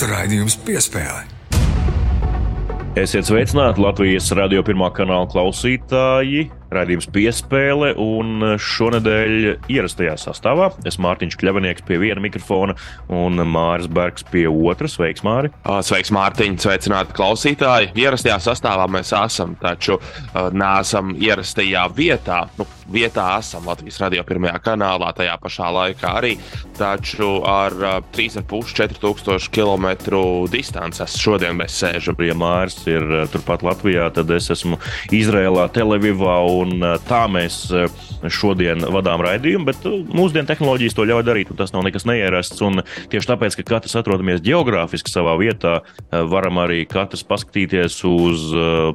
Sporta 0.00 0.16
raidījums 0.16 0.54
piespēle. 0.64 1.26
Esiet 2.96 3.26
sveicināti 3.28 3.82
Latvijas 3.84 4.30
radio 4.32 4.62
pirmā 4.64 4.88
kanāla 4.96 5.28
klausītāji. 5.28 6.46
Radījums 6.70 7.08
piespēle, 7.10 7.92
un 7.98 8.56
šonadēļ 8.62 9.32
ierastajā 9.72 10.14
sastāvā 10.22 10.68
es 10.86 11.00
Mārtiņš 11.02 11.36
Kļavinieks 11.40 11.82
pie 11.88 11.98
viena 11.98 12.22
mikrofona 12.22 12.76
un 13.10 13.42
Māris 13.42 13.88
Bergs 13.90 14.22
pie 14.30 14.46
otra. 14.46 14.86
Sveiks, 14.90 15.24
Māri! 15.26 15.50
Sveiks, 15.66 16.12
Mārtiņ! 16.14 16.60
Sveicināti 16.62 17.16
klausītāji! 17.18 17.90
Ierastajā 17.98 18.38
sastāvā 18.44 18.86
mēs 18.90 19.10
esam, 19.18 19.56
taču 19.58 19.98
neesam 20.54 21.16
ierastajā 21.18 21.88
vietā. 21.96 22.44
Nu, 22.58 22.68
vietā 22.90 23.26
esam 23.38 23.66
Latvijas 23.70 23.98
radio 24.02 24.22
pirmajā 24.26 24.62
kanālā, 24.62 25.10
tajā 25.14 25.34
pašā 25.42 25.72
laikā 25.74 26.14
arī, 26.20 26.36
taču 26.78 27.40
ar 27.46 27.74
3,5-4 28.14 28.98
tūkstošu 29.02 29.50
km 29.54 29.90
distances 30.50 31.18
šodien 31.18 31.58
mēs 31.58 31.76
sēžam. 31.82 32.18
Ja 32.22 32.38
Māris 32.38 32.78
ir 32.90 33.04
turpat 33.34 33.66
Latvijā, 33.66 34.06
tad 34.14 34.30
es 34.34 34.50
esmu 34.54 34.78
Izrēlā, 35.14 35.66
Televivā 35.74 36.38
un 36.60 36.84
tā 37.08 37.24
mēs 37.32 37.62
šodien 38.28 38.84
vadām 38.92 39.22
raidījumu, 39.24 39.66
bet 39.68 39.86
mūsdienu 40.12 40.48
tehnoloģijas 40.48 40.96
to 40.96 41.06
ļauj 41.08 41.24
darīt, 41.26 41.50
un 41.52 41.58
tas 41.60 41.72
nav 41.74 41.86
nekas 41.86 42.04
neierasts. 42.08 42.60
Un 42.66 42.82
tieši 43.12 43.30
tāpēc, 43.32 43.56
ka 43.58 43.66
katrs 43.74 43.96
atrodamies 44.00 44.42
geogrāfiski 44.44 45.12
savā 45.12 45.36
vietā, 45.40 45.78
varam 46.10 46.60
arī 46.62 46.82
katrs 46.90 47.24
paskatīties 47.26 48.00
uz 48.08 48.46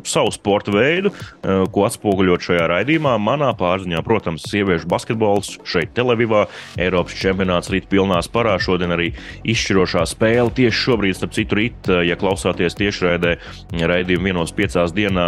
savu 0.05 0.33
sporta 0.35 0.73
veidu, 0.75 1.13
ko 1.41 1.85
atspoguļot 1.87 2.45
šajā 2.49 2.67
raidījumā. 2.71 3.15
Manā 3.21 3.51
pārziņā, 3.57 4.03
protams, 4.05 4.45
sieviešu 4.51 4.89
basketbols 4.91 5.55
šeit, 5.65 5.93
Televīvā, 5.97 6.45
Eiropas 6.81 7.17
čempionāts 7.17 7.71
rīt 7.73 7.89
pilnā 7.91 8.21
sparā. 8.25 8.57
Šodien 8.61 8.93
arī 8.93 9.11
izšķirošā 9.47 10.05
spēle 10.09 10.53
tieši 10.55 10.81
šobrīd, 10.85 11.17
starp 11.17 11.33
citu, 11.37 11.57
rīt, 11.57 11.89
ja 12.05 12.17
klausāties 12.19 12.77
tiešraidē 12.77 13.35
raidījumu 13.73 14.29
vienos 14.29 14.53
piecās 14.55 14.93
dienā 14.95 15.27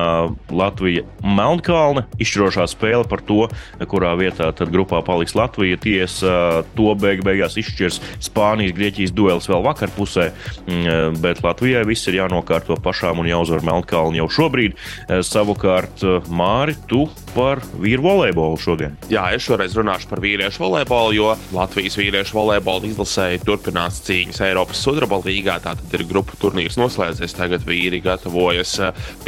Latvija 0.53 1.05
Melnkalne 1.23 2.05
izšķirošā 2.27 2.67
spēle 2.69 3.07
par 3.07 3.23
to, 3.25 3.47
kurā 3.89 4.13
vietā 4.19 4.51
tad 4.55 4.71
grupā 4.73 5.01
paliks 5.07 5.35
Latvija. 5.37 5.79
Tiesa 5.81 6.63
to 6.75 6.91
beig 6.99 7.23
beigās 7.25 7.57
izšķirs 7.59 8.01
Spānijas, 8.27 8.75
Grieķijas 8.77 9.13
duels 9.15 9.47
vēl 9.49 9.63
vakar 9.65 9.91
pusē, 9.95 10.29
mm, 10.67 11.21
bet 11.23 11.41
Latvijai 11.45 11.85
viss 11.87 12.09
ir 12.11 12.19
jānokārto 12.19 12.77
pašām 12.83 13.23
un 13.23 13.29
jāuzvar 13.31 13.63
Melnkalni 13.65 14.21
jau 14.21 14.27
šobrīd. 14.39 14.77
Savukārt, 15.07 16.03
Māri, 16.27 16.75
tu 16.89 17.05
par 17.33 17.61
vīru 17.77 18.03
volejbolu 18.05 18.57
šodien. 18.61 18.97
Jā, 19.11 19.27
es 19.35 19.45
šoreiz 19.45 19.75
runāšu 19.77 20.09
par 20.09 20.21
vīriešu 20.23 20.63
volejbolu, 20.63 21.13
jo 21.15 21.29
Latvijas 21.55 21.97
vīriešu 21.99 22.35
volejbola 22.37 22.89
izlasēji 22.89 23.43
turpinās 23.45 24.01
cīņas 24.07 24.41
Eiropas 24.47 24.81
sudraba 24.83 25.19
līgā. 25.23 25.59
Tātad 25.63 25.93
ir 25.95 26.05
grupu 26.09 26.37
turnīrs 26.41 26.79
noslēdzies, 26.79 27.35
tagad 27.37 27.65
vīri 27.67 28.01
gatavojas 28.03 28.75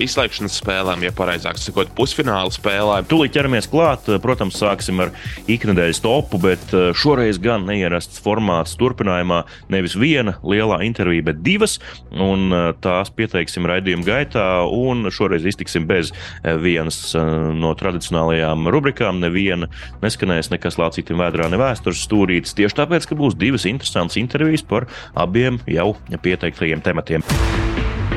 izslēgšanas 0.02 0.58
spēlēm, 0.62 1.06
ja 1.06 1.14
pareizāk 1.16 1.60
sakot, 1.62 1.94
pusfināla 1.98 2.54
spēlēm. 2.54 2.89
Tūlīt 3.10 3.34
ķeramies 3.36 3.70
klāt. 3.72 4.08
Protams, 4.24 4.58
sāksim 4.60 5.00
ar 5.04 5.14
ikdienas 5.50 6.02
topu, 6.04 6.40
bet 6.42 6.74
šoreiz 6.98 7.40
gan 7.42 7.66
neierasts 7.70 8.22
formāts 8.24 8.76
turpinājumā. 8.80 9.44
Nevis 9.72 9.96
viena 10.00 10.38
lielā 10.44 10.82
intervija, 10.88 11.28
bet 11.30 11.44
divas. 11.46 11.78
Un 12.12 12.50
tās 12.84 13.12
pieteiksim 13.14 13.68
raidījuma 13.70 14.08
gaitā, 14.08 14.46
šoreiz 15.14 15.46
iztiksim 15.50 15.86
bez 15.90 16.14
vienas 16.44 17.02
no 17.16 17.74
tradicionālajām 17.78 18.70
rubrikām. 18.74 19.22
Neviena 19.24 19.70
neskanēs 20.04 20.52
nekas 20.54 20.80
lācītam 20.82 21.22
vēdrā, 21.22 21.50
ne 21.52 21.60
vēstures 21.62 22.06
stūrītis. 22.08 22.56
Tieši 22.58 22.82
tāpēc, 22.82 23.10
ka 23.10 23.20
būs 23.20 23.38
divas 23.40 23.68
interesantas 23.70 24.20
intervijas 24.22 24.66
par 24.66 24.90
abiem 25.20 25.62
jau 25.70 25.94
pieteiktajiem 26.10 26.84
tematiem. 26.86 27.26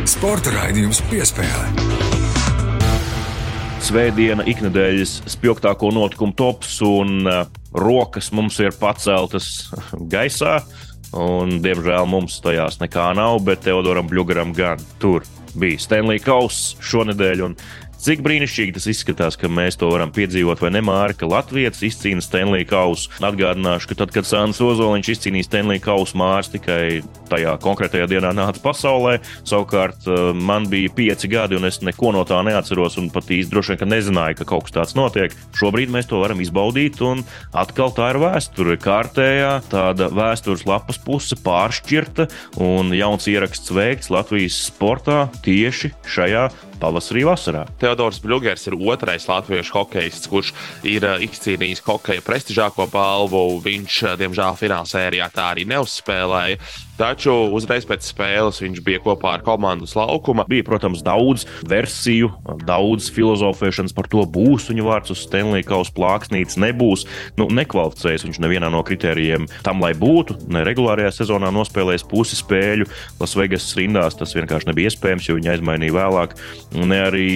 Sporta 0.09 0.51
raidījums 0.55 0.99
piespēle. 1.11 2.12
Svētdiena, 3.83 4.45
iknedēļas 4.47 5.17
spilgtāko 5.33 5.89
notikumu 5.91 6.37
tops 6.39 6.77
un 6.87 7.27
uh, 7.27 7.41
rokas 7.75 8.29
mums 8.31 8.61
ir 8.63 8.71
paceltas 8.79 9.49
gaisā. 10.13 10.61
Un, 11.19 11.59
diemžēl 11.65 12.07
mums 12.09 12.39
tajās 12.45 12.79
nekā 12.81 13.11
nav, 13.19 13.41
bet 13.45 13.65
Teodoram 13.67 14.07
Blugaram 14.09 14.55
gan 14.57 14.81
tur 15.03 15.27
bija 15.59 15.83
Stanley 15.83 16.23
Kauss 16.23 16.77
šonadēļ. 16.81 17.43
Un 17.49 17.59
Cik 18.03 18.19
brīnišķīgi 18.27 18.73
tas 18.75 18.89
izskatās, 18.91 19.37
ka 19.39 19.47
mēs 19.47 19.77
to 19.79 19.87
varam 19.93 20.11
piedzīvot, 20.11 20.59
vai 20.59 20.73
ne, 20.75 20.81
Mārka, 20.83 21.21
ka 21.21 21.29
Latvijas 21.31 21.85
izcīna 21.87 22.25
Stanley 22.25 22.65
kausu. 22.67 23.13
Atgādināšu, 23.23 23.93
ka 23.93 23.97
tad, 24.01 24.11
kad 24.11 24.27
Sāns 24.27 24.59
Ozoliņš 24.59 25.11
izcīnīja 25.13 25.47
Stanley 25.47 25.79
kausu, 25.79 26.19
Mārs 26.19 26.51
tikai 26.51 27.05
tajā 27.31 27.53
konkrētajā 27.63 28.09
dienā 28.11 28.33
nāca 28.35 28.59
pasaulē. 28.65 29.21
Savukārt 29.47 30.09
uh, 30.11 30.33
man 30.35 30.67
bija 30.73 30.91
pieci 30.97 31.31
gadi, 31.31 31.55
un 31.61 31.69
es 31.69 31.79
neko 31.87 32.11
no 32.17 32.25
tā 32.27 32.41
neatceros, 32.43 32.99
un 32.99 33.07
pat 33.15 33.31
īsti 33.31 33.55
droši 33.55 33.77
vien, 33.77 33.93
nezināju, 33.95 34.41
ka 34.41 34.49
kaut 34.51 34.67
kas 34.67 34.75
tāds 34.81 34.97
notiek. 34.99 35.39
Šobrīd 35.55 35.95
mēs 35.95 36.11
to 36.11 36.25
varam 36.25 36.43
izbaudīt, 36.43 36.99
un 37.07 37.23
atkal 37.55 37.95
tā 37.95 38.11
ir 38.17 38.19
vēsture. 38.25 38.81
Kārtējā 38.83 39.55
tāda 39.71 40.11
vēstures 40.11 40.67
lapas 40.67 40.99
puse 41.07 41.39
pāršķirta, 41.47 42.27
un 42.67 42.91
jauns 42.99 43.31
ieraksts 43.31 43.71
veikts 43.79 44.11
Latvijas 44.11 44.59
sportā 44.73 45.29
tieši 45.47 45.95
šajā 46.11 46.49
pavasarī, 46.83 47.23
vasarā. 47.27 47.65
Teodors 47.93 48.23
Bļūgers 48.25 48.63
ir 48.71 48.75
otrais 48.89 49.27
latviešu 49.29 49.75
hokejists, 49.77 50.29
kurš 50.33 50.55
ir 50.89 51.05
uh, 51.05 51.21
izcīnījis 51.21 51.83
hokeja 51.85 52.25
prestižāko 52.25 52.87
balvu. 52.89 53.59
Viņš, 53.61 53.97
uh, 54.07 54.15
diemžēl, 54.17 54.57
finālsērijā 54.57 55.27
tā 55.35 55.51
arī 55.53 55.67
neuzspēlēja. 55.69 56.57
Taču 56.99 57.33
uzreiz 57.57 57.87
pēc 57.89 58.05
spēles 58.05 58.61
viņš 58.61 58.83
bija 58.85 59.01
kopā 59.03 59.37
ar 59.39 59.43
komandu 59.45 59.87
uz 59.89 59.95
laukuma. 59.97 60.45
Bija, 60.49 60.65
protams, 60.67 61.01
daudz 61.05 61.47
versiju, 61.69 62.29
daudz 62.69 63.09
filozofēšanas 63.15 63.95
par 63.97 64.11
to, 64.13 64.27
būs 64.29 64.69
viņa 64.69 64.85
vārds 64.85 65.15
uz 65.15 65.23
Stanley 65.25 65.65
Kausa 65.67 65.95
plāksnītes, 65.97 66.59
nebūs. 66.61 67.07
Nu, 67.41 67.49
nekvalificējas 67.49 68.27
viņš 68.29 68.43
nevienā 68.45 68.69
no 68.73 68.83
kritērijiem 68.87 69.49
tam, 69.65 69.81
lai 69.85 69.95
būtu. 69.97 70.37
Ne 70.53 70.67
regulārajā 70.69 71.15
sezonā 71.23 71.49
nospēlējis 71.55 72.07
pusi 72.11 72.37
spēļu 72.39 72.89
Lasvegas 73.23 73.71
rindās. 73.79 74.19
Tas 74.21 74.37
vienkārši 74.37 74.69
nebija 74.69 74.93
iespējams, 74.93 75.31
jo 75.31 75.39
viņi 75.41 75.55
aizmainīja 75.57 75.97
vēlāk. 75.97 76.37
Ne 76.77 77.01
arī 77.09 77.31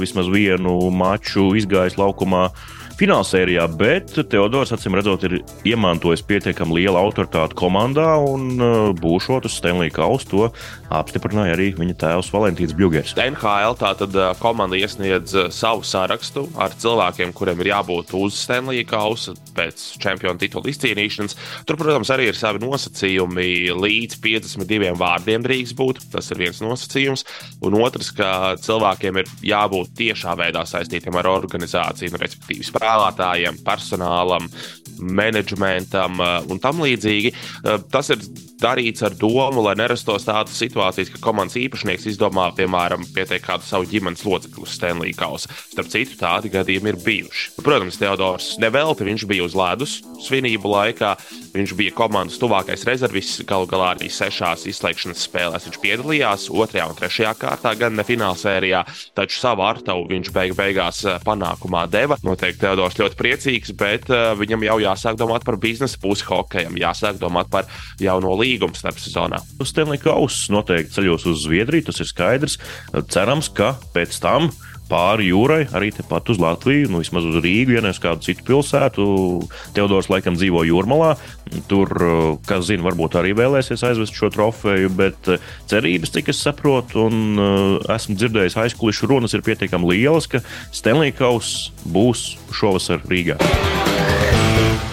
vismaz 0.00 0.32
vienu 0.32 0.78
maču 0.94 1.50
izgājis 1.60 2.00
laukumā 2.00 2.48
finālsērijā, 2.98 3.64
bet 3.78 4.12
Teodors, 4.30 4.72
acīm 4.74 4.94
redzot, 4.98 5.24
ir 5.26 5.40
iemantojis 5.66 6.22
pietiekami 6.28 6.78
lielu 6.78 6.98
autoritāti 7.00 7.56
komandā 7.58 8.14
un 8.22 8.54
uh, 8.56 8.90
būšot 8.98 9.48
uz 9.48 9.56
Stanley 9.58 9.92
Kausa. 9.94 10.28
To 10.30 10.48
apstiprināja 10.94 11.56
arī 11.56 11.70
viņa 11.76 11.96
tēvs 12.00 12.30
Valentīns 12.34 12.74
Bļūgers. 12.76 13.16
NHL 13.18 13.78
tātad 13.80 14.14
uh, 14.18 14.30
komanda 14.38 14.78
iesniedz 14.78 15.34
uh, 15.36 15.48
savu 15.54 15.82
sarakstu 15.86 16.46
ar 16.60 16.76
cilvēkiem, 16.78 17.34
kuriem 17.36 17.64
ir 17.64 17.72
jābūt 17.72 18.14
uz 18.18 18.38
Stanley 18.38 18.86
Kausa 18.88 19.34
pēc 19.56 19.82
čempionu 20.02 20.38
titula 20.42 20.70
izcīnīšanas. 20.70 21.38
Tur, 21.66 21.78
protams, 21.80 22.12
arī 22.14 22.30
ir 22.30 22.38
savi 22.38 22.62
nosacījumi. 22.62 23.48
Līdz 23.74 24.20
52 24.22 24.94
vārdiem 25.00 25.44
drīkst 25.44 25.78
būt. 25.78 26.04
Tas 26.14 26.30
ir 26.30 26.42
viens 26.44 26.62
nosacījums. 26.62 27.26
Un 27.64 27.78
otrs, 27.82 28.12
ka 28.14 28.54
cilvēkiem 28.62 29.22
ir 29.22 29.34
jābūt 29.50 29.94
tiešā 29.98 30.38
veidā 30.38 30.62
saistītiem 30.68 31.18
ar 31.18 31.32
organizāciju, 31.34 32.14
nu, 32.14 32.22
respektīvi 32.22 32.66
spēlētājiem, 32.66 32.83
personālam, 33.64 34.48
menedžmentam 34.98 36.20
uh, 36.20 36.36
un 36.50 36.60
tam 36.62 36.82
līdzīgi. 36.84 37.32
Uh, 37.64 37.78
tas 37.92 38.10
ir 38.14 38.22
darīts 38.60 39.04
ar 39.04 39.14
domu, 39.18 39.62
lai 39.64 39.74
nerastos 39.78 40.26
tādas 40.26 40.56
situācijas, 40.60 41.10
ka 41.12 41.20
komandas 41.24 41.58
īpašnieks 41.60 42.06
izdomā, 42.12 42.48
piemēram, 42.56 43.04
pieteikt 43.14 43.46
kādu 43.46 43.66
savu 43.66 43.88
ģimenes 43.90 44.24
locekli 44.26 44.64
uz 44.64 44.74
Stanley 44.76 45.14
Kausa. 45.16 45.50
Starp 45.72 45.90
citu, 45.92 46.16
tādi 46.20 46.52
gadījumi 46.54 46.92
ir 46.92 47.00
bijuši. 47.04 47.50
Protams, 47.60 47.98
Teodors 48.00 48.54
nevelti 48.62 49.06
viņš 49.08 49.26
bija 49.30 49.46
uz 49.46 49.56
ledus 49.58 49.98
svinību 50.24 50.70
laikā. 50.70 51.14
Viņš 51.54 51.74
bija 51.78 51.94
komandas 51.96 52.38
tuvākais 52.42 52.86
rezervists, 52.88 53.44
galu 53.48 53.68
galā 53.70 53.92
arī 53.94 54.08
sešās 54.12 54.66
izslēgšanas 54.70 55.26
spēlēs. 55.28 55.68
Viņš 55.68 55.80
piedalījās 55.82 56.48
otrajā 56.54 56.88
un 56.90 56.98
trešajā 56.98 57.34
kārtā, 57.40 57.74
gan 57.78 57.98
ne 57.98 58.06
finālsērijā, 58.06 58.84
taču 59.18 59.40
savu 59.42 59.66
artavu 59.66 60.08
viņš 60.10 60.32
beig 60.34 60.56
beigās 60.58 61.04
uh, 61.06 61.18
panākumā 61.26 61.84
deva. 61.92 62.18
Noteikti 62.24 62.64
Teodors 62.64 62.98
ļoti 62.98 63.18
priecīgs, 63.20 63.74
bet 63.78 64.10
viņam 64.38 64.64
jau 64.66 64.78
jāsāk 64.84 65.18
domāt 65.20 65.46
par 65.46 65.58
biznesa 65.60 65.98
pusi 66.00 66.26
hokejam, 66.28 66.78
jāsāk 66.80 67.18
domāt 67.22 67.50
par 67.52 67.68
jauno 68.02 68.36
līgumu 68.40 68.76
starp 68.78 69.00
sezonā. 69.02 69.40
Uz 69.60 69.72
Stanley 69.72 70.00
Kausa 70.02 70.54
noteikti 70.54 70.98
ceļos 70.98 71.26
uz 71.32 71.42
Zviedriju, 71.46 71.88
tas 71.90 72.00
ir 72.04 72.10
skaidrs. 72.10 72.60
Cerams, 73.12 73.50
ka 73.54 73.74
pēc 73.96 74.20
tam 74.22 74.50
pāri 74.88 75.30
jūrai, 75.30 75.64
arī 75.76 75.90
tepat 75.94 76.28
uz 76.32 76.40
Latviju, 76.40 76.90
nu, 76.92 77.00
vismaz 77.02 77.26
uz 77.28 77.38
Rīgu, 77.42 77.76
ja 77.76 77.82
ne 77.84 77.92
uz 77.94 78.00
kādu 78.02 78.24
citu 78.26 78.44
pilsētu. 78.48 79.06
Teodors 79.76 80.10
laikam 80.12 80.36
dzīvo 80.38 80.64
jūrmalā. 80.68 81.14
Tur, 81.70 81.90
kas 82.48 82.68
zina, 82.68 82.84
varbūt 82.88 83.18
arī 83.20 83.34
vēlēsies 83.38 83.84
aizvest 83.88 84.16
šo 84.18 84.30
trofeju, 84.34 84.92
bet 84.98 85.32
cerības, 85.70 86.14
cik 86.14 86.30
es 86.34 86.44
saprotu, 86.44 87.08
un 87.08 87.40
uh, 87.40 87.94
esmu 87.96 88.18
dzirdējis 88.18 88.58
aizkulisku 88.66 89.08
runas, 89.10 89.36
ir 89.36 89.44
pietiekami 89.46 89.94
lielas, 89.94 90.28
ka 90.30 90.44
Stanley 90.74 91.14
Kauss 91.16 91.70
būs 91.84 92.32
šovasar 92.54 93.04
Rīgā. 93.08 93.40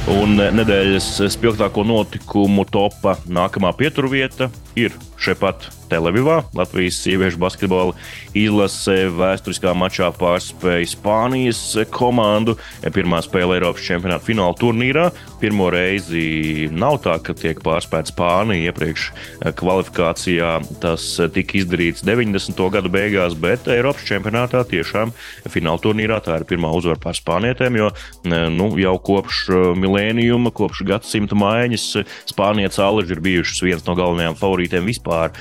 Un 0.09 0.33
nedēļas 0.33 1.07
spilgtāko 1.29 1.83
notikumu 1.85 2.65
topā 2.65 3.13
nākamā 3.29 3.69
pieturvieta 3.77 4.47
ir 4.75 4.95
šepat 5.21 5.69
Televivā. 5.91 6.41
Latvijas 6.55 7.01
sieviešu 7.03 7.37
basketbola 7.41 7.91
izlase 8.37 9.09
vēsturiskā 9.11 9.73
mačā 9.75 10.07
pārspēja 10.15 10.87
Spānijas 10.93 11.59
komandu. 11.91 12.55
Pirmā 12.95 13.19
spēle 13.25 13.57
Eiropas 13.57 13.83
čempionāta 13.85 14.23
fināla 14.29 14.55
turnīrā. 14.57 15.09
Pirmo 15.41 15.67
reizi 15.73 16.69
nav 16.71 17.01
tā, 17.03 17.17
ka 17.19 17.35
tiek 17.37 17.59
pārspēta 17.65 18.13
Spānija. 18.13 18.71
Iepriekš 18.71 19.09
kvalifikācijā 19.59 20.53
tas 20.81 21.07
tika 21.35 21.59
izdarīts 21.59 22.05
90. 22.07 22.63
gadu 22.71 22.93
beigās, 22.93 23.35
bet 23.35 23.67
Eiropas 23.71 24.07
čempionātā 24.07 24.63
tiešām 24.71 25.11
fināla 25.51 25.83
turnīrā 25.83 26.21
tā 26.23 26.39
ir 26.39 26.47
pirmā 26.49 26.71
uzvara 26.77 27.01
pār 27.03 27.19
spānietēm, 27.19 27.81
jo 27.81 27.91
nu, 28.55 28.71
jau 28.79 28.95
kopš 29.11 29.43
milēnijuma, 29.81 30.53
kopš 30.55 30.85
gadsimta 30.87 31.37
maiņas 31.37 31.89
Spānijas 32.31 32.79
alaži 32.79 33.17
ir 33.17 33.23
bijušas 33.23 33.63
viens 33.65 33.85
no 33.85 33.97
galvenajām 33.97 34.39
favorītēm 34.61 34.85
vispār 34.85 35.31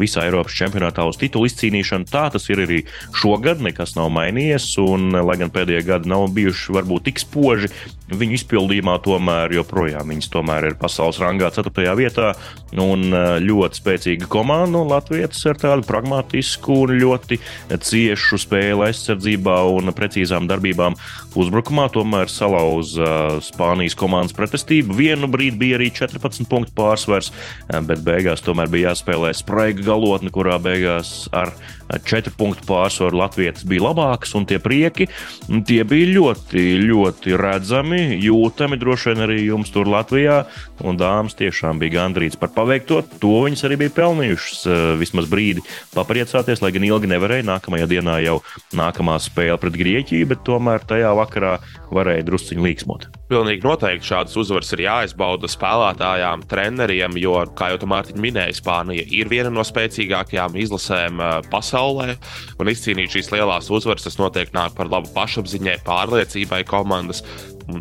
visā 0.00 0.26
Eiropas 0.26 0.54
čempionātā 0.56 1.06
uz 1.08 1.16
titulu 1.20 1.48
izcīnīšanu. 1.48 2.08
Tā 2.10 2.28
tas 2.32 2.48
ir 2.50 2.62
arī 2.64 2.82
šogad, 3.16 3.62
nekas 3.64 3.96
nav 3.96 4.10
mainījies, 4.12 4.78
un 4.82 5.12
lai 5.16 5.38
gan 5.40 5.50
pēdējie 5.50 5.86
gadi 5.86 6.08
nav 6.12 6.28
bijuši 6.36 6.76
varbūt 6.76 7.08
tik 7.08 7.20
spoži, 7.22 7.70
viņu 8.06 8.36
izpildījumā 8.38 9.00
tomēr 9.02 9.50
joprojām 9.56 10.12
viņas 10.12 10.30
tomēr 10.30 10.68
ir 10.68 10.76
pasaules 10.78 11.18
rangā 11.18 11.50
4. 11.50 11.94
vietā, 11.98 12.34
un 12.78 13.08
ļoti 13.42 13.80
spēcīga 13.80 14.28
komanda, 14.30 14.78
un 14.78 14.92
Latvijas 14.92 15.42
ar 15.48 15.58
tādu 15.58 15.86
pragmatisku 15.88 16.82
un 16.84 16.94
ļoti 17.00 17.40
ciešu 17.70 18.38
spēli 18.38 18.86
aizsardzībā 18.86 19.56
un 19.74 19.90
precīzām 19.96 20.46
darbībām 20.50 20.94
uzbrukumā 21.36 21.88
tomēr 21.94 22.30
salauza 22.30 23.40
Spānijas 23.44 23.96
komandas 23.98 24.36
pretestību. 24.36 24.94
Vienu 24.96 25.28
brīdi 25.30 25.58
bija 25.60 25.80
arī 25.80 25.90
14 25.94 26.46
punktu 26.50 26.74
pārsvars, 26.78 27.32
bet 27.88 28.04
beigās 28.06 28.44
tomēr 28.46 28.65
bija 28.72 28.92
jāspēlē 28.92 29.32
spraiga 29.36 29.84
galotne, 29.86 30.32
kurā 30.34 30.58
beigās 30.62 31.26
ar 31.36 31.52
4 31.90 32.34
punktu 32.38 32.66
pārsvaru 32.66 33.20
Latvijas 33.20 33.64
bija 33.68 33.86
labāks, 33.88 34.34
un 34.38 34.46
tie 34.48 34.58
prieki 34.62 35.08
tie 35.66 35.82
bija 35.86 36.08
ļoti, 36.16 36.64
ļoti 36.86 37.36
redzami, 37.38 38.00
jūtami 38.22 38.78
droši 38.80 39.12
vien 39.12 39.24
arī 39.26 39.38
jums 39.44 39.72
tur 39.74 39.90
Latvijā. 39.90 40.44
Un 40.86 40.98
dāmas 41.00 41.36
tiešām 41.38 41.78
bija 41.80 42.02
gandrīz 42.02 42.36
par 42.36 42.50
paveikto. 42.54 43.00
To 43.22 43.38
viņas 43.46 43.64
arī 43.68 43.78
bija 43.84 43.94
pelnījušas 43.96 44.66
vismaz 45.00 45.28
brīdi 45.30 45.64
papriecāties, 45.94 46.60
lai 46.62 46.72
gan 46.74 46.84
ilgi 46.84 47.10
nevarēja. 47.10 47.46
Nākamajā 47.48 47.88
dienā 47.90 48.18
jau 48.26 48.40
nākamā 48.76 49.16
spēle 49.22 49.56
pret 49.62 49.78
Grieķiju, 49.78 50.28
bet 50.34 50.44
tomēr 50.46 50.84
tajā 50.84 51.14
vakarā 51.16 51.56
varēja 51.94 52.26
drusciņi 52.28 52.66
līksmot. 52.66 53.08
Pilnīgi 53.30 53.64
noteikti 53.66 54.06
šādas 54.06 54.36
uzvaras 54.38 54.68
ir 54.76 54.84
jāizbauda 54.84 55.48
spēlētājām, 55.50 56.44
treneriem, 56.46 57.16
jo, 57.18 57.34
kā 57.58 57.72
jau 57.72 57.88
Mārtiņa 57.90 58.22
minēja, 58.22 58.54
Spānija 58.54 59.02
ir 59.14 59.30
viena 59.30 59.50
no 59.50 59.64
spēcīgākajām 59.66 60.54
izlasēm 60.62 61.22
pasaulē. 61.50 61.75
Un 62.60 62.70
izcīnīt 62.72 63.12
šīs 63.12 63.32
lielās 63.34 63.70
uzvaras, 63.72 64.06
tas 64.06 64.18
noteikti 64.20 64.56
nāk 64.56 64.76
par 64.78 64.90
labu 64.92 65.12
pašapziņai, 65.16 65.80
pārliecībai 65.86 66.62
komandas. 66.68 67.22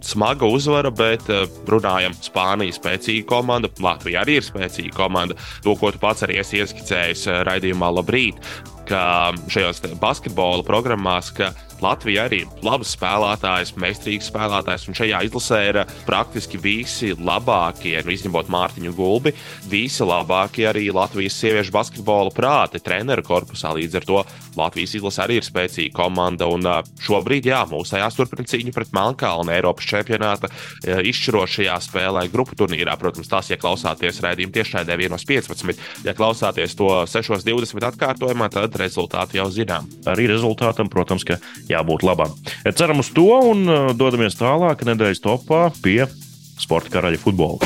Smaga 0.01 0.47
uzvara, 0.50 0.89
bet 0.89 1.27
runājam, 1.69 2.15
Spānija 2.25 2.74
ir 2.74 2.77
spēcīga 2.77 3.27
komanda, 3.30 3.69
Latvija 3.86 4.24
arī 4.24 4.39
ir 4.39 4.47
spēcīga 4.47 4.95
komanda. 4.97 5.38
To, 5.65 5.75
ko 5.77 5.92
tu 5.94 6.01
pats 6.01 6.25
arī 6.25 6.39
esi 6.42 6.57
ieskicējis 6.63 7.27
raidījumā, 7.45 7.92
labrīt, 7.94 8.42
ka 8.89 9.33
šajos 9.51 9.83
basketbola 10.01 10.65
programmās, 10.65 11.30
ka 11.38 11.51
Latvija 11.83 12.25
arī 12.30 12.42
ir 12.45 12.63
labs 12.63 12.94
spēlētājs, 12.95 13.74
meistarīgs 13.81 14.30
spēlētājs, 14.31 14.86
un 14.88 14.95
šajā 14.98 15.19
izlasē 15.27 15.60
ir 15.69 15.80
eh, 15.81 15.95
praktiski 16.07 16.60
visi 16.62 17.12
labākie, 17.16 17.98
nu, 18.06 18.13
izņemot 18.16 18.50
Mārtiņu 18.54 18.94
Gulbi, 18.95 19.33
visi 19.72 20.07
labākie 20.07 20.69
arī 20.69 20.88
Latvijas 20.95 21.36
sieviešu 21.42 21.74
basketbola 21.75 22.31
prāti, 22.36 22.80
treneru 22.83 23.25
korpusā. 23.25 23.74
Līdz 23.75 24.00
ar 24.00 24.07
to 24.07 24.22
Latvijas 24.56 24.95
izlase 24.95 25.24
arī 25.25 25.39
ir 25.42 25.48
spēcīga 25.48 25.95
komanda, 25.98 26.48
un 26.51 26.63
eh, 26.69 26.80
šobrīd, 27.06 27.50
jā, 27.51 27.66
mūsējās 27.72 28.19
turpina 28.19 28.48
cīņu 28.51 28.75
pret 28.75 28.95
Melnkalnu 28.95 29.54
Eiropas 29.56 29.89
čempionāta 29.92 30.51
eh, 30.51 31.04
izšķirošajā 31.12 31.75
spēlē 31.89 32.25
grupu 32.31 32.56
turnīrā. 32.60 32.95
Protams, 33.01 33.30
tas, 33.31 33.51
ja 33.51 33.60
klausāties 33.60 34.22
raidījumu 34.24 34.56
tiešraidē 34.56 34.95
1.15, 35.10 35.83
ja 36.07 36.16
klausāties 36.16 36.77
to 36.80 36.89
6.20 37.12 37.89
atkārtojumā, 37.92 38.48
tad 38.54 38.80
rezultātu 38.80 39.42
jau 39.42 39.50
zinām. 39.51 39.92
Arī 40.07 40.30
rezultātam, 40.31 40.89
protams, 40.92 41.27
ka 41.27 41.38
jābūt 41.69 42.06
labam. 42.06 42.33
Ceram 42.75 43.01
uz 43.03 43.12
to 43.15 43.27
un 43.51 43.65
uh, 43.67 43.89
dodamies 43.97 44.38
tālāk 44.39 44.85
nedēļas 44.88 45.23
topā 45.23 45.67
pie 45.83 46.03
sporta 46.62 46.94
karaļa 46.94 47.21
futbola. 47.21 47.59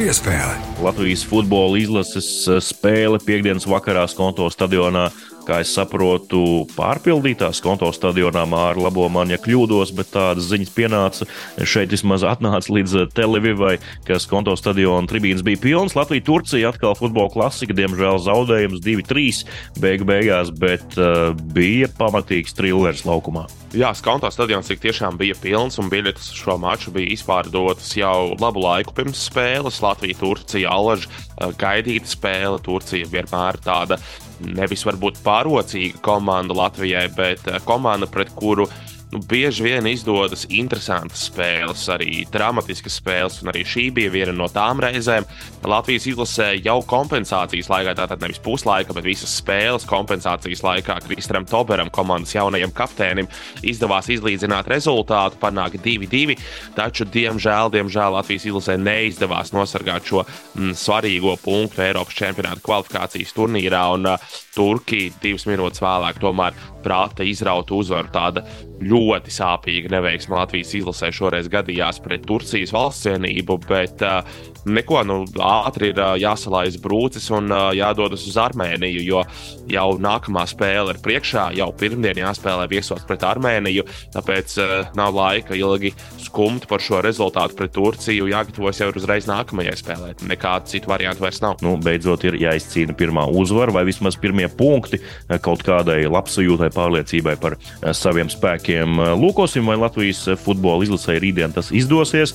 Piespēle. 0.00 0.54
Latvijas 0.80 1.26
futbola 1.28 1.76
izlases 1.80 2.28
uh, 2.48 2.60
spēle 2.64 3.20
piekdienas 3.20 3.68
vakarā 3.68 4.06
Skonto 4.08 4.48
stadionā 4.52 5.10
kā 5.50 5.60
es 5.64 5.72
saprotu, 5.74 6.64
pārpildītās 6.76 7.60
konto 7.64 7.90
stadionā 7.94 8.46
ar 8.60 8.78
labo 8.78 9.08
man, 9.12 9.32
ja 9.32 9.38
kļūdos, 9.40 9.92
bet 9.98 10.12
tādas 10.14 10.48
ziņas 10.50 10.74
pienāca. 10.76 11.26
Šeit 11.66 11.90
vismaz 11.94 12.24
atnāca 12.26 12.74
līdz 12.76 12.96
eh, 13.02 13.08
Televivai, 13.16 13.74
kas 14.06 14.28
konto 14.30 14.54
stadiona 14.58 15.10
tribīnas 15.10 15.44
bija 15.46 15.60
pilns. 15.62 15.96
Latvija, 15.98 16.24
Turcija 16.26 16.70
atkal 16.70 16.94
futbola 16.98 17.32
klasika, 17.32 17.76
diemžēl 17.76 18.20
zaudējums 18.22 18.84
2-3 18.84 19.80
beigu 19.82 20.06
beigās, 20.08 20.52
bet 20.54 20.96
uh, 21.00 21.32
bija 21.54 21.90
pamatīgs 21.98 22.54
trillers 22.56 23.04
laukumā. 23.08 23.46
Jā, 23.76 23.92
Skonto 23.94 24.26
stadions 24.34 24.66
tiešām 24.70 25.18
bija 25.18 25.36
pilns, 25.38 25.78
un 25.78 25.90
biļetes 25.92 26.32
uz 26.32 26.40
šo 26.42 26.56
maču 26.58 26.90
bija 26.94 27.12
izpārdotas 27.14 27.92
jau 27.94 28.32
labu 28.40 28.64
laiku 28.64 28.94
pirms 28.96 29.26
spēles. 29.28 29.78
Latvija, 29.84 30.18
Turcija, 30.18 30.72
Alaža 30.74 31.06
eh, 31.10 31.52
gaidīta 31.60 32.10
spēle. 32.10 32.58
Turcija 32.66 33.06
vienmēr 33.12 33.60
tāda 33.62 34.00
nevis 34.44 34.84
varbūt 34.88 35.20
pārocīga 35.24 36.00
komanda 36.04 36.56
Latvijai, 36.56 37.06
bet 37.16 37.48
eh, 37.48 37.60
komanda, 37.66 38.08
pret 38.10 38.32
kuru 38.36 38.68
nu, 39.12 39.18
bieži 39.28 39.64
vien 39.64 39.86
izdodas 39.90 40.46
interesantas 40.54 41.26
spēles, 41.28 41.82
arī 41.90 42.24
dramatiskas 42.30 43.00
spēles, 43.00 43.40
un 43.42 43.50
arī 43.52 43.64
šī 43.66 43.88
bija 43.94 44.12
viena 44.14 44.34
no 44.36 44.46
tām 44.52 44.82
reizēm. 44.82 45.26
Latvijas 45.66 46.06
izlasē 46.10 46.52
jau 46.62 46.78
kompensācijas 46.88 47.70
laikā, 47.72 47.94
tātad 47.98 48.22
nevis 48.22 48.40
puslaika, 48.42 48.94
bet 48.96 49.08
visas 49.08 49.32
spēles 49.40 49.86
kompensācijas 49.90 50.62
laikā 50.66 51.00
Kristram 51.06 51.46
Toberam, 51.48 51.90
komandas 51.94 52.34
jaunajam 52.36 52.72
kapteinim, 52.76 53.28
izdevās 53.66 54.10
izlīdzināt 54.14 54.70
rezultātu, 54.70 55.40
panākt 55.42 55.82
2-2, 55.84 56.38
taču, 56.78 57.06
diemžēl, 57.10 57.74
diemžēl 57.74 58.16
Latvijas 58.16 58.46
izlasē 58.50 58.78
neizdevās 58.80 59.54
nosargāt 59.56 60.06
šo 60.06 60.24
mm, 60.24 60.74
svarīgo 60.78 61.36
punktu 61.42 61.82
Eiropas 61.84 62.16
čempionāta 62.16 62.62
kvalifikācijas 62.64 63.34
turnīrā, 63.36 63.84
un 63.96 64.12
uh, 64.14 64.32
Turkija 64.54 65.14
divas 65.22 65.46
minūtes 65.50 65.82
vēlāk 65.82 66.20
tomēr 66.22 66.56
prāta 66.84 67.26
izrauta 67.26 67.76
uzvaru. 67.76 68.10
Tāda 68.10 68.44
ļoti 68.80 69.32
sāpīga 69.34 69.92
neveiksme 69.96 70.38
Latvijas 70.38 70.72
izlasē 70.78 71.10
šoreiz 71.14 71.50
gadījās 71.52 72.00
pret 72.04 72.24
Turcijas 72.28 72.72
valsts 72.74 73.06
cienību, 73.06 73.58
bet 73.68 74.04
uh, 74.06 74.22
neko, 74.64 75.02
nu, 75.06 75.18
ātri 75.44 75.90
ir 75.92 76.00
jāsalaiz 76.20 76.78
brūcis 76.82 77.30
un 77.36 77.52
jādodas 77.76 78.26
uz 78.28 78.36
Armēniju, 78.40 79.02
jo 79.04 79.22
jau 79.70 79.86
nākamā 80.02 80.46
spēle 80.50 80.94
ir 80.94 81.00
priekšā, 81.04 81.50
jau 81.58 81.70
pirmdien 81.76 82.20
jāspēlē 82.22 82.66
viesos 82.70 83.04
pret 83.08 83.24
Armēniju, 83.26 83.86
tāpēc 84.14 84.56
nav 84.98 85.14
laika 85.16 85.56
ilgi 85.58 85.92
skumt 86.20 86.66
par 86.70 86.82
šo 86.84 87.00
rezultātu 87.04 87.58
pret 87.58 87.74
Turciju, 87.74 88.28
jāgatavojas 88.30 88.82
jau 88.82 88.90
uzreiz 89.00 89.28
nākamajai 89.30 89.76
spēlē. 89.78 90.12
Nekādu 90.30 90.74
citu 90.74 90.90
variantu 90.90 91.24
vairs 91.24 91.40
nav. 91.44 91.58
Nu, 91.64 91.76
beidzot, 91.80 92.26
ir 92.28 92.38
jāizcīna 92.40 92.96
pirmā 92.98 93.26
uzvara 93.30 93.74
vai 93.74 93.86
vismaz 93.88 94.18
pirmie 94.20 94.48
punkti 94.50 95.00
kaut 95.44 95.64
kādai 95.66 96.02
labsajūtai, 96.10 96.72
pārliecībai 96.74 97.36
par 97.40 97.56
saviem 97.96 98.30
spēkiem. 98.32 99.00
Lūkosim, 99.20 99.70
vai 99.70 99.78
Latvijas 99.80 100.26
futbola 100.44 100.86
izlasē 100.86 101.20
rītdien 101.22 101.54
tas 101.56 101.72
izdosies. 101.74 102.34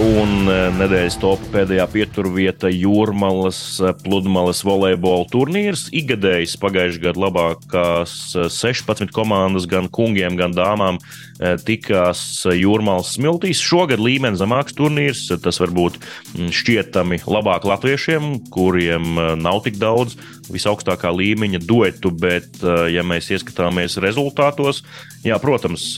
Un 0.00 0.48
e, 0.48 0.54
nedēļas 0.78 1.18
top 1.20 1.42
pēdējā 1.52 1.84
pieturvieta 1.92 2.70
Jūrmālas 2.72 3.58
e, 3.84 3.90
pludmales 4.00 4.62
volejbola 4.64 5.26
turnīrs. 5.28 5.90
Igadējis 5.92 6.54
pagājušajā 6.62 7.02
gadā 7.04 7.20
labākās 7.26 8.14
16 8.56 9.04
e, 9.04 9.10
komandas, 9.12 9.68
gan 9.68 9.90
kungiem, 9.92 10.38
gan 10.40 10.56
dāmām, 10.56 11.02
tikās 11.64 12.22
Jūrmālas 12.52 13.14
smiltīs. 13.16 13.62
Šogad 13.64 14.02
līmenis 14.02 14.40
zemāks 14.42 14.76
turnīrs. 14.76 15.26
Tas 15.42 15.60
varbūt 15.62 15.98
šķietami 16.36 17.22
labāk 17.24 17.66
latviešiem, 17.68 18.32
kuriem 18.52 19.16
nav 19.40 19.62
tik 19.64 19.80
daudz 19.80 20.18
visaugstākā 20.50 21.12
līmeņa 21.14 21.62
duetu, 21.62 22.10
bet, 22.10 22.58
ja 22.90 23.04
mēs 23.06 23.30
ieskatāmies 23.30 23.98
rezultātos, 24.02 24.82
jā, 25.24 25.38
protams, 25.42 25.92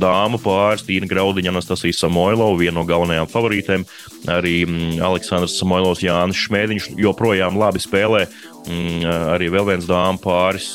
dāmu 0.00 0.40
pāris 0.42 0.84
Tīna 0.88 1.08
Graudiņa, 1.10 1.52
Anastasija 1.54 1.96
Samoilova, 1.96 2.58
viena 2.58 2.78
no 2.80 2.86
galvenajām 2.88 3.30
favorītēm. 3.30 3.86
Arī 4.34 4.60
mm, 4.66 4.98
Aleksandrs 5.04 5.58
Samoilovs, 5.60 6.02
Jānis 6.04 6.42
Šmēdiņš 6.46 6.92
joprojām 6.98 7.58
labi 7.60 7.82
spēlē. 7.82 8.26
Mm, 8.68 9.04
arī 9.32 9.48
vēl 9.52 9.64
viens 9.70 9.86
dāmas 9.88 10.20
pāris 10.20 10.68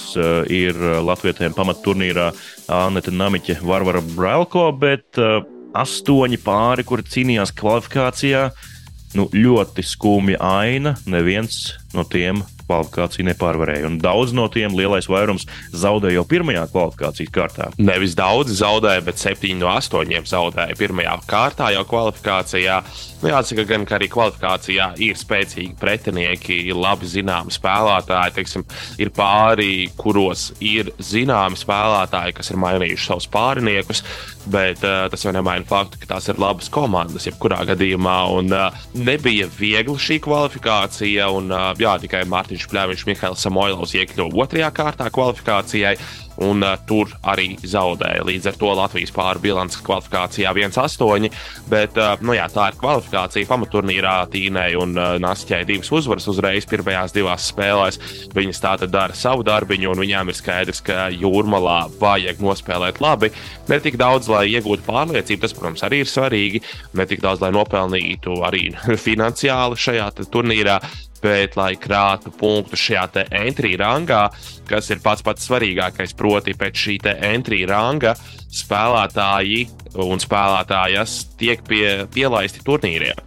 ir 0.49 0.77
Latvijiem 1.05 1.53
pamatturnīrā 1.53 2.31
Anita 2.73 3.13
Namiķa, 3.13 3.59
Varvara 3.61 4.01
Brelko, 4.15 4.71
bet 4.73 5.19
astoņi 5.73 6.39
pāri, 6.41 6.85
kuri 6.87 7.05
cīnījās 7.09 7.53
kvalifikācijā. 7.57 8.47
nu, 9.13 9.27
ļoti 9.29 9.83
skumja 9.85 10.39
aina. 10.41 10.95
Neviens 11.05 11.75
no 11.93 12.01
tiem 12.03 12.41
kvalifikāciju 12.67 13.27
nepārvarēja. 13.29 13.87
Un 13.89 13.99
daudz 14.03 14.33
no 14.35 14.47
tiem 14.51 14.75
lielais 14.77 15.07
vairums 15.11 15.47
zaudēja 15.75 16.19
jau 16.19 16.25
pirmajā 16.29 16.65
kvalifikācijas 16.73 17.33
kārtā. 17.33 17.69
Nevis 17.81 18.15
daudz 18.17 18.55
zaudēja, 18.59 19.03
bet 19.07 19.21
septiņi 19.21 19.59
no 19.61 19.71
astoņiem 19.73 20.27
zaudēja 20.29 20.77
pirmajā 20.79 21.17
kārtā 21.29 21.71
jau 21.75 21.85
kvalifikācijā. 21.89 22.79
Nu, 23.23 23.31
jāsaka, 23.31 23.63
gan 23.69 23.87
arī 23.95 24.09
kvalifikācijā 24.11 24.89
ir 25.03 25.19
spēcīgi 25.19 25.77
pretinieki, 25.79 26.59
labi 26.75 27.07
zināmi 27.07 27.53
spēlētāji. 27.55 28.35
Teiksim, 28.39 28.65
ir 28.99 29.13
pāri, 29.15 29.87
kuros 29.99 30.49
ir 30.63 30.91
zināmi 30.99 31.59
spēlētāji, 31.59 32.35
kas 32.39 32.51
ir 32.51 32.59
mainījuši 32.63 33.07
savus 33.07 33.29
pāriniekus, 33.31 34.03
bet 34.51 34.83
uh, 34.83 35.05
tas 35.11 35.23
jau 35.25 35.33
nemaina 35.35 35.65
faktu, 35.67 35.99
ka 36.01 36.09
tās 36.15 36.27
ir 36.31 36.39
labas 36.41 36.69
komandas 36.73 37.27
jebkurā 37.29 37.61
gadījumā. 37.69 38.17
Un, 38.37 38.51
uh, 38.53 38.83
nebija 38.97 39.47
viegli 39.57 39.95
šī 39.99 40.19
kvalifikācija, 40.23 41.29
un 41.33 41.53
uh, 41.53 41.71
jā, 41.79 41.95
tikai 42.03 42.23
Mārtiņš 42.31 42.67
Pļāviņš, 42.71 43.07
Mihails 43.09 43.45
Samoilovs 43.45 43.95
iekļuva 43.99 44.45
otrajā 44.45 44.71
kārtā 44.75 45.09
kvalifikācijai 45.13 45.95
un 46.41 46.63
uh, 46.63 46.75
tur 46.87 47.11
arī 47.29 47.53
zaudēja. 47.59 48.23
Līdz 48.27 48.49
ar 48.51 48.57
to 48.59 48.71
Latvijas 48.77 49.13
pāri 49.13 49.43
bilances 49.43 49.83
kvalifikācijā 49.85 50.53
1-8. 50.53 51.29
Bet 51.71 51.97
uh, 51.99 52.15
nu, 52.25 52.35
jā, 52.37 52.47
tā 52.53 52.69
ir 52.71 52.79
kvalifikācija 52.81 53.49
pamaturnīrā 53.49 54.15
Tīnai 54.33 54.71
un 54.79 54.97
uh, 54.97 55.15
Nāsķai 55.23 55.63
divas 55.69 55.91
uzvaras 55.93 56.27
uzreiz 56.31 56.67
pirmajās 56.69 57.15
divās 57.15 57.47
spēlēs. 57.51 57.99
Viņas 58.33 58.63
tā 58.63 58.75
tad 58.81 58.93
dara 58.93 59.17
savu 59.17 59.45
darbiņu, 59.47 59.91
un 59.93 60.03
viņām 60.03 60.31
ir 60.31 60.39
skaidrs, 60.39 60.81
ka 60.85 61.07
jūrmalā 61.13 61.79
vajag 62.01 62.43
nospēlēt 62.43 63.01
labi. 63.03 63.31
Ne 63.69 63.79
tik 63.83 63.99
daudz, 64.01 64.29
lai 64.31 64.47
iegūtu 64.53 64.85
pārliecību, 64.87 65.43
tas, 65.45 65.55
protams, 65.57 65.85
arī 65.85 66.03
ir 66.03 66.11
svarīgi. 66.11 66.63
Ne 66.97 67.07
tik 67.09 67.23
daudz, 67.23 67.43
lai 67.43 67.53
nopelnītu 67.55 68.41
arī 68.47 68.69
finansiāli 69.07 69.79
šajā 69.79 70.11
turnīrā, 70.33 70.79
bet 71.23 71.57
lai 71.59 71.73
krātu 71.79 72.33
punktu 72.35 72.79
šajā 72.79 73.25
entry 73.39 73.77
rangā, 73.79 74.27
kas 74.69 74.91
ir 74.91 75.01
pats 75.03 75.23
pats 75.25 75.47
svarīgākais. 75.47 76.15
Proti, 76.19 76.55
pēc 76.59 76.83
šī 76.85 76.97
entry 77.13 77.63
ranga 77.69 78.13
spēlētāji 78.53 79.63
un 80.03 80.21
spēlētājas 80.21 81.15
tiek 81.39 81.61
pie, 81.67 82.05
pielaisti 82.13 82.63
turnīriem. 82.65 83.19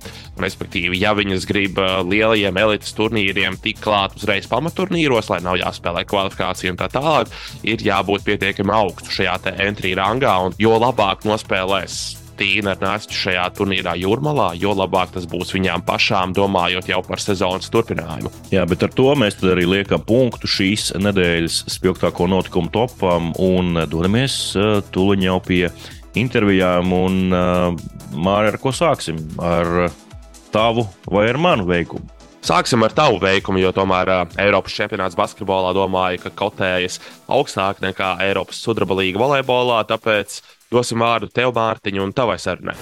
Respektīvi, 0.42 0.98
ja 1.00 1.14
viņas 1.16 1.46
grib 1.48 1.78
uh, 1.80 2.02
lielajiem 2.04 2.58
elites 2.60 2.92
turnīriem 2.96 3.56
tikt 3.62 3.80
klāt 3.86 4.18
uzreiz 4.18 4.48
pamaturnīros, 4.50 5.30
lai 5.32 5.40
nav 5.44 5.56
jāspēlē 5.62 6.04
kvalifikācija 6.08 6.74
un 6.74 6.80
tā 6.82 6.90
tālāk, 6.92 7.32
ir 7.64 7.80
jābūt 7.86 8.26
pietiekami 8.26 8.76
augstu 8.76 9.22
šajā 9.22 9.56
entry 9.64 9.96
rangā. 9.96 10.36
Un 10.46 10.60
jo 10.60 10.76
labāk 10.82 11.24
nospēlēs 11.28 12.25
Tīna 12.36 12.74
ar 12.74 12.80
Nāstu 12.82 13.16
šajā 13.16 13.44
turnīrā 13.56 13.96
jūrmalā, 14.00 14.50
jo 14.60 14.74
labāk 14.76 15.14
tas 15.14 15.26
būs 15.30 15.54
viņām 15.56 15.84
pašām, 15.88 16.34
domājot 16.36 16.90
jau 16.92 17.02
par 17.06 17.22
sezonas 17.22 17.70
turpinājumu. 17.72 18.32
Jā, 18.52 18.66
bet 18.68 18.84
ar 18.86 18.94
to 18.96 19.10
mēs 19.18 19.38
arī 19.44 19.66
liekam 19.68 20.04
punktu 20.06 20.50
šīs 20.50 20.90
nedēļas 21.00 21.62
spilgtāko 21.76 22.28
notikumu 22.30 22.72
topam 22.74 23.32
un 23.42 23.82
dodamies 23.90 24.38
uh, 24.58 24.78
tūlīt 24.94 25.26
jau 25.26 25.38
pie 25.44 25.62
intervijām. 26.16 26.92
Un, 26.96 27.22
uh, 27.30 27.70
Mārķis, 28.16 28.52
ar 28.54 28.60
ko 28.62 28.72
sāksim? 28.74 29.22
Ar 29.42 29.88
tavu 30.54 30.86
vai 31.10 31.26
ar 31.30 31.40
manu 31.40 31.66
veikumu? 31.68 32.12
Sāksim 32.46 32.84
ar 32.86 32.92
tavu 32.94 33.18
veikumu, 33.18 33.58
jo 33.58 33.72
tomēr 33.74 34.10
uh, 34.12 34.20
Eiropas 34.38 34.74
čempionāts 34.76 35.18
basketbolā 35.18 35.72
domāju, 35.74 36.20
ka 36.22 36.30
kotējas 36.44 37.00
augstāk 37.26 37.80
nekā 37.82 38.12
Eiropas 38.22 38.60
sudraba 38.62 39.00
līga 39.00 39.18
volejbolā. 39.18 39.80
Tāpēc 39.90 40.38
Dosim 40.66 40.98
vārdu 40.98 41.28
tev, 41.30 41.52
Mārtiņ, 41.54 42.00
un 42.02 42.12
tavai 42.14 42.40
sarunai. 42.42 42.74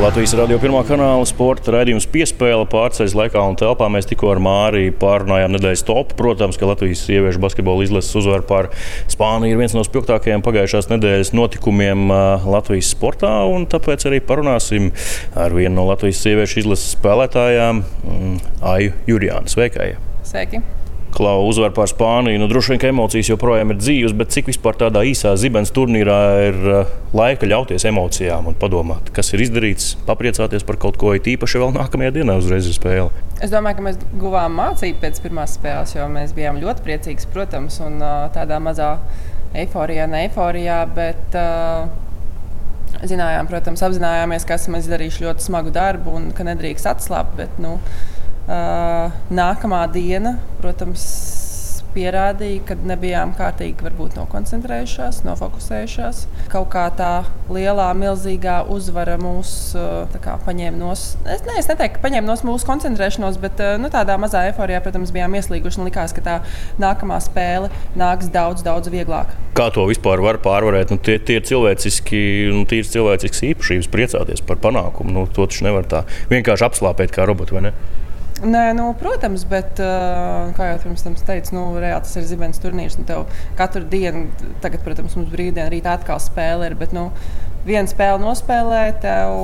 Latvijas 0.00 0.32
radio 0.36 0.56
pirmā 0.60 0.80
kanāla 0.88 1.26
sporta 1.28 1.74
raidījums 1.74 2.06
piespēle 2.08 2.64
pārceļas 2.72 3.14
laikā 3.16 3.40
un 3.44 3.56
telpā. 3.60 3.88
Mēs 3.92 4.08
tikko 4.08 4.30
ar 4.32 4.40
Māriju 4.40 4.94
pārunājām 5.00 5.52
nedēļas 5.56 5.84
topu. 5.88 6.16
Protams, 6.16 6.56
ka 6.60 6.68
Latvijas 6.68 7.02
sieviešu 7.04 7.40
basketbola 7.40 7.84
izlases 7.84 8.16
uzvara 8.20 8.44
pār 8.48 8.70
Spāniju 9.12 9.56
ir 9.56 9.60
viens 9.60 9.76
no 9.76 9.84
spilgtākajiem 9.84 10.44
pagājušās 10.44 10.88
nedēļas 10.92 11.34
notikumiem 11.36 12.08
Latvijas 12.48 12.92
sportā. 12.96 13.32
Tāpēc 13.76 14.08
arī 14.08 14.24
parunāsim 14.24 14.88
ar 15.36 15.56
vienu 15.56 15.76
no 15.82 15.88
Latvijas 15.92 16.20
sieviešu 16.24 16.64
izlases 16.64 16.96
spēlētājām, 16.96 17.84
mm, 17.84 18.36
Aju 18.72 18.92
Jurijānu. 19.08 19.52
Sveikai! 19.52 19.94
Sveiki! 20.24 20.64
Klau 21.20 21.42
uzvar 21.44 21.74
pār 21.76 21.84
Spāniju. 21.90 22.40
Nu, 22.40 22.46
droši 22.48 22.72
vien, 22.72 22.78
ka 22.80 22.88
emocijas 22.88 23.28
joprojām 23.28 23.74
ir 23.74 23.76
dzīves, 23.76 24.14
bet 24.16 24.30
cik 24.32 24.46
vispār 24.48 24.78
tādā 24.80 25.02
īsā 25.04 25.34
zibens 25.36 25.68
turnīrā 25.76 26.20
ir 26.46 26.60
uh, 26.64 26.92
laika 27.12 27.44
ļauties 27.44 27.84
emocijām 27.90 28.46
un 28.48 28.54
padomāt, 28.56 29.10
kas 29.12 29.34
ir 29.34 29.42
izdarīts, 29.44 29.90
papriecāties 30.08 30.64
par 30.64 30.78
kaut 30.80 30.96
ko 31.00 31.12
īpaši 31.12 31.60
vēl 31.60 31.74
nākamajā 31.74 32.14
dienā 32.14 32.38
uzreiz 32.40 32.70
ir 32.70 32.76
spēle. 32.78 33.10
Es 33.36 33.52
domāju, 33.52 33.76
ka 33.76 33.84
mēs 33.90 33.98
guvām 34.22 34.56
mācību 34.56 35.02
pēc 35.02 35.20
pirmās 35.26 35.58
spēles, 35.58 35.92
jo 35.98 36.06
mēs 36.08 36.32
bijām 36.38 36.60
ļoti 36.62 36.86
priecīgi, 36.86 37.28
protams, 37.34 37.76
un 37.84 38.00
tādā 38.32 38.56
mazā 38.64 38.94
eiforijā, 39.60 40.06
ne 40.08 40.22
eiforijā. 40.28 40.86
Bet, 40.96 41.36
uh, 41.36 41.90
Zinājām, 43.06 43.46
protams, 43.48 43.84
apzinājāmies, 43.86 44.48
ka 44.48 44.56
esam 44.56 44.74
izdarījuši 44.80 45.26
ļoti 45.28 45.44
smagu 45.44 45.70
darbu 45.72 46.16
un 46.16 46.32
ka 46.36 46.48
nedrīkst 46.48 46.88
atslābt. 46.90 47.36
Bet, 47.38 47.60
nu, 47.62 47.76
Uh, 47.78 48.19
nākamā 48.50 49.84
diena, 49.94 50.38
protams, 50.60 51.06
pierādīja, 51.94 52.62
ka 52.68 52.76
nebijām 52.86 53.32
kārtīgi 53.38 53.82
varbūt, 53.84 54.16
nokoncentrējušās, 54.18 55.22
nofokusējušās. 55.26 56.22
Kaut 56.52 56.68
kā 56.72 56.84
tā 56.96 57.10
lielā, 57.50 57.88
milzīgā 57.98 58.60
uzvara 58.70 59.16
mūs 59.20 59.54
kā, 60.22 60.36
paņēma 60.46 60.78
no 60.78 60.92
es, 60.94 61.16
ne, 61.26 61.56
es 61.58 61.68
neteiktu, 61.70 61.98
ka 61.98 62.04
paņēma 62.04 62.30
no 62.30 62.36
mūsu 62.50 62.68
koncentrēšanos, 62.68 63.40
bet 63.42 63.62
nu, 63.82 63.90
tādā 63.92 64.16
mazā 64.22 64.46
eforijā, 64.52 64.82
protams, 64.84 65.12
bijām 65.14 65.34
ieslīguši 65.38 65.82
un 65.82 65.90
likās, 65.90 66.14
ka 66.16 66.24
tā 66.26 66.36
nākamā 66.82 67.18
spēle 67.24 67.72
nāks 67.98 68.30
daudz, 68.32 68.64
daudz 68.66 68.92
vieglāk. 68.92 69.34
Kā 69.58 69.66
to 69.74 69.86
vispār 69.90 70.22
var 70.22 70.38
pārvarēt? 70.42 70.94
Nu, 70.94 71.00
tie, 71.02 71.18
tie 71.18 71.40
ir 71.40 71.46
cilvēciski, 71.48 72.20
nu, 72.54 72.66
tīri 72.70 72.86
cilvēcisks 72.86 73.42
īpašības, 73.50 73.90
priecāties 73.90 74.46
par 74.46 74.62
panākumu. 74.62 75.14
Nu, 75.16 75.26
to 75.26 75.48
taču 75.50 75.66
nevar 75.66 75.90
tā 75.90 76.04
vienkārši 76.30 76.70
apslāpēt 76.70 77.16
kā 77.16 77.26
robotu, 77.28 77.58
vai 77.58 77.66
ne? 77.68 77.74
Nē, 78.40 78.70
nu, 78.72 78.86
protams, 78.96 79.42
bet, 79.44 79.76
kā 80.56 80.66
jau 80.70 80.78
pirms 80.80 81.02
tam 81.04 81.16
teicu, 81.28 81.52
nu, 81.58 81.64
reāli 81.76 82.06
tas 82.06 82.16
ir 82.16 82.24
zibens 82.24 82.60
turnīrs. 82.62 82.96
Tev 83.04 83.26
katru 83.58 83.84
dienu, 83.84 84.30
tagad, 84.64 84.80
protams, 84.86 85.18
mums 85.18 85.28
brīvdiena 85.28 85.68
rītā 85.68 85.98
atkal 85.98 86.22
spēle 86.24 86.70
ir. 86.70 86.76
Bet, 86.80 86.94
nu, 86.96 87.10
Viena 87.60 87.84
spēle 87.84 88.22
nospēlē, 88.22 88.84
tev 89.02 89.34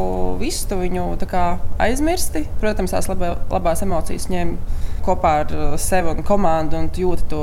visu 0.40 0.64
tu 0.70 0.78
viņu 0.80 1.18
aizmirsti. 1.84 2.46
Protams, 2.62 2.94
tās 2.94 3.10
labā, 3.10 3.34
labās 3.52 3.82
emocijas 3.84 4.30
ņem 4.32 4.54
kopā 5.04 5.32
ar 5.42 5.76
sevi 5.76 6.14
un 6.14 6.24
komandu 6.24 6.80
un 6.80 6.88
jūti 6.88 7.28
to 7.28 7.42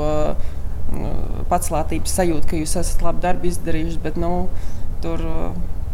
nu, 0.90 1.12
pacēlības 1.52 2.16
sajūtu, 2.18 2.48
ka 2.50 2.58
jūs 2.58 2.74
esat 2.82 3.06
labu 3.06 3.22
darbu 3.22 3.46
izdarījuši. 3.52 4.00
Bet, 4.02 4.18
nu, 4.18 4.48
tur 5.04 5.22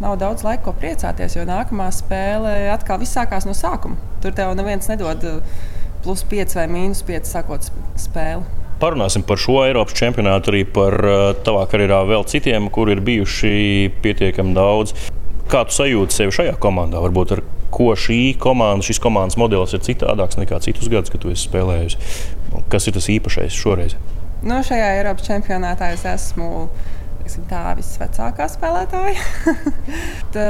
nav 0.01 0.17
daudz 0.17 0.47
laika, 0.49 0.71
ko 0.71 0.73
priecāties, 0.81 1.37
jo 1.37 1.45
nākamā 1.45 1.91
spēle 1.93 2.57
atkal 2.73 3.03
viss 3.05 3.21
sākās 3.21 3.45
no 3.45 3.53
sākuma. 3.53 4.10
Tur 4.21 4.35
tev 4.37 4.55
neviens 4.59 4.89
nedod 4.91 5.23
uh, 5.29 5.61
plus 6.05 6.25
5 6.29 6.57
vai 6.59 6.67
mīnus 6.71 7.05
5 7.09 7.31
sākot 7.31 7.71
spēli. 8.01 8.45
Parunāsim 8.81 9.25
par 9.29 9.41
šo 9.41 9.59
Eiropas 9.67 9.97
čempionātu, 9.97 10.53
arī 10.53 10.65
par 10.65 10.97
uh, 11.05 11.23
tavā 11.45 11.67
karjerā 11.69 12.01
vēl 12.09 12.25
citiem, 12.29 12.71
kur 12.73 12.89
ir 12.93 13.03
bijuši 13.05 13.91
pietiekami 14.05 14.57
daudz. 14.57 14.95
Kā 15.51 15.67
tu 15.69 15.75
sajūti 15.77 16.17
sevi 16.17 16.37
šajā 16.37 16.55
komandā? 16.63 17.01
Varbūt 17.03 17.35
ar 17.37 17.43
ko 17.75 17.91
šī 17.99 18.37
komanda, 18.41 18.85
šis 18.87 19.01
komandas 19.03 19.39
modelis 19.41 19.75
ir 19.77 19.85
citādāks 19.85 20.39
nekā 20.41 20.61
citus 20.65 20.89
gadus, 20.91 21.13
kad 21.13 21.23
tu 21.23 21.33
esi 21.33 21.49
spēlējis. 21.49 21.99
Kas 22.73 22.89
ir 22.89 22.97
tas 22.97 23.09
īpašais 23.13 23.57
šoreiz? 23.57 23.97
Nu, 24.41 24.63
šajā 24.65 24.95
Eiropas 24.97 25.27
čempionātā 25.29 25.91
es 25.95 26.07
esmu 26.09 26.71
teiksim, 27.31 27.47
tā 27.49 27.75
visvecākā 27.79 28.47
spēlētāja. 28.51 29.23
Tā, 30.35 30.45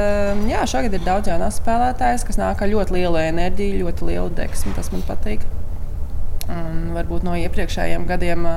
jā, 0.49 0.63
šogad 0.67 0.95
ir 0.97 1.03
daudz 1.05 1.29
jaunās 1.29 1.59
spēlētājas, 1.61 2.25
kas 2.25 2.39
nāk 2.39 2.63
ar 2.63 2.71
ļoti 2.71 2.95
lielu 2.97 3.19
enerģiju, 3.21 3.85
ļoti 3.85 4.09
lielu 4.09 4.31
deksmu. 4.37 4.73
Tas 4.75 4.91
man 4.93 5.03
patīk. 5.05 5.45
Un 6.49 6.93
varbūt 6.97 7.25
no 7.25 7.37
iepriekšējiem 7.37 8.07
gadiem 8.09 8.49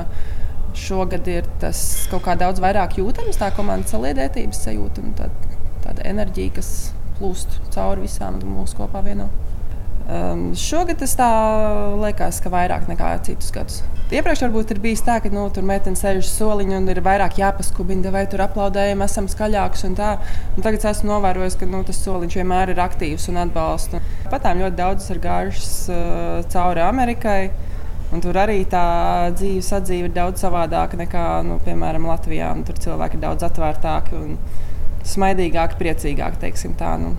šogad 0.74 1.28
ir 1.28 1.46
tas 1.60 2.06
kaut 2.10 2.24
kā 2.24 2.34
daudz 2.34 2.60
vairāk 2.60 2.96
jūtams, 2.98 3.38
tā 3.38 3.52
komandas 3.54 3.92
saliedētības 3.94 4.64
sajūta 4.64 5.04
un 5.04 5.12
tā, 5.18 5.28
tāda 5.84 6.02
enerģija, 6.08 6.56
kas 6.56 6.70
plūst 7.18 7.60
cauri 7.74 8.08
visām 8.08 8.40
mūsu 8.42 8.80
kopā 8.80 9.04
vienā. 9.04 9.28
Um, 10.04 10.50
šogad 10.52 10.98
tas 11.00 11.14
tā 11.16 11.26
liekas, 11.96 12.42
ka 12.44 12.50
vairāk 12.52 12.90
nekā 12.90 13.14
citus 13.24 13.48
gadus. 13.54 13.78
Iepriekš 14.12 14.42
varbūt 14.44 14.74
ir 14.74 14.80
bijis 14.84 15.00
tā, 15.00 15.16
ka 15.24 15.30
nu, 15.32 15.46
tur 15.54 15.64
meitene 15.64 15.96
sēž 15.96 16.20
uz 16.20 16.32
soliņa 16.34 16.76
un 16.76 16.90
ir 16.92 17.00
vairāk 17.04 17.38
jāpaskubina, 17.40 18.12
vai 18.12 18.26
tur 18.28 18.42
aplaudējam, 18.44 19.00
esam 19.06 19.30
skaļāks. 19.32 19.86
Un 19.88 19.96
tā. 19.96 20.10
un 20.52 20.66
tagad 20.66 20.84
esmu 20.92 21.08
novērojis, 21.08 21.56
ka 21.56 21.70
nu, 21.70 21.80
tas 21.88 22.02
soliņš 22.04 22.36
vienmēr 22.42 22.74
ir 22.74 22.82
aktīvs 22.84 23.30
un 23.32 23.40
atbalsta. 23.46 24.02
Patām 24.28 24.60
ļoti 24.60 24.78
daudz 24.82 25.08
ir 25.14 25.22
gājušas 25.24 25.72
uh, 25.88 26.44
cauri 26.52 26.84
Amerikai. 26.84 27.40
Un 28.12 28.20
tur 28.22 28.36
arī 28.38 28.60
tā 28.70 28.84
dzīves 29.34 29.72
atdzīve 29.80 30.12
ir 30.12 30.14
daudz 30.14 30.44
savādāka 30.44 31.00
nekā, 31.00 31.26
nu, 31.48 31.56
piemēram, 31.64 32.04
Latvijā. 32.12 32.52
Un 32.52 32.62
tur 32.68 32.76
cilvēki 32.84 33.18
ir 33.18 33.24
daudz 33.24 33.48
atvērtāki. 33.48 34.20
Un, 34.20 34.36
smaidīgāki, 35.04 35.80
priecīgāki, 35.80 36.40
teiksim 36.44 36.76
tā. 36.78 36.94
Nu. 37.00 37.14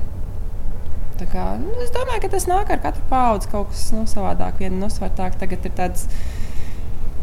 Tā 1.19 1.27
kā, 1.31 1.43
nu, 1.62 1.72
es 1.84 1.93
domāju, 1.95 2.25
ka 2.25 2.34
tas 2.34 2.48
nāk 2.51 2.72
ar 2.74 2.81
katru 2.84 3.05
paudzi 3.12 3.51
kaut 3.51 3.69
kas 3.72 3.88
nu, 3.95 4.03
savādāk, 4.10 4.60
viena 4.60 4.81
nosvērtāk. 4.84 5.38
Tagad 5.39 5.67
ir 5.67 5.75
tāds, 5.77 6.10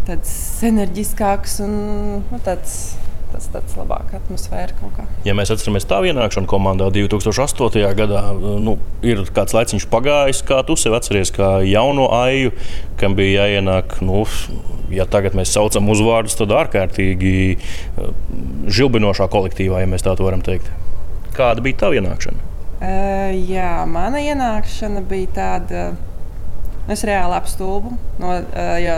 tāds 0.09 0.35
enerģiskāks 0.69 1.61
un 1.67 1.75
nu, 2.25 2.43
tāds 2.47 2.95
tas 3.33 3.49
tāds 3.53 3.77
labāks 3.79 4.17
atmosfēra 4.17 4.75
kaut 4.77 4.93
kā. 4.97 5.07
Ja 5.27 5.35
mēs 5.37 5.53
atceramies 5.55 5.87
tā 5.89 6.01
ienākšanu 6.09 6.49
komandā 6.51 6.89
2008. 6.93 7.81
gadā, 7.99 8.23
nu, 8.61 8.77
ir 9.07 9.25
kāds 9.35 9.57
laiciņš 9.57 9.89
pagājis, 9.93 10.43
kā 10.49 10.61
tu 10.69 10.77
sev 10.81 10.97
atceries, 10.99 11.33
kā 11.35 11.55
jauno 11.67 12.11
aiju, 12.19 12.53
kam 13.01 13.17
bija 13.19 13.47
jāienāk. 13.47 13.99
Nu, 14.05 14.25
ja 14.93 15.09
tagad 15.09 15.37
mēs 15.39 15.55
saucam 15.57 15.89
uzvārdus, 15.93 16.37
tad 16.39 16.53
ārkārtīgi 16.57 17.35
eh, 17.57 18.15
žilbinošā 18.69 19.29
kolektīvā, 19.33 19.83
ja 19.83 19.91
mēs 19.91 20.05
tā 20.07 20.17
varam 20.21 20.45
teikt. 20.45 20.69
Kāda 21.33 21.65
bija 21.65 21.87
tava 21.87 21.97
ienākšana? 21.97 22.52
Uh, 22.83 23.31
jā, 23.47 23.85
mana 23.87 24.19
ienākšana 24.19 25.05
bija 25.07 25.31
tāda. 25.37 25.83
Es 26.91 27.05
reāli 27.07 27.37
apstulbu. 27.37 27.95
No, 28.19 28.33
uh, 28.43 28.75
jo, 28.83 28.97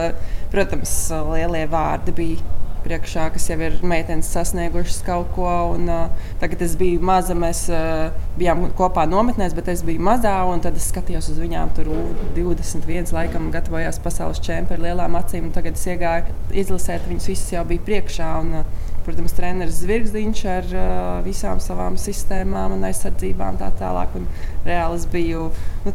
protams, 0.55 0.95
lielie 1.29 1.67
vārdi 1.69 2.15
bija 2.17 2.54
priekšā, 2.85 3.27
kas 3.35 3.49
jau 3.51 3.57
ir 3.65 3.77
meitenes 3.87 4.29
sasniegušas 4.35 5.01
kaut 5.07 5.33
ko. 5.37 5.49
Un, 5.75 5.89
uh, 5.91 6.31
tagad 6.43 6.63
es 6.67 6.77
biju 6.81 7.03
maza, 7.05 7.37
mēs 7.39 7.65
uh, 7.73 8.13
bijām 8.39 8.67
kopā 8.79 9.07
nometnēs, 9.11 9.57
bet 9.57 9.73
es 9.73 9.85
biju 9.87 10.05
mazā. 10.05 10.37
Tad 10.65 10.79
es 10.79 10.89
skatījos 10.93 11.33
uz 11.33 11.41
viņām, 11.43 11.75
tur 11.77 11.91
21, 12.37 13.13
laikam, 13.17 13.51
gatavojās 13.55 14.01
pasaules 14.05 14.43
čempionu 14.45 14.79
ar 14.79 14.87
lielām 14.89 15.19
acīm. 15.19 15.51
Tagad 15.55 15.81
es 15.81 15.87
iegāju 15.91 16.39
izlasēt, 16.65 17.09
viņas 17.11 17.31
visas 17.33 17.53
jau 17.57 17.67
bija 17.69 17.85
priekšā. 17.89 18.31
Un, 18.45 18.61
uh, 18.63 18.91
protams, 19.05 19.35
treneris 19.37 19.83
Zvirgzdiņš 19.83 20.47
ar 20.49 20.71
uh, 20.73 20.89
visām 21.27 21.61
savām 21.61 21.99
sistēmām 22.01 22.79
un 22.79 22.89
aizsardzībām 22.89 23.61
tā 23.61 23.69
tālāk. 23.81 24.17
Un 24.17 24.29
reāli 24.65 25.01
es 25.01 25.07
biju 25.13 25.51
nu, 25.85 25.95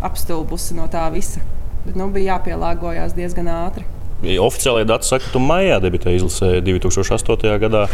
apstulbusi 0.00 0.76
no 0.78 0.88
tā 0.90 1.06
visa. 1.12 1.42
Bet 1.84 1.96
nu, 1.96 2.10
bija 2.12 2.36
jāpielāgojas 2.36 3.16
diezgan 3.16 3.48
ātri. 3.52 3.86
Oficiālajie 4.20 4.84
dati 4.84 5.08
saka, 5.08 5.24
ka 5.24 5.32
tu 5.32 5.40
maijā 5.40 5.78
debitēji 5.80 6.18
izlasē 6.20 6.48
2008. 6.60 7.54
gadā, 7.62 7.86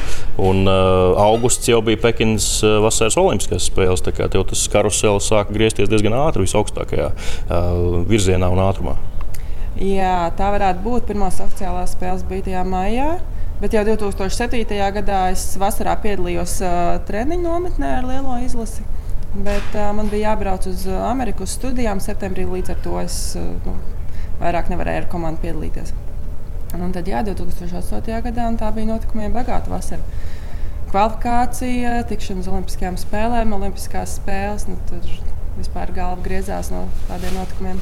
un 0.42 0.64
uh, 0.66 1.14
augusts 1.22 1.68
jau 1.70 1.78
bija 1.86 2.00
Pekinas 2.02 2.48
uh, 2.66 2.80
vasaras 2.82 3.14
olimpiskās 3.20 3.68
spēles. 3.70 4.02
Tā 4.02 4.10
kā 4.16 4.26
tev 4.32 4.42
tas 4.50 4.64
karusels 4.72 5.28
sāka 5.30 5.54
griezties 5.54 5.90
diezgan 5.92 6.16
ātri, 6.18 6.42
visaugstākajā 6.48 7.12
uh, 7.12 8.00
virzienā 8.10 8.48
un 8.50 8.62
ātrumā. 8.64 8.96
Jā, 9.78 10.32
tā 10.34 10.48
varētu 10.50 10.82
būt. 10.82 11.06
Pirmās 11.12 11.38
oficiālās 11.44 11.94
spēles 11.94 12.26
bija 12.26 12.48
tajā 12.48 12.64
maijā. 12.66 13.10
Bet 13.60 13.76
jau 13.76 13.84
2007. 13.86 14.66
gadā 14.98 15.20
es 15.30 15.44
vasarā 15.62 15.94
piedalījos 16.02 16.56
uh, 16.64 16.96
treniņu 17.06 17.46
nometnē 17.46 17.92
ar 18.00 18.08
lielo 18.08 18.40
izlasi. 18.42 18.82
Bet 19.36 19.78
uh, 19.78 19.92
man 19.94 20.10
bija 20.10 20.32
jābrauc 20.32 20.66
uz 20.72 20.88
Ameriku 20.90 21.46
uz 21.46 21.54
studijām 21.54 22.02
septembrī, 22.02 22.48
līdz 22.50 22.74
ar 22.74 22.82
to 22.82 22.98
es 23.04 23.20
uh, 23.38 23.46
nu, 23.62 23.78
vairāk 24.42 24.74
nevarēju 24.74 25.04
ar 25.04 25.10
komandu 25.12 25.46
piedalīties. 25.46 25.94
Un 26.82 26.92
tad, 26.94 27.08
jā, 27.08 27.22
2008. 27.26 28.20
gadā 28.28 28.48
tā 28.60 28.72
bija 28.76 28.90
notikumiem 28.90 29.32
bagāta 29.34 29.72
vasara. 29.72 30.02
Kvalifikācija, 30.90 32.02
tikšana 32.10 32.44
uz 32.44 32.50
Olimpiskajām 32.50 32.98
spēlēm, 33.00 33.54
Olimpiskās 33.56 34.18
spēles. 34.20 34.68
Nu, 34.70 34.76
tur 34.90 35.02
vispār 35.56 35.92
galva 35.96 36.20
griezās 36.24 36.70
no 36.72 36.84
tādiem 37.08 37.34
notikumiem. 37.38 37.80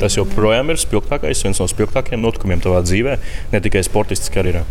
Tas 0.00 0.16
joprojām 0.16 0.72
ir 0.72 0.80
spilgtākais, 0.80 1.42
viens 1.44 1.60
no 1.60 1.66
spilgtākajiem 1.68 2.22
notikumiem 2.24 2.62
tavā 2.64 2.80
dzīvē, 2.86 3.18
ne 3.52 3.60
tikai 3.64 3.84
sportistiskā 3.84 4.40
karjerā. 4.40 4.64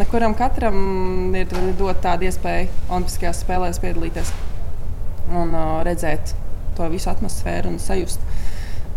Nekuram 0.00 0.36
katram 0.36 1.34
ir 1.36 1.48
dot 1.76 1.98
tāda 2.04 2.28
iespēja 2.28 2.68
Olimpiskajās 2.86 3.42
spēlēs 3.42 3.80
piedalīties 3.82 4.30
un 5.34 5.50
uh, 5.56 5.80
redzēt 5.86 6.36
to 6.76 6.86
visu 6.92 7.10
atmosfēru 7.10 7.72
un 7.72 7.80
sajust. 7.82 8.22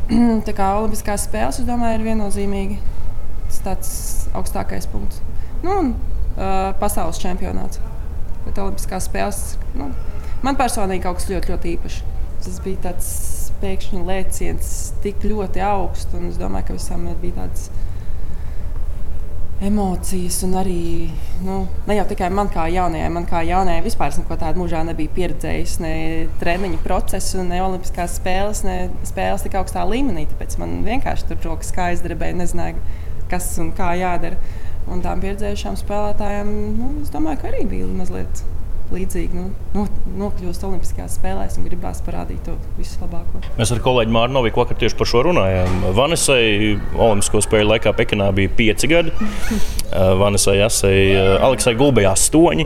Tā 0.47 0.55
kā 0.55 0.69
Olimpiskās 0.77 1.25
spēles, 1.27 1.61
es 1.61 1.67
domāju, 1.67 1.99
ir 1.99 2.07
viennozīmīgi 2.11 2.79
tas 3.59 3.65
tāds 3.67 3.91
augstākais 4.37 4.87
punkts. 4.91 5.21
Nu, 5.63 5.75
un 5.75 5.91
uh, 5.93 6.71
pasaules 6.79 7.19
čempionāts. 7.21 7.81
Bet 8.45 8.59
Olimpiskās 8.61 9.09
spēles 9.09 9.43
nu, 9.77 9.91
man 10.45 10.57
personīgi 10.59 11.03
kaut 11.05 11.19
kas 11.19 11.29
ļoti, 11.31 11.53
ļoti 11.53 11.75
īpašs. 11.75 11.99
Tas 12.39 12.61
bija 12.63 12.85
tāds 12.87 13.11
pēkšņi 13.59 14.05
lēciens, 14.07 14.73
tik 15.03 15.25
ļoti 15.27 15.61
augsts, 15.65 16.15
es 16.29 16.39
domāju, 16.39 16.69
ka 16.69 16.77
visam 16.77 17.03
bija 17.19 17.41
tādas 17.41 17.67
emocijas, 19.59 20.37
un 20.47 20.53
arī 20.55 21.09
nu, 21.43 21.65
ne 21.87 21.97
jau 21.97 22.05
tikai 22.07 22.29
man 22.31 22.47
kā 22.51 22.69
jaunajai, 22.71 23.09
man 23.11 23.25
kā 23.27 23.41
jaunajai 23.43 23.83
vispār 23.83 24.13
neko 24.15 24.37
tādu 24.39 24.61
mūžā 24.61 24.85
nebija 24.87 25.11
pieredzējis. 25.17 25.73
Ne 25.83 25.93
treniņu 26.39 26.79
procesu, 26.85 27.43
ne 27.43 27.59
olimpiskās 27.65 28.15
spēles, 28.21 28.63
ne 28.63 28.77
spēles 29.07 29.43
tik 29.43 29.59
augstā 29.59 29.83
līmenī. 29.89 30.29
Tāpēc 30.31 30.55
man 30.61 30.79
vienkārši 30.87 31.27
tur 31.27 31.43
rokas 31.49 31.73
kā 31.75 31.89
aizdarbēja, 31.91 32.39
nezināju, 32.39 32.79
kas 33.31 33.51
un 33.61 33.73
kā 33.77 33.93
jādara. 33.99 34.39
Un 34.89 35.03
tām 35.05 35.19
pieredzējušām 35.21 35.75
spēlētājām, 35.77 36.55
nu, 36.79 36.93
es 37.03 37.11
domāju, 37.13 37.43
ka 37.43 37.51
arī 37.51 37.65
bija 37.69 37.89
mazliet 37.93 38.41
līdzīgi 38.89 39.37
nu, 39.37 39.43
no, 39.75 39.83
nokļūst 40.17 40.63
Olimpiskajās 40.65 41.17
spēlēs 41.19 41.57
un 41.59 41.67
gribās 41.67 42.01
parādīt 42.05 42.41
to 42.47 42.55
vislabāko. 42.79 43.41
Mēs 43.59 43.73
ar 43.75 43.81
kolēģi 43.85 44.13
Mārnu 44.15 44.39
Noviku 44.39 44.63
vakar 44.63 44.79
tieši 44.81 44.97
par 44.97 45.09
šo 45.11 45.21
runājām. 45.29 45.85
Vanesai 45.97 46.41
Olimpisko 46.97 47.43
spēļu 47.45 47.69
laikā 47.75 47.93
Pekinā 47.99 48.31
bija 48.35 48.53
pieci 48.57 48.89
gadi. 48.89 49.13
Vanesai 50.23 50.57
Jasai, 50.59 50.97
Aleksai 51.37 51.75
Gulbei 51.77 52.09
astoņi. 52.09 52.65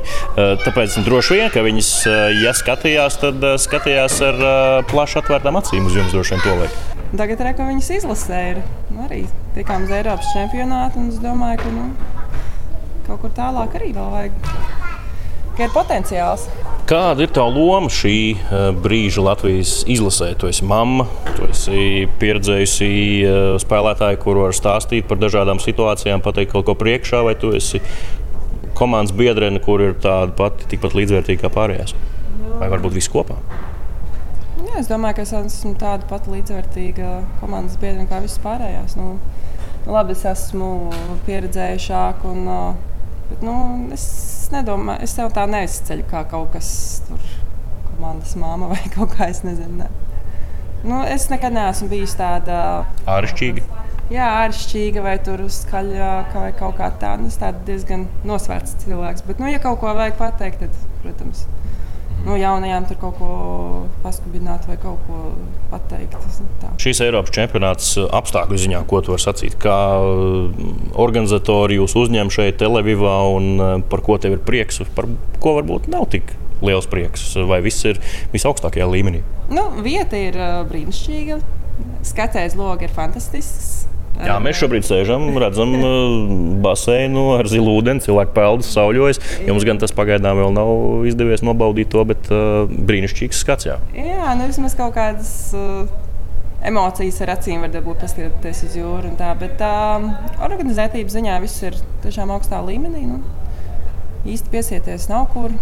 Tāpēc 0.64 1.00
nu, 1.00 1.08
droši 1.10 1.40
vien, 1.40 1.48
ka 1.54 1.66
viņas, 1.66 1.94
ja 2.40 2.56
skatījās, 2.56 3.20
tad 3.24 3.48
skatījās 3.68 4.20
ar 4.32 4.44
plaši 4.92 5.24
atvērtām 5.24 5.60
acīm 5.60 5.92
uz 5.92 6.00
jums 6.00 6.16
droši 6.16 6.38
vien 6.38 6.46
to 6.48 6.60
laiku. 6.64 7.03
Tagad 7.14 7.44
reka 7.46 7.68
viņas 7.68 7.92
izlasēja. 8.00 8.64
Nu, 8.90 9.04
arī 9.06 9.24
tikām 9.54 9.86
uz 9.86 9.94
Eiropas 9.94 10.32
čempionātu 10.34 11.02
un 11.02 11.12
es 11.14 11.20
domāju, 11.22 11.62
ka 11.62 11.74
nu, 11.76 11.90
kaut 13.06 13.22
kur 13.22 13.36
tālāk 13.38 13.78
arī 13.78 13.92
vēl 13.94 14.10
vajag 14.16 14.40
ka 15.58 15.68
ir 15.68 15.74
potenciāls. 15.74 16.48
Kāda 16.90 17.24
ir 17.24 17.32
tā 17.34 17.44
loma 17.48 17.92
šī 17.94 18.16
uh, 18.36 18.66
brīža 18.76 19.24
Latvijas 19.24 19.76
izlasē? 19.90 20.34
Tu 20.40 20.50
esi 20.50 20.66
mamma, 20.68 21.06
tu 21.38 21.46
esi 21.48 22.08
pieredzējusi 22.20 22.90
uh, 23.24 23.36
spēlētāja, 23.62 24.20
kur 24.24 24.42
var 24.42 24.58
stāstīt 24.58 25.08
par 25.10 25.22
dažādām 25.22 25.62
situācijām, 25.64 26.24
pateikt 26.26 26.56
kaut 26.56 26.68
ko 26.68 26.76
priekšā, 26.80 27.24
vai 27.28 27.38
tu 27.40 27.54
esi 27.56 27.84
komandas 28.78 29.14
biedrene, 29.16 29.62
kur 29.64 29.86
ir 29.86 29.96
tāda 30.02 30.34
pati 30.36 30.68
tikpat 30.74 30.98
līdzvērtīga 30.98 31.46
kā 31.46 31.54
pārējās? 31.54 31.96
Vai 32.58 32.74
varbūt 32.74 32.98
viss 32.98 33.12
kopā? 33.12 33.38
Es 34.84 34.92
domāju, 34.92 35.22
ka 35.22 35.24
es 35.24 35.36
esmu 35.40 35.78
tāda 35.80 36.06
pati 36.10 36.34
līdzvērtīga 36.34 37.12
komandas 37.40 37.80
biedrene 37.80 38.10
kā 38.12 38.20
visas 38.24 38.42
pārējās. 38.44 38.98
Nu, 39.00 39.14
labi, 39.88 40.12
es 40.12 40.26
esmu 40.28 40.74
pieredzējušāka 41.26 42.34
un 42.34 42.50
Bet, 43.34 43.42
nu, 43.42 43.54
es 43.96 44.04
nedomāju, 44.54 45.02
es 45.06 45.16
tev 45.18 45.32
tā 45.34 45.48
neizceļu 45.50 46.04
kā 46.12 46.20
kaut 46.30 46.52
kas 46.54 46.68
tur, 47.08 47.22
komandas 47.88 48.36
māma 48.38 48.68
vai 48.74 48.82
kaut 48.96 49.16
kā 49.18 49.30
es 49.32 49.44
nezinu. 49.46 49.80
Ne. 49.80 49.88
Nu, 50.84 51.00
es 51.08 51.30
nekad 51.32 51.56
neesmu 51.56 51.88
bijis 51.90 52.14
tāda 52.20 52.58
āršķirīga. 53.10 53.64
Jā, 54.12 54.28
āršķirīga 54.44 55.02
vai 55.06 55.16
tur 55.24 55.46
skaļāka 55.56 56.44
vai 56.44 56.52
kaut 56.60 56.76
kā 56.78 56.92
tāda. 57.02 57.26
Es 57.26 57.40
tādu 57.42 57.64
diezgan 57.70 58.06
nosvērts 58.28 58.76
cilvēks. 58.84 59.24
Bet, 59.26 59.40
nu, 59.42 59.48
ja 59.50 59.64
kaut 59.64 59.80
ko 59.82 59.96
vajag 59.96 60.20
pateikt, 60.20 60.66
tad, 60.68 60.82
protams, 61.02 61.48
nu, 62.26 62.36
jaunajām 62.40 62.88
tur 62.90 63.00
kaut 63.02 63.18
ko 63.20 63.32
paskubināt 64.04 64.68
vai 64.70 64.78
kaut 64.82 65.02
ko 65.08 65.34
pateikt. 65.72 66.18
Šīs 66.82 67.02
Eiropas 67.06 67.34
čempionāts 67.36 67.94
uh, 68.00 68.08
apstākļu 68.20 68.60
ziņā, 68.66 68.84
ko 68.90 69.02
tu 69.04 69.14
vari 69.14 69.26
sacīt? 69.26 69.58
Kā 69.62 69.78
uh, 70.00 70.64
organizatori 71.04 71.80
jūs 71.80 71.98
uzņem 72.00 72.32
šeit, 72.34 72.60
Televīvā, 72.62 73.18
un 73.36 73.50
uh, 73.58 73.76
par 73.90 74.04
ko 74.06 74.18
tev 74.22 74.38
ir 74.38 74.44
prieks, 74.46 74.82
par 74.96 75.10
ko 75.44 75.58
varbūt 75.60 75.90
nav 75.94 76.08
tik 76.14 76.36
liels 76.64 76.88
prieks, 76.88 77.34
vai 77.50 77.60
viss 77.66 77.84
ir 77.90 78.00
visaugstākajā 78.34 78.88
līmenī? 78.88 79.24
Nu, 79.52 79.68
vieta 79.84 80.20
ir 80.20 80.38
brīnišķīga. 80.70 81.42
Skatējs 82.06 82.56
logs 82.60 82.86
ir 82.86 82.94
fantastisks. 82.94 83.93
Jā, 84.22 84.38
mēs 84.44 84.60
šobrīd 84.62 84.86
sēžam, 84.86 85.26
redzam 85.42 85.74
baseinu 86.66 87.32
ar 87.40 87.50
zilu 87.50 87.74
ūdeni, 87.80 88.04
cilvēku 88.06 88.36
peldas, 88.36 88.70
sauļojas. 88.76 89.20
Jums 89.48 89.66
gan 89.68 89.82
tas 89.82 89.96
pagaidām 89.96 90.38
vēl 90.40 90.54
nav 90.54 91.08
izdevies 91.10 91.42
nobaudīt 91.46 91.90
to, 91.94 92.06
bet 92.08 92.30
uh, 92.30 92.70
brīnišķīgs 92.70 93.42
skats. 93.42 93.70
Jā, 93.72 93.80
jā 93.98 94.38
nu 94.38 94.50
vismaz 94.52 94.78
kaut 94.80 94.96
kādas. 95.00 95.34
Uh, 95.58 95.86
emocijas 96.64 97.20
ar 97.24 97.34
acīm 97.36 97.64
var 97.64 97.72
dabūt, 97.74 98.02
paskatoties 98.04 98.64
uz 98.68 98.76
jūru. 98.80 99.14
Tā, 99.20 99.34
bet 99.40 99.58
tā 99.60 99.74
organizētības 100.44 101.18
ziņā 101.18 101.40
viss 101.44 101.64
ir 101.66 101.78
tiešām 102.06 102.32
augstā 102.36 102.62
līmenī. 102.64 103.04
Nu, 103.10 103.20
īsti 104.30 104.54
piesieties 104.54 105.10
nav 105.12 105.28
kur. 105.34 105.56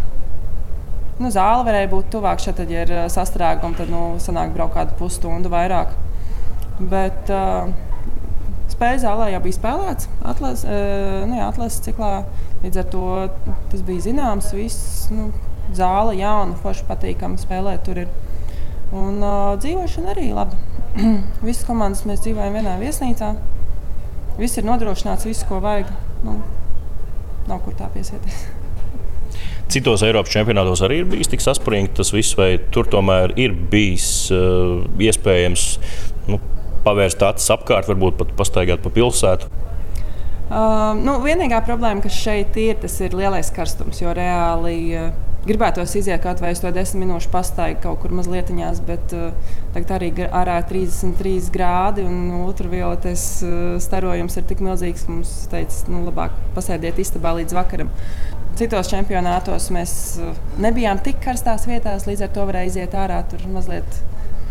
Nu, 1.22 1.30
zāle 1.34 1.66
varēja 1.68 1.90
būt 1.92 2.10
tuvāk 2.14 2.42
šeit, 2.42 2.62
ja 2.70 2.86
ir 2.86 2.94
sastrēgumi, 3.14 3.78
tad 3.78 3.92
nu, 3.94 4.04
sanāk 4.22 4.54
braukt 4.56 4.78
kādu 4.78 4.98
pusstundu 4.98 5.52
vairāk. 5.54 5.94
Bet, 6.82 7.30
uh, 7.30 7.70
spēļu 8.82 9.02
zālē 9.04 9.28
jau 9.30 9.40
bija 9.44 9.54
spēlēts 9.60 10.08
atlases, 10.26 10.66
nu, 11.30 11.36
jā, 11.38 11.46
atlases 11.52 11.84
ciklā. 11.86 12.24
Līdz 12.64 12.80
ar 12.82 12.86
to 12.90 13.04
tas 13.70 13.84
bija 13.86 14.06
zināms. 14.08 14.48
Viss, 14.58 15.04
nu, 15.14 15.28
zāle 15.78 16.16
jauna, 16.18 16.58
forši 16.64 16.88
patīkami 16.90 17.38
spēlēt. 17.42 17.84
Tur 17.86 18.02
ir. 18.02 18.10
Un 18.92 19.22
uh, 19.22 19.54
dzīvošana 19.62 20.16
arī 20.16 20.32
laba. 20.34 20.58
Visas 21.46 21.68
komandas 21.68 22.02
mēs 22.10 22.24
dzīvojam 22.26 22.58
vienā 22.58 22.74
viesnīcā. 22.82 23.36
Viss 24.40 24.58
ir 24.58 24.66
nodrošināts, 24.66 25.28
viss, 25.30 25.46
ko 25.48 25.62
vajag. 25.62 25.92
Nu, 26.26 26.40
nav 27.48 27.62
kur 27.62 27.78
tā 27.78 27.90
piesieties. 27.94 28.48
Citos 29.72 30.02
Eiropas 30.04 30.34
čempionātos 30.34 30.82
arī 30.84 31.04
ir 31.04 31.12
bijis 31.14 31.30
tik 31.32 31.46
saspringts 31.46 32.02
tas 32.02 32.12
viss, 32.12 32.34
vai 32.36 32.56
tur 32.74 32.90
tomēr 32.92 33.38
ir 33.40 33.54
bijis 33.72 34.10
uh, 34.34 34.82
iespējams 35.00 35.68
nu, 36.34 36.42
pavērst 36.86 37.24
acis 37.28 37.52
apkārt, 37.54 37.90
varbūt 37.92 38.20
pat 38.22 38.36
pastaigāt 38.40 38.84
pa 38.84 38.94
pilsētu. 38.94 39.52
Uh, 40.52 40.92
nu, 41.00 41.16
vienīgā 41.24 41.62
problēma, 41.64 42.04
kas 42.04 42.16
šeit 42.20 42.58
ir, 42.60 42.76
tas 42.82 42.98
ir 43.00 43.14
lielais 43.16 43.48
karstums. 43.56 44.02
Jo 44.02 44.12
reāli 44.18 44.76
uh, 45.00 45.14
gribētos 45.46 45.94
iziet 45.96 46.22
kaut 46.22 46.42
vai 46.44 46.52
uz 46.52 46.60
to 46.62 46.70
desmit 46.76 47.06
minūšu 47.06 47.32
pastaigu 47.34 47.80
kaut 47.86 48.02
kur 48.04 48.12
mazlietiņās, 48.18 48.82
bet 48.86 49.16
uh, 49.16 49.56
tagad 49.74 49.96
arī 49.96 50.12
ārā 50.28 50.60
ir 50.62 50.68
33 50.70 51.48
grādi 51.56 52.06
un 52.06 52.34
ultravioletes 52.42 53.26
uh, 53.48 53.56
starojums 53.82 54.38
ir 54.38 54.46
tik 54.50 54.62
milzīgs, 54.66 55.08
ka 55.08 55.16
mums 55.16 55.34
teica, 55.54 55.82
nu, 55.94 56.04
labāk 56.10 56.36
pasēdiet 56.58 57.00
istabā 57.02 57.34
līdz 57.40 57.58
vakaram. 57.58 57.90
Citos 58.60 58.92
čempionātos 58.92 59.72
mēs 59.74 59.94
uh, 60.20 60.36
nebijām 60.62 61.02
tik 61.02 61.24
karstās 61.24 61.66
vietās, 61.70 62.10
līdz 62.10 62.28
ar 62.28 62.36
to 62.36 62.46
varēja 62.52 62.74
iziet 62.74 63.00
ārā 63.00 63.24
tur 63.32 63.48
mazliet 63.56 64.02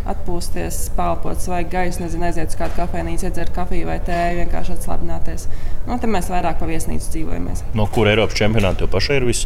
atpūsties, 0.08 0.78
pelpot 0.96 1.40
svaigu 1.40 1.70
gaisu, 1.72 2.00
nezinu, 2.04 2.24
aiziet 2.28 2.52
uz 2.52 2.56
kādu 2.58 2.76
kafejnīcu, 2.78 3.26
iedzert 3.28 3.52
kafiju 3.54 3.88
vai 3.90 3.98
tēju, 4.04 4.38
vienkārši 4.44 4.74
atslābināties. 4.76 5.46
Nu, 5.86 5.98
tad 6.00 6.08
mēs 6.12 6.30
vairāk 6.32 6.58
pa 6.60 6.68
viesnīcu 6.68 7.12
dzīvojamies. 7.12 7.62
No 7.76 7.86
kur 7.92 8.08
Eiropas 8.10 8.38
čempionāta 8.38 8.82
tev 8.82 8.90
pašai 8.94 9.20
ir 9.20 9.28
vis 9.28 9.44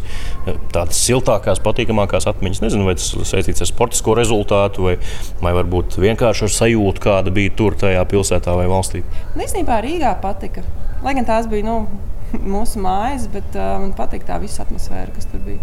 tādas 0.75 1.01
siltākās, 1.03 1.63
patīkamākās 1.65 2.29
atmiņas? 2.31 2.63
Nezinu, 2.65 2.87
vai 2.89 2.97
tas 3.01 3.11
saistīts 3.31 3.65
ar 3.65 3.71
sportisko 3.71 4.17
rezultātu, 4.19 4.89
vai, 4.89 4.97
vai 5.43 5.55
varbūt 5.59 5.99
vienkārši 6.05 6.47
ar 6.47 6.57
sajūtu, 6.61 7.05
kāda 7.09 7.35
bija 7.35 7.55
tur 7.59 7.79
tajā 7.81 8.07
pilsētā 8.11 8.55
vai 8.59 8.71
valstī. 8.71 9.05
Nu, 9.35 9.45
īstenībā 9.45 9.83
Rīgā 9.85 10.17
patika. 10.23 10.65
Lai 11.05 11.17
gan 11.19 11.27
tās 11.29 11.51
bija 11.51 11.67
nu, 11.67 11.79
mūsu 12.57 12.83
mājas, 12.85 13.29
bet 13.33 13.59
uh, 13.59 13.77
man 13.83 13.95
patīk 13.99 14.27
tā 14.29 14.39
visa 14.43 14.65
atmosfēra, 14.65 15.13
kas 15.15 15.29
tur 15.31 15.43
bija. 15.45 15.61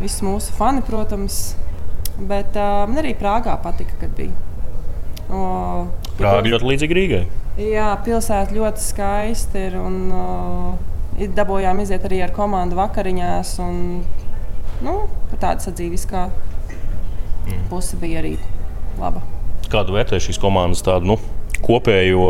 Visi 0.00 0.24
mūsu 0.24 0.54
fani, 0.56 0.82
protams, 0.86 1.52
Bet 2.18 2.56
uh, 2.58 2.84
man 2.88 3.00
arī 3.02 3.14
Prāgā 3.18 3.56
patika, 3.62 3.96
kad 4.00 4.12
bija. 4.16 4.34
O, 5.32 5.42
Prāga 6.18 6.44
ļoti 6.50 6.68
līdzīga 6.68 6.98
Rīgai. 6.98 7.22
Jā, 7.60 7.90
pilsēta 8.04 8.56
ļoti 8.56 8.84
skaista 8.84 9.66
ir. 9.68 9.76
Un, 9.80 9.98
uh, 10.12 11.28
dabūjām 11.36 11.82
iziet 11.82 12.04
arī 12.08 12.22
ar 12.24 12.32
komandu 12.36 12.78
vakariņās. 12.78 13.54
Un, 13.64 13.76
nu, 14.84 14.96
tāda 15.36 15.58
sadzīviskā 15.64 16.26
mm. 16.28 17.68
puse 17.70 17.98
bija 18.00 18.22
arī 18.22 18.36
laba. 19.00 19.24
Kādu 19.72 19.96
vērtē 19.96 20.20
šīs 20.20 20.40
komandas 20.40 20.84
tādu? 20.84 21.14
Nu? 21.14 21.31
Kopējo 21.62 22.26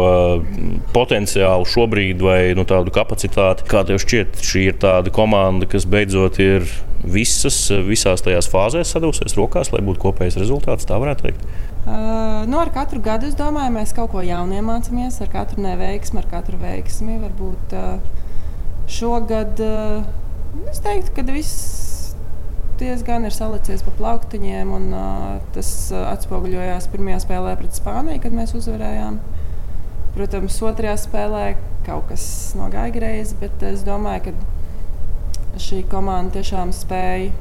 potenciālu 0.94 1.66
šobrīd, 1.68 2.22
vai 2.22 2.38
nu, 2.58 2.66
tādu 2.68 2.92
kapacitāti. 2.94 3.66
Kā 3.68 3.82
tev 3.88 4.00
šķiet, 4.02 4.40
šī 4.44 4.64
ir 4.70 4.80
tāda 4.82 5.12
komanda, 5.14 5.68
kas 5.70 5.88
beidzot 5.88 6.40
ir 6.42 6.66
visas, 7.02 7.58
visās 7.86 8.22
tajās 8.22 8.48
fāzēs 8.52 8.94
sadūsies 8.94 9.36
rokās, 9.38 9.72
lai 9.74 9.82
būtu 9.84 10.02
kopējs 10.04 10.38
rezultāts. 10.40 10.86
Tā 10.88 11.00
varētu 11.02 11.28
teikt. 11.28 11.46
Uh, 11.82 12.44
nu, 12.46 12.60
ar 12.60 12.70
katru 12.70 13.00
gadu 13.02 13.26
es 13.26 13.34
domāju, 13.38 13.74
mēs 13.74 13.94
kaut 13.96 14.12
ko 14.12 14.22
jaunu 14.22 14.60
iemācāmies, 14.60 15.18
ar 15.24 15.32
katru 15.32 15.64
neveiksmi, 15.64 16.22
ar 16.22 16.28
katru 16.30 16.60
veiksmi. 16.62 17.18
Varbūt 17.24 17.74
uh, 17.74 17.96
šogad 18.86 19.62
uh, 19.66 20.04
es 20.70 20.78
teiktu, 20.84 21.16
ka 21.16 21.26
viss 21.32 21.81
diezgan 22.80 23.26
ir 23.28 23.34
salicies 23.34 23.84
pa 23.84 23.92
plauktiņiem, 23.98 24.72
un 24.76 24.88
uh, 24.96 25.28
tas 25.54 25.68
atspoguļojās 25.92 26.88
pirmajā 26.92 27.20
spēlē 27.24 27.54
pret 27.60 27.76
Spāniju, 27.78 28.22
kad 28.24 28.34
mēs 28.36 28.54
uzvarējām. 28.58 29.20
Protams, 30.12 30.58
otrajā 30.68 30.96
spēlē 31.00 31.44
kaut 31.86 32.10
kas 32.10 32.24
nogāja 32.58 32.92
greizi, 32.94 33.36
bet 33.40 33.62
es 33.64 33.84
domāju, 33.86 34.32
ka 34.32 35.60
šī 35.62 35.82
komanda 35.88 36.38
tiešām 36.38 36.72
spēja 36.76 37.32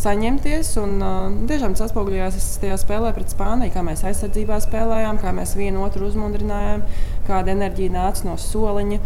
saņemties. 0.00 0.70
Un, 0.80 0.94
uh, 1.04 1.26
tiešām 1.50 1.74
tas 1.76 1.88
atspoguļojās 1.88 2.48
tajā 2.62 2.78
spēlē 2.80 3.12
pret 3.16 3.34
Spāniju, 3.34 3.74
kā 3.74 3.84
mēs 3.86 4.04
aizsardzībā 4.08 4.60
spēlējām, 4.64 5.20
kā 5.20 5.34
mēs 5.36 5.56
vienu 5.58 5.84
otru 5.84 6.08
uzmundrinājām, 6.08 6.86
kāda 7.28 7.54
enerģija 7.56 7.96
nāca 7.98 8.30
no 8.30 8.38
soliņa, 8.40 9.00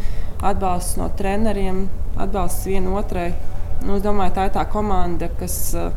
atbalsts 0.53 0.99
no 1.01 1.11
treneriem, 1.19 1.87
atbalsts 2.21 2.69
vienotrai. 2.71 3.33
Nu, 3.85 3.99
es 3.99 4.05
domāju, 4.05 4.33
tā 4.37 4.49
ir 4.49 4.55
tā 4.55 4.65
komanda, 4.73 5.29
kas, 5.41 5.59
uh, 5.77 5.93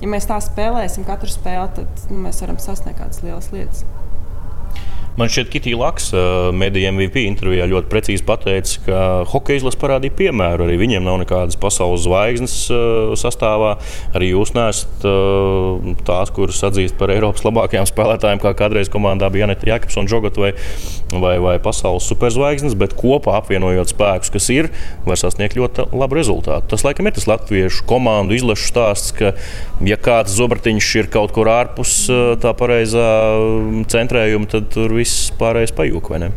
ja 0.00 0.08
mēs 0.08 0.28
tā 0.28 0.38
spēlēsim 0.40 1.04
katru 1.04 1.28
spēli, 1.28 1.68
tad 1.76 2.06
nu, 2.08 2.22
mēs 2.24 2.40
varam 2.40 2.60
sasniegt 2.62 3.02
kādas 3.02 3.20
lielas 3.24 3.50
lietas. 3.52 3.84
Man 5.16 5.30
šķiet, 5.32 5.48
Kitija 5.48 5.78
Laks, 5.80 6.10
mediju 6.52 6.90
MVP 6.92 7.22
intervijā 7.24 7.64
ļoti 7.70 7.88
precīzi 7.88 8.24
pateica, 8.28 8.80
ka 8.84 8.96
hokeja 9.30 9.62
izlase 9.62 9.78
parādīja 9.80 10.12
piemēru. 10.18 10.66
Arī 10.66 10.74
viņiem 10.76 11.06
nav 11.06 11.22
nekādas 11.22 11.56
pasaules 11.56 12.02
zvaigznes 12.04 12.56
sastāvā. 13.16 13.78
Arī 14.12 14.34
jūs 14.34 14.52
neesat 14.52 15.06
tās, 16.04 16.32
kuras 16.36 16.60
atzīst 16.68 16.98
par 17.00 17.14
Eiropas 17.14 17.46
labākajām 17.48 17.88
spēlētājiem, 17.88 18.42
kā 18.42 18.52
kādreiz 18.58 18.90
komandā 18.92 19.30
bija 19.32 19.46
Janita 19.46 19.70
Jakobsona, 19.70 20.10
Džogot 20.10 20.36
vai, 20.42 20.50
vai, 21.14 21.32
vai 21.40 21.56
pasaules 21.64 22.10
superzvaigznes, 22.12 22.76
bet 22.76 22.92
kopā 23.00 23.38
apvienojot 23.40 23.94
spēkus, 23.94 24.34
kas 24.36 24.50
ir, 24.52 24.68
var 25.08 25.16
sasniegt 25.16 25.56
ļoti 25.56 25.88
labu 25.96 26.20
rezultātu. 26.20 26.68
Tas, 26.74 26.84
laikam, 26.84 27.08
ir 27.08 27.16
tas 27.16 27.28
latviešu 27.32 27.88
komandu 27.88 28.36
izlašu 28.36 28.68
stāsts, 28.68 29.16
ka, 29.16 29.32
ja 29.80 29.96
kāds 29.96 30.36
zobratiņš 30.36 30.92
ir 31.00 31.10
kaut 31.16 31.32
kur 31.32 31.48
ārpus 31.56 32.02
tā 32.44 32.52
pareizā 32.60 33.08
centrējuma, 33.88 34.52
tad 34.52 34.68
tur 34.76 34.92
viss 34.92 35.05
viss 35.06 35.30
pārējais 35.38 35.74
pajūg, 35.76 36.10
vai 36.10 36.24
ne? 36.24 36.32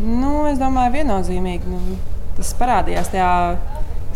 Nu, 0.00 0.46
es 0.48 0.60
domāju, 0.60 0.94
viennozīmīgi. 1.00 1.68
Nu, 1.68 1.98
tas 2.38 2.52
parādījās 2.56 3.10
tajā 3.12 3.32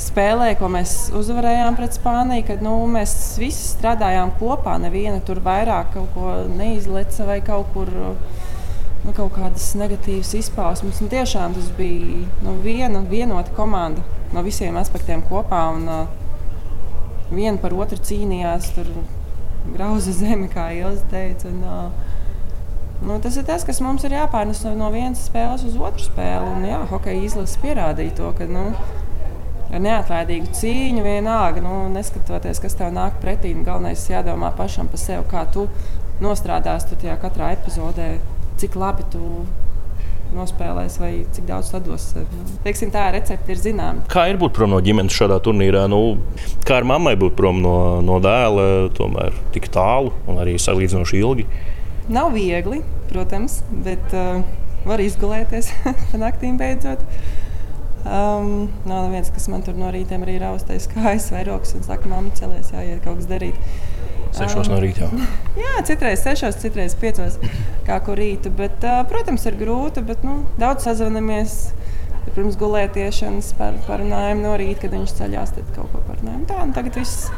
spēlē, 0.01 0.55
ko 0.59 0.71
mēs 0.73 1.11
uzvarējām 1.15 1.77
pret 1.79 1.97
Spāniju, 1.99 2.47
kad 2.49 2.63
nu, 2.65 2.77
mēs 2.91 3.35
visi 3.41 3.67
strādājām 3.75 4.33
kopā. 4.39 4.79
Neviena 4.83 5.21
tur 5.27 5.43
vairāk 5.45 5.93
kaut 5.97 6.15
ko 6.15 6.39
neizleca 6.55 7.29
vai 7.29 7.41
kaut 7.45 7.71
kur. 7.75 7.93
Nu, 9.05 9.13
kaut 9.13 9.35
kādas 9.35 9.67
negatīvas 9.77 10.31
izpausmes. 10.39 11.03
Nu, 11.05 11.11
tiešām 11.13 11.53
tas 11.53 11.67
bija 11.77 12.23
nu, 12.41 12.55
viena 12.65 13.03
vienota 13.05 13.53
komanda 13.53 14.01
no 14.33 14.41
visiem 14.47 14.79
aspektiem 14.81 15.21
kopā. 15.29 15.67
Un, 15.77 15.85
uh, 15.93 17.29
viena 17.29 17.61
par 17.61 17.77
otru 17.77 18.01
cīnījās, 18.01 18.71
tur 18.79 18.89
grauza 19.75 20.15
zemi, 20.17 20.49
kā 20.49 20.71
Ilza 20.79 21.05
teica. 21.13 21.53
Un, 21.53 21.61
uh, 21.69 22.14
Nu, 23.05 23.19
tas 23.21 23.37
ir 23.37 23.45
tas, 23.45 23.65
kas 23.69 23.83
mums 23.85 24.05
ir 24.07 24.15
jāpārnes 24.17 24.63
no 24.79 24.87
vienas 24.93 25.27
spēles 25.29 25.65
uz 25.69 25.75
otru 25.77 26.07
spēli. 26.07 26.53
Un, 26.55 26.63
jā, 26.65 26.79
hokeja 26.89 27.27
izlase 27.27 27.59
pierādīja 27.61 28.15
to, 28.17 28.31
ka 28.39 28.47
nu, 28.49 28.63
ar 29.69 29.83
neatlaidīgu 29.85 30.55
cīņu 30.57 31.05
vienalga, 31.05 31.61
nu, 31.65 31.83
neskatoties, 31.93 32.63
kas 32.65 32.79
tev 32.79 32.95
nāk 32.97 33.19
pretī, 33.21 33.53
nu, 33.57 33.67
galvenais 33.67 34.07
ir 34.09 34.17
jādomā 34.17 34.55
pašam 34.57 34.89
par 34.89 35.03
sevi, 35.03 35.27
kā 35.29 35.45
tu 35.53 35.67
nostrādāsi 36.25 36.97
tajā 37.03 37.19
katrā 37.21 37.53
epizodē, 37.59 38.15
cik 38.63 38.81
labi 38.81 39.05
tu 39.13 39.21
nospēlēs, 40.35 40.97
vai 40.99 41.13
cik 41.35 41.45
daudz 41.51 41.75
dos. 41.85 42.09
Nu, 42.17 42.47
teiksim, 42.65 42.89
tā 42.95 43.05
recepte 43.15 43.53
ir 43.53 43.61
zināma. 43.61 44.07
Kā 44.11 44.27
ir 44.33 44.41
būt 44.41 44.57
prom 44.57 44.73
no 44.73 44.81
ģimenes 44.83 45.15
šādā 45.15 45.37
turnīrā? 45.45 45.85
Nu, 45.93 46.17
kā 46.65 46.81
ar 46.81 46.89
mammai 46.89 47.19
būt 47.21 47.37
prom 47.37 47.61
no, 47.63 47.77
no 48.01 48.17
dēla, 48.25 48.67
tomēr 48.97 49.37
tik 49.55 49.69
tālu 49.75 50.17
un 50.25 50.41
arī 50.43 50.57
salīdzinoši 50.57 51.21
ilgi? 51.21 51.47
Nav 52.09 52.35
viegli, 52.35 52.83
protams, 53.09 53.63
bet 53.85 54.13
uh, 54.13 54.43
var 54.85 55.01
izgulēties 55.01 55.71
naktīm 56.25 56.59
beidzot. 56.61 57.01
Um, 58.05 58.67
nav 58.85 59.09
viens, 59.09 59.31
kas 59.33 59.47
man 59.49 59.63
tur 59.65 59.79
no 59.81 59.89
rīta 59.89 60.19
arī 60.21 60.35
raustais 60.43 60.85
kājas 60.91 61.31
vai 61.33 61.47
rokas 61.49 61.73
un 61.79 61.87
saka, 61.87 62.11
mamma, 62.11 62.35
celies, 62.37 62.69
jāiet 62.75 63.01
kaut 63.07 63.23
kas 63.23 63.29
darīt. 63.31 63.57
Sešos 64.37 64.67
um, 64.67 64.75
no 64.75 64.81
rīta 64.85 65.07
jau. 65.07 65.29
Jā, 65.63 65.79
citreiz 65.89 66.21
sešos, 66.27 66.59
citreiz 66.61 66.97
piecos, 67.01 67.39
kā 67.87 67.97
kur 68.05 68.21
rītu. 68.21 68.53
Bet, 68.59 68.85
uh, 68.85 69.01
protams, 69.09 69.47
ir 69.49 69.57
grūti, 69.57 70.05
bet 70.05 70.27
nu, 70.27 70.43
daudz 70.61 70.85
sazvanamies. 70.85 71.73
Pirms 72.35 72.57
gulētiešanas 72.59 73.53
par, 73.57 73.77
parunājam 73.87 74.43
no 74.43 74.57
rīta, 74.59 74.83
kad 74.85 74.97
viņš 74.97 75.17
ceļās, 75.21 75.55
tad 75.57 75.73
kaut 75.77 75.93
ko 75.93 76.03
parunājam. 76.09 76.45
Tā, 76.51 76.61
nu, 76.67 76.77
tagad 76.77 76.99
viss, 77.01 77.31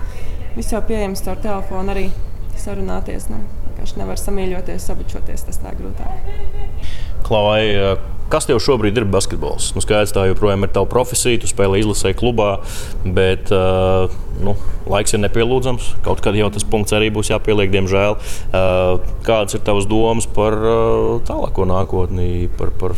viss 0.56 0.74
jau 0.74 0.82
pieejams 0.88 1.22
caur 1.26 1.38
telefonu 1.42 1.94
arī 1.94 2.08
sarunāties. 2.56 3.28
Nu 3.30 3.44
vienkārši 3.76 4.00
nevar 4.00 4.16
samīļoties, 4.16 4.84
sabučoties. 4.88 5.44
Tas 5.46 5.58
tā 5.60 5.72
grūtāk. 5.76 6.86
Klavai, 7.26 7.96
kas 8.32 8.46
tev 8.48 8.60
šobrīd 8.62 8.96
ir 8.96 9.06
basketbols? 9.10 9.74
Nu, 9.76 9.82
skaidrs, 9.84 10.14
tā 10.16 10.26
joprojām 10.30 10.64
ir 10.64 10.72
tava 10.72 10.88
profesija, 10.88 11.40
tu 11.42 11.50
spēlē 11.50 11.82
izlasē 11.82 12.14
klubā, 12.16 12.60
bet 13.04 13.52
uh, 13.52 14.08
nu, 14.40 14.56
laiks 14.88 15.14
ir 15.14 15.22
nepielūdzams. 15.24 15.96
Kaut 16.06 16.22
kad 16.24 16.38
jau 16.38 16.48
tas 16.54 16.64
punkts 16.64 16.96
arī 16.96 17.10
būs 17.12 17.32
jāpieliek, 17.34 17.72
diemžēl. 17.74 18.16
Uh, 18.16 19.02
kādas 19.26 19.58
ir 19.58 19.64
tavas 19.66 19.88
domas 19.90 20.26
par 20.26 20.56
uh, 20.56 21.18
tālāko 21.26 21.66
nākotni, 21.68 22.48
par, 22.56 22.72
par 22.80 22.96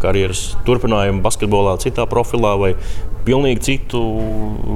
karjeras 0.00 0.52
turpinājumu 0.64 1.24
basketbolā, 1.24 1.74
citā 1.82 2.06
profilā 2.08 2.54
vai 2.60 2.72
pilnīgi 3.26 3.66
citu, 3.72 4.00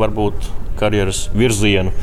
varbūt 0.03 0.51
karjeras 0.83 1.29
virzienu? 1.37 1.95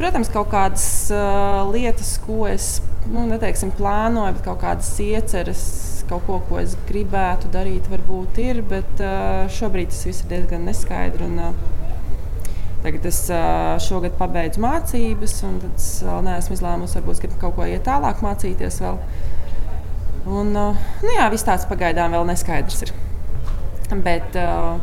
Protams, 0.00 0.30
kaut 0.32 0.48
kādas 0.48 0.84
uh, 1.12 1.66
lietas, 1.68 2.14
ko 2.24 2.46
es 2.48 2.78
nu, 3.04 3.26
neteiksim, 3.28 3.68
plānoju, 3.76 4.32
bet 4.38 4.46
kaut 4.46 4.62
kādas 4.62 4.88
ieceres, 5.04 5.64
kaut 6.08 6.24
ko, 6.24 6.38
ko 6.48 6.56
es 6.62 6.72
gribētu 6.88 7.50
darīt, 7.52 7.88
varbūt 7.92 8.40
ir. 8.40 8.62
Bet 8.70 9.02
uh, 9.04 9.44
šobrīd 9.52 9.92
tas 9.92 10.06
viss 10.08 10.24
ir 10.24 10.30
diezgan 10.32 10.64
neskaidrs. 10.64 11.26
Un, 11.26 11.36
uh, 11.44 12.48
tagad 12.80 13.10
es 13.10 13.18
uh, 13.28 13.74
šogad 13.84 14.16
pabeidzu 14.16 14.62
mācības, 14.64 15.36
un 15.48 15.58
tad 15.66 15.76
es 15.76 15.90
vēl 16.06 16.24
neesmu 16.30 16.56
izlēmusi, 16.56 16.96
varbūt 16.96 17.20
gribu 17.26 17.42
kaut 17.42 17.58
ko 17.58 17.68
iet 17.68 17.84
tālāk 17.84 18.24
mācīties. 18.24 18.80
Vēl. 18.86 19.02
Un, 20.30 20.54
uh, 20.56 20.88
nu 21.04 21.12
jā, 21.12 21.28
viss 21.32 21.44
tāds 21.44 21.68
pagaidām 21.68 22.16
vēl 22.16 22.24
neskaidrs 22.32 22.86
ir. 22.86 22.94
Bet 24.00 24.40
uh, 24.40 24.80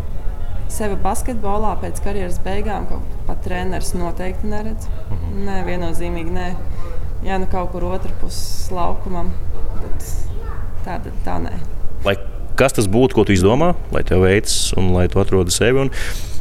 sevi 0.72 0.98
basketbolā 1.04 1.74
pēc 1.82 2.02
karjeras 2.04 2.40
beigām 2.44 2.88
pat 3.28 3.42
treneris 3.46 3.94
noteikti 3.98 4.50
neredz. 4.52 4.88
Mhm. 5.10 5.44
Nē, 5.48 5.58
viennozīmīgi 5.68 6.34
nē. 6.34 6.48
Jā, 7.26 7.40
nu 7.42 7.48
kaut 7.52 7.72
kur 7.74 7.88
otrpus 7.90 8.70
laukumam. 8.72 9.32
Bet 9.82 10.10
tā, 10.86 11.00
tā 11.26 11.38
nē. 11.44 11.54
Lai 12.06 12.16
kas 12.58 12.74
tas 12.74 12.88
būtu, 12.90 13.14
ko 13.18 13.26
tu 13.28 13.36
izdomā, 13.36 13.74
lai 13.94 14.04
tev 14.08 14.24
veicas 14.26 14.74
un 14.78 14.94
lai 14.96 15.08
tu 15.12 15.22
atrodi 15.22 15.54
sevi. 15.54 15.86
Un 15.86 15.92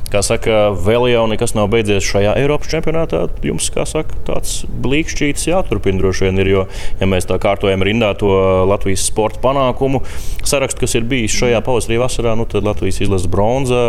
Kā 0.06 0.20
saka, 0.22 0.68
vēl 0.70 1.08
jau 1.10 1.24
nekas 1.26 1.56
nav 1.56 1.66
beidzies 1.72 2.06
šajā 2.06 2.36
Eiropas 2.38 2.70
čempionātā. 2.70 3.24
Jums, 3.42 3.66
kā 3.74 3.82
saka, 3.90 4.14
tāds 4.28 4.60
blīkšķītis 4.84 5.48
jāturpina 5.48 5.98
droši 5.98 6.28
vien 6.28 6.38
ir. 6.38 6.50
Jo, 6.52 6.62
ja 7.00 7.08
mēs 7.10 7.26
tā 7.26 7.40
kārtojam 7.42 7.82
rindā 7.82 8.12
to 8.20 8.30
Latvijas 8.70 9.02
sporta 9.08 9.42
panākumu 9.42 10.04
sarakstu, 10.46 10.84
kas 10.84 10.94
ir 10.94 11.08
bijis 11.10 11.34
šajā 11.34 11.58
pavasarī, 11.66 11.98
vasarā, 11.98 12.36
nu, 12.38 12.46
tad 12.46 12.68
Latvijas 12.68 13.00
izlases 13.02 13.26
bronza, 13.32 13.80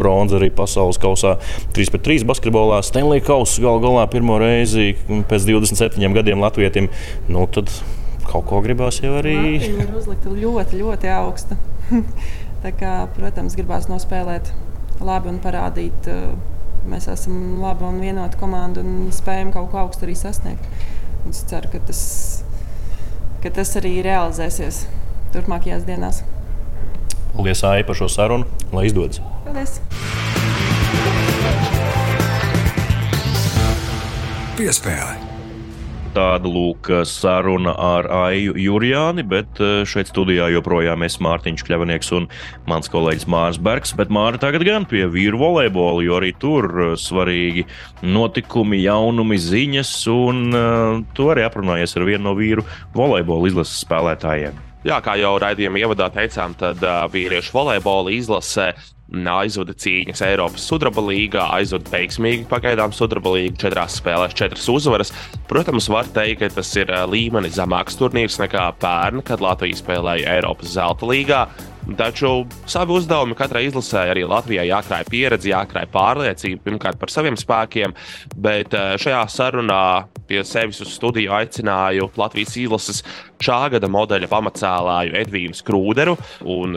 bronza 0.00 0.36
arī 0.36 0.50
pasaules 0.52 1.00
kausā 1.00 1.38
3 1.72 1.94
pret 1.94 2.04
3 2.10 2.28
basketbolā, 2.28 2.82
Stanley 2.84 3.24
Kausa 3.24 3.64
gal 3.64 3.80
galā 3.80 4.04
pirmo 4.12 4.36
reizi 4.42 4.92
pēc 5.08 5.48
27 5.48 6.18
gadiem 6.18 6.44
Latvijam. 6.44 6.92
Nu, 7.32 7.46
tad 7.48 7.72
kaut 8.28 8.44
ko 8.52 8.60
gribās 8.64 9.00
jau 9.00 9.16
arī. 9.22 9.38
Tā 9.64 9.72
ir 9.72 9.96
uzlikta 9.96 10.32
ļoti, 10.32 10.84
ļoti 10.84 11.12
augsta. 11.16 11.56
Kā, 12.80 12.94
protams, 13.16 13.56
gribās 13.58 13.90
nospēlēt 13.90 14.52
labi 15.04 15.30
un 15.32 15.40
parādīt, 15.44 16.08
uh, 16.10 16.34
mēs 16.88 17.08
esam 17.12 17.60
laba 17.62 17.88
un 17.88 18.00
vienota 18.02 18.38
komanda 18.40 18.84
un 18.84 19.10
spējam 19.14 19.52
kaut 19.54 19.70
ko 19.72 19.84
augstu 19.84 20.08
arī 20.08 20.16
sasniegt. 20.18 20.64
Un 21.24 21.32
es 21.32 21.42
ceru, 21.48 21.70
ka 21.72 21.80
tas, 21.88 22.02
ka 23.44 23.52
tas 23.54 23.74
arī 23.80 23.96
realizēsies 24.04 24.84
turpmākajās 25.34 25.86
dienās. 25.88 26.22
Paldies, 27.34 27.64
Aija, 27.66 27.86
par 27.88 27.98
šo 27.98 28.08
sarunu, 28.12 28.46
lai 28.74 28.86
izdodas. 28.90 29.22
Paldies! 29.46 29.80
Piespēle! 34.54 35.33
Tāda 36.14 36.46
lūk 36.46 36.86
saruna 37.10 37.72
ar 37.74 38.06
Aiju 38.06 38.52
Jurijāni, 38.54 39.24
bet 39.26 39.58
eh, 39.58 39.80
šeit 39.88 40.12
studijā 40.12 40.46
joprojām 40.52 41.02
es 41.02 41.16
Mārtiņš 41.18 41.64
Kļavnieks 41.66 42.12
un 42.14 42.28
mans 42.70 42.90
kolēģis 42.92 43.26
Mārs 43.34 43.58
Bergs. 43.58 43.90
Bet 43.98 44.12
Māra 44.14 44.38
tagad 44.38 44.62
gan 44.62 44.86
pie 44.86 45.08
vīru 45.10 45.40
volejbola, 45.42 46.04
jo 46.06 46.20
arī 46.20 46.30
tur 46.38 46.70
eh, 46.70 46.92
svarīgi 47.00 47.66
notikumi, 48.06 48.78
jaunumi, 48.84 49.40
ziņas, 49.42 49.92
un 50.12 50.44
uh, 50.54 51.02
tu 51.16 51.26
arī 51.32 51.42
aprunājies 51.48 51.96
ar 51.98 52.06
vienu 52.06 52.28
no 52.28 52.34
vīru 52.38 52.62
volejbola 52.94 53.50
izlases 53.50 53.82
spēlētājiem. 53.82 54.60
Jā, 54.84 55.00
kā 55.02 55.16
jau 55.18 55.34
raidījuma 55.40 55.80
ievadā 55.80 56.10
teicām, 56.14 56.54
tad 56.60 56.82
uh, 56.84 57.06
vīriešu 57.10 57.56
volejbola 57.56 58.12
izlase 58.14 58.70
aizvada 59.12 59.74
cīņas 59.76 60.22
Eiropas 60.26 60.64
sudraba 60.68 61.02
līgā, 61.04 61.44
aizvada 61.58 61.92
veiksmīgi 61.92 62.48
pagaidām 62.50 62.94
sudraba 62.96 63.34
līgu, 63.36 63.58
četrās 63.60 63.98
spēlēs, 64.00 64.36
četras 64.38 64.66
uzvaras. 64.72 65.12
Protams, 65.50 65.90
var 65.92 66.08
teikt, 66.14 66.40
ka 66.40 66.48
tas 66.56 66.72
ir 66.80 66.90
līmenis 67.10 67.58
zemāks 67.58 67.98
turnīrs 68.00 68.40
nekā 68.42 68.70
pērn, 68.80 69.22
kad 69.26 69.44
Latvija 69.44 69.78
spēlēja 69.78 70.38
Eiropas 70.38 70.74
zelta 70.74 71.08
līgā. 71.10 71.44
Taču 71.98 72.46
savi 72.64 72.94
uzdevumi 72.96 73.36
katrai 73.36 73.66
izlasē 73.68 74.06
arī 74.14 74.22
Latvijai 74.24 74.70
jākrāj 74.70 75.04
pieredze, 75.12 75.50
jākrāj 75.50 75.84
pārliecība 75.92 76.64
pirmkārt 76.64 76.96
par 76.96 77.12
saviem 77.12 77.36
spēkiem, 77.36 77.92
bet 78.40 78.72
šajā 78.72 79.20
sarunā 79.28 79.84
pie 80.24 80.40
sevis 80.48 80.80
uz 80.80 80.94
studiju 80.96 81.34
aicināju 81.36 82.08
Latvijas 82.16 82.56
izlases 82.56 83.04
šā 83.42 83.58
gada 83.74 83.88
modeļa 83.90 84.28
pamatcēlāju 84.30 85.16
Edvīnu 85.18 85.56
Skrūderu. 85.58 86.14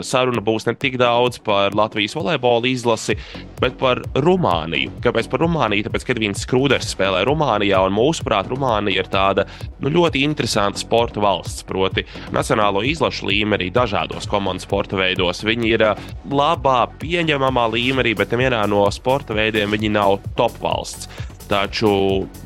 Saruna 0.06 0.42
būs 0.44 0.66
ne 0.68 0.74
tik 0.78 0.98
daudz 1.00 1.40
par 1.44 1.76
Latvijas 1.78 2.16
volejbola 2.18 2.70
izlasi, 2.70 3.18
bet 3.62 3.78
par 3.80 4.02
Rumāniju. 4.18 4.96
Kāpēc 5.04 5.30
par 5.30 5.44
Rumāniju? 5.44 5.86
Tāpēc, 5.86 6.06
ka 6.06 6.14
Edvīns 6.16 6.44
Skrūders 6.46 6.92
spēlē 6.94 7.24
Rumānijā, 7.28 7.80
un 7.86 7.96
mūsuprāt, 7.96 8.50
Rumānija 8.50 9.04
ir 9.04 9.10
tāda 9.12 9.46
nu, 9.82 9.92
ļoti 9.94 10.24
interesanta 10.26 10.80
sporta 10.80 11.22
valsts. 11.22 11.66
Proti, 11.68 12.04
nacionālo 12.34 12.82
izlašu 12.86 13.28
līmenī, 13.28 13.70
dažādos 13.74 14.28
komandu 14.30 14.64
sporta 14.64 14.98
veidos. 14.98 15.44
Viņi 15.46 15.72
ir 15.76 15.86
labā, 16.32 16.78
pieņemamā 17.00 17.68
līmenī, 17.74 18.14
bet 18.18 18.34
vienā 18.38 18.64
no 18.70 18.84
sporta 18.94 19.36
veidiem 19.36 19.74
viņi 19.74 19.92
nav 19.94 20.18
top 20.38 20.56
valsts. 20.62 21.10
Taču 21.48 21.90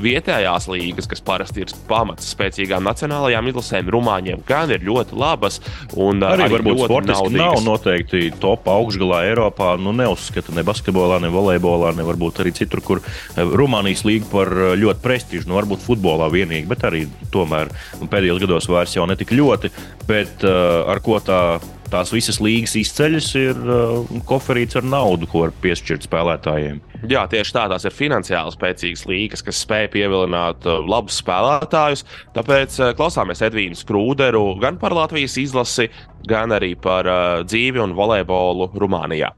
vietējās 0.03 0.69
līgas, 0.71 1.09
kas 1.11 1.23
parasti 1.27 1.65
ir 1.65 1.73
pamats 1.89 2.29
spēcīgām 2.37 2.85
nacionālajām 2.87 3.49
izlasēm, 3.51 3.91
Rumāņiem 3.91 4.45
gan 4.47 4.71
ir 4.71 4.85
ļoti 4.87 5.19
labas. 5.19 5.59
Arī, 5.91 6.23
arī 6.29 6.49
varbūt 6.55 6.85
sportiski 6.85 7.35
nav 7.35 7.59
noteikti 7.67 8.31
top 8.43 8.71
augšgalā 8.71 9.25
Eiropā. 9.33 9.75
Nu, 9.83 9.95
neuzskata 9.97 10.55
ne 10.55 10.63
basketbolā, 10.67 11.19
ne 11.23 11.33
volejbolā, 11.35 11.91
ne 11.99 12.07
varbūt 12.07 12.43
arī 12.45 12.55
citur, 12.57 12.85
kur 12.85 13.03
eh, 13.03 13.43
Rumānijas 13.43 14.07
līga 14.07 14.31
par 14.31 14.53
eh, 14.55 14.73
ļoti 14.79 15.03
prestižu. 15.03 15.51
Nu, 15.51 15.59
varbūt 15.59 15.83
futbolā 15.83 16.31
vienīgi, 16.33 16.69
bet 16.71 16.87
arī 16.87 17.05
tomēr 17.35 17.75
pēdējos 18.07 18.43
gados 18.47 18.71
vairs 18.71 18.95
jau 18.95 19.09
ne 19.11 19.19
tik 19.19 19.35
ļoti. 19.35 19.73
Bet 20.07 20.43
uh, 20.47 20.83
ar 20.91 20.99
ko 21.03 21.19
tā 21.23 21.43
tās 21.93 22.13
visas 22.15 22.41
līgas 22.43 22.75
izceļas, 22.81 23.29
ir 23.39 23.59
uh, 23.63 24.13
koferīts 24.29 24.79
ar 24.81 24.87
naudu, 24.87 25.29
ko 25.31 25.45
var 25.45 25.55
piešķirt 25.63 26.07
spēlētājiem. 26.09 26.81
Jā, 27.11 27.25
tieši 27.31 27.55
tā, 27.57 27.67
tās 27.73 27.87
ir 27.89 27.95
finansiāli 27.95 28.55
spēcīgas 28.55 29.05
līgas, 29.11 29.45
kas 29.45 29.63
spēj 29.67 29.91
pievilināt 29.97 30.69
uh, 30.69 30.81
labus 30.87 31.21
spēlētājus. 31.23 32.05
Tāpēc 32.37 32.79
uh, 32.81 32.93
klausāmies 32.99 33.43
Edvīnu 33.45 33.79
Skrūderu 33.79 34.45
gan 34.63 34.79
par 34.81 34.97
Latvijas 34.97 35.37
izlasi, 35.43 35.91
gan 36.29 36.55
arī 36.57 36.75
par 36.79 37.09
uh, 37.11 37.43
dzīvi 37.47 37.83
un 37.83 37.97
volejbolu 37.99 38.71
Rumānijā. 38.79 39.35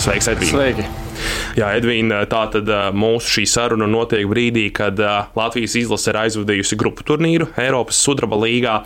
Sveiks, 0.00 0.32
Edvīna! 0.32 0.50
Sveiki! 0.56 1.09
Jā, 1.58 1.72
Edvīna, 1.74 2.20
tā 2.30 2.44
tad 2.52 2.68
mūsu 2.94 3.34
šī 3.34 3.42
saruna 3.50 3.88
notiek 3.90 4.28
brīdī, 4.30 4.68
kad 4.74 5.00
Latvijas 5.34 5.74
izlase 5.80 6.12
ir 6.12 6.18
aizvadījusi 6.20 6.78
grupu 6.78 7.02
turnīru 7.08 7.48
Eiropas 7.58 7.98
sudraba 8.04 8.38
līgā. 8.38 8.76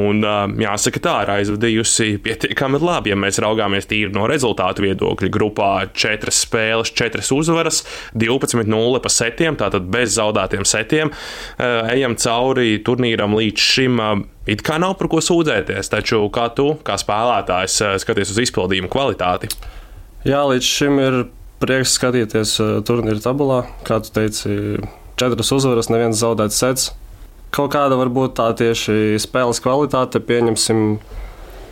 Un, 0.00 0.24
jāsaka, 0.62 1.02
tā 1.04 1.16
ir 1.26 1.32
aizvadījusi 1.34 2.16
pietiekami 2.24 2.80
labi, 2.80 3.12
ja 3.12 3.18
mēs 3.20 3.40
raugāmies 3.44 3.90
tīri 3.90 4.14
no 4.14 4.24
rezultātu 4.30 4.86
viedokļa. 4.86 5.30
Grupā 5.34 5.68
četras 5.92 6.40
spēles, 6.46 6.94
četras 6.96 7.28
uzvaras, 7.34 7.82
12-0 8.16 9.04
pa 9.04 9.12
setiem, 9.12 9.60
tātad 9.60 9.92
bez 9.92 10.16
zaudētiem 10.16 10.64
setiem. 10.68 11.12
Ejam 11.60 12.16
cauri 12.24 12.78
turnīram 12.84 13.36
līdz 13.36 13.68
šim. 13.68 14.02
It 14.48 14.64
kā 14.64 14.80
nav 14.80 14.96
par 15.00 15.12
ko 15.12 15.20
sūdzēties, 15.24 15.92
taču 15.92 16.24
kā 16.32 16.50
tu, 16.56 16.72
kā 16.84 16.96
spēlētājs, 17.00 17.80
skaties 18.00 18.32
uz 18.32 18.42
izpildījumu 18.48 18.92
kvalitāti? 18.92 19.52
Jā, 20.24 20.42
līdz 20.48 20.68
šim 20.68 21.00
ir 21.04 21.24
prieks 21.62 21.94
skatīties 21.98 22.56
uh, 22.62 22.72
turnīra 22.86 23.22
tabulā. 23.22 23.62
Kā 23.86 24.00
tu 24.02 24.12
teici, 24.14 24.78
četras 25.20 25.52
uzvaras, 25.54 25.90
neviens 25.92 26.20
zaudēts 26.20 26.58
sets. 26.60 26.90
Kaut 27.54 27.70
kāda 27.74 27.98
varbūt 28.00 28.34
tā 28.38 28.48
tieši 28.58 29.20
spēles 29.22 29.62
kvalitāte, 29.62 30.18
pieņemsim, 30.18 30.98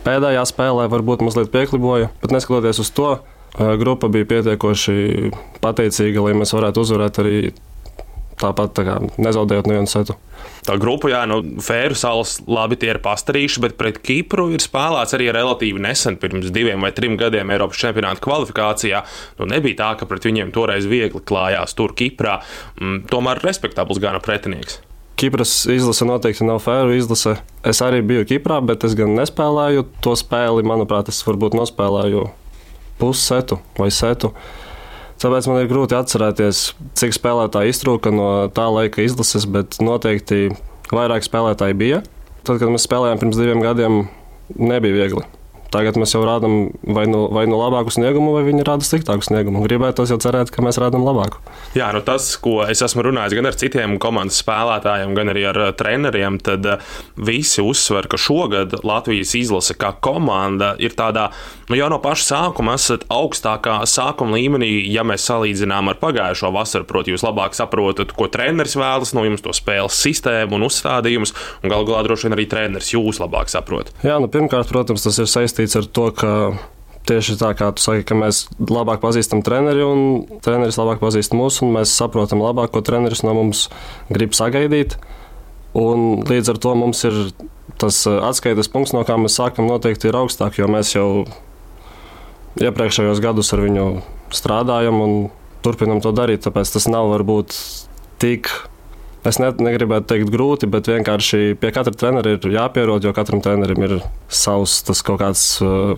pēdējā 0.05 0.45
spēlē 0.47 0.87
varbūt 0.91 1.25
mazliet 1.25 1.51
piekliboja, 1.51 2.13
bet 2.23 2.35
neskatoties 2.35 2.79
uz 2.83 2.93
to, 2.95 3.11
uh, 3.19 3.75
grupa 3.81 4.07
bija 4.13 4.29
pietiekoši 4.31 5.33
pateicīga, 5.63 6.23
lai 6.23 6.37
mēs 6.39 6.55
varētu 6.55 6.85
uzvarēt 6.87 7.21
arī 7.23 7.37
tāpat 8.41 8.75
tā 8.77 8.85
kā, 8.87 8.99
nezaudējot 9.21 9.69
nevienu 9.69 9.89
setu. 9.89 10.15
Tā 10.63 10.77
grupa, 10.79 11.09
jā, 11.11 11.23
nu, 11.27 11.41
Fēru 11.63 11.95
salas 11.99 12.37
labi 12.47 12.77
tie 12.79 12.93
ir 12.93 13.01
pastarījuši, 13.03 13.61
bet 13.63 13.75
pret 13.79 13.99
Kipru 14.03 14.47
ir 14.55 14.63
spēlēts 14.63 15.15
arī 15.17 15.27
relatīvi 15.35 15.81
nesen, 15.83 16.15
pirms 16.21 16.53
diviem 16.55 16.83
vai 16.83 16.93
trim 16.95 17.17
gadiem 17.19 17.51
Eiropas 17.51 17.81
čempionāta 17.81 18.23
kvalifikācijā. 18.23 19.03
Nu, 19.39 19.49
nebija 19.51 19.79
tā, 19.81 19.91
ka 19.99 20.07
pret 20.07 20.27
viņiem 20.27 20.53
toreiz 20.55 20.87
viegli 20.87 21.19
klājās 21.19 21.75
tur 21.75 21.95
Kiprā. 21.99 22.39
Mm, 22.79 23.03
tomēr 23.11 23.43
respektabls 23.43 23.99
gana 24.03 24.23
pretinieks. 24.23 24.79
Kipras 25.19 25.51
izlase 25.69 26.07
noteikti 26.07 26.47
nav 26.47 26.63
fēra 26.63 26.95
izlase. 26.97 27.35
Es 27.67 27.83
arī 27.85 28.01
biju 28.05 28.25
Kiprā, 28.31 28.57
bet 28.65 28.87
es 28.87 28.95
gan 28.97 29.13
nespēlēju 29.19 29.85
to 30.03 30.15
spēli. 30.19 30.65
Manuprāt, 30.67 31.11
es 31.11 31.21
varbūt 31.27 31.59
nospēlēju 31.59 32.25
pussetu 32.99 33.59
vai 33.77 33.91
setu. 33.93 34.31
Tāpēc 35.23 35.45
man 35.47 35.61
ir 35.61 35.69
grūti 35.71 35.95
atcerēties, 35.95 36.61
cik 36.99 37.15
spēlētāji 37.15 37.71
iztrūka 37.71 38.11
no 38.11 38.31
tā 38.51 38.65
laika 38.67 39.05
izlases, 39.05 39.45
bet 39.47 39.77
noteikti 39.79 40.49
vairāk 40.91 41.23
spēlētāji 41.23 41.77
bija. 41.79 42.01
Tad, 42.43 42.57
kad 42.59 42.67
mēs 42.67 42.83
spēlējām 42.89 43.21
pirms 43.21 43.39
diviem 43.39 43.63
gadiem, 43.63 44.01
nebija 44.59 44.97
viegli. 44.99 45.23
Tagad 45.73 45.97
mēs 45.97 46.13
jau 46.13 46.21
rādām 46.27 46.67
vai 46.85 47.07
nu, 47.09 47.25
vai 47.33 47.47
nu 47.49 47.57
labāku 47.57 47.93
sniegumu, 47.93 48.35
vai 48.35 48.43
viņi 48.45 48.65
rāda 48.67 48.85
sliktāku 48.85 49.25
sniegumu. 49.25 49.63
Gribētu 49.65 50.05
jau 50.05 50.19
cerēt, 50.21 50.51
ka 50.53 50.61
mēs 50.65 50.77
rādām 50.81 51.05
labāku. 51.05 51.41
Jā, 51.73 51.87
nu 51.95 52.03
tas, 52.05 52.27
ko 52.41 52.59
es 52.67 52.83
esmu 52.85 53.07
runājis 53.07 53.33
gan 53.37 53.49
ar 53.49 53.57
citiem 53.57 53.95
komandas 54.01 54.37
spēlētājiem, 54.43 55.15
gan 55.17 55.31
arī 55.33 55.47
ar 55.49 55.59
uh, 55.63 55.71
treneriem, 55.77 56.37
tad 56.43 56.67
uh, 56.69 56.93
visi 57.17 57.63
uzsver, 57.63 58.05
ka 58.11 58.19
šogad 58.21 58.75
Latvijas 58.85 59.33
izlase 59.39 59.73
kā 59.79 59.93
komanda 60.03 60.73
ir 60.77 60.93
tādā, 60.97 61.29
nu 61.71 61.79
jau 61.79 61.89
no 61.89 61.97
paša 62.03 62.27
sākuma 62.29 62.77
esat 62.77 63.07
augstākā 63.13 63.79
sākuma 63.89 64.37
līmenī, 64.37 64.69
ja 64.93 65.05
mēs 65.07 65.25
salīdzinām 65.29 65.89
ar 65.89 65.99
pagājušo 66.03 66.53
vasaru. 66.53 66.85
Proti, 66.89 67.15
jūs 67.15 67.25
labāk 67.25 67.57
saprotat, 67.57 68.13
ko 68.13 68.27
treneris 68.29 68.77
vēlas 68.77 69.15
no 69.17 69.25
jums, 69.25 69.41
to 69.41 69.55
spēles 69.55 69.97
sistēmu 70.05 70.59
un 70.59 70.67
uzstādījumus, 70.67 71.33
un 71.63 71.73
galu 71.73 71.89
galā 71.89 72.03
droši 72.05 72.27
vien 72.27 72.37
arī 72.37 72.47
treneris 72.51 72.93
jūs 72.93 73.23
labāk 73.23 73.49
saprot. 73.49 73.93
Jā, 74.05 74.19
nu 74.21 74.29
pirmkārt, 74.31 74.69
protams, 74.69 75.05
tas 75.07 75.17
ir 75.23 75.29
saistīts 75.31 75.62
saistīts 75.63 75.79
ar 75.79 75.87
to, 75.87 76.11
ka 76.11 76.31
tieši 77.07 77.37
tā 77.39 77.53
kā 77.55 77.71
tu 77.75 77.81
saki, 77.83 78.03
ka 78.07 78.15
mēs 78.15 78.47
labāk 78.59 79.01
pazīstam 79.01 79.43
treneri 79.43 79.83
un 79.83 80.25
treneris 80.43 80.77
labāk 80.77 80.99
pazīst 80.99 81.33
mūs, 81.33 81.61
un 81.63 81.73
mēs 81.75 81.91
saprotam 81.91 82.41
labāk, 82.41 82.71
ko 82.71 82.81
treneris 82.81 83.23
no 83.23 83.33
mums 83.33 83.69
grib 84.09 84.33
sagaidīt. 84.33 84.97
Un 85.73 86.23
līdz 86.27 86.53
ar 86.53 86.59
to 86.59 86.75
mums 86.75 87.03
ir 87.03 87.33
tas 87.79 88.05
uh, 88.07 88.21
atskaites 88.27 88.69
punkts, 88.69 88.93
no 88.93 89.03
kā 89.03 89.17
mēs 89.17 89.35
sākam, 89.39 89.67
noteikti 89.67 90.07
ir 90.07 90.15
augstāk, 90.19 90.59
jo 90.59 90.67
mēs 90.67 90.93
jau 90.93 91.25
iepriekšējos 92.61 93.23
gadus 93.23 93.51
ar 93.55 93.63
viņu 93.63 93.87
strādājam 94.33 94.99
un 95.01 95.15
turpinam 95.65 96.03
to 96.03 96.13
darīt. 96.13 96.45
Tāpēc 96.45 96.75
tas 96.75 96.87
nav 96.91 97.09
varbūt 97.15 97.55
tik 98.21 98.51
Es 99.23 99.39
ne, 99.39 99.53
negribētu 99.55 100.09
teikt 100.09 100.31
grūti, 100.33 100.67
bet 100.71 100.89
vienkārši 100.91 101.55
pie 101.59 101.71
katra 101.75 101.93
trenera 101.95 102.33
ir 102.35 102.43
jāpierod, 102.57 103.05
jo 103.05 103.13
katram 103.15 103.39
trenerim 103.43 103.85
ir 103.85 103.93
savs 104.27 104.81
kaut 105.07 105.21
kāds. 105.21 105.45
Uh, 105.63 105.95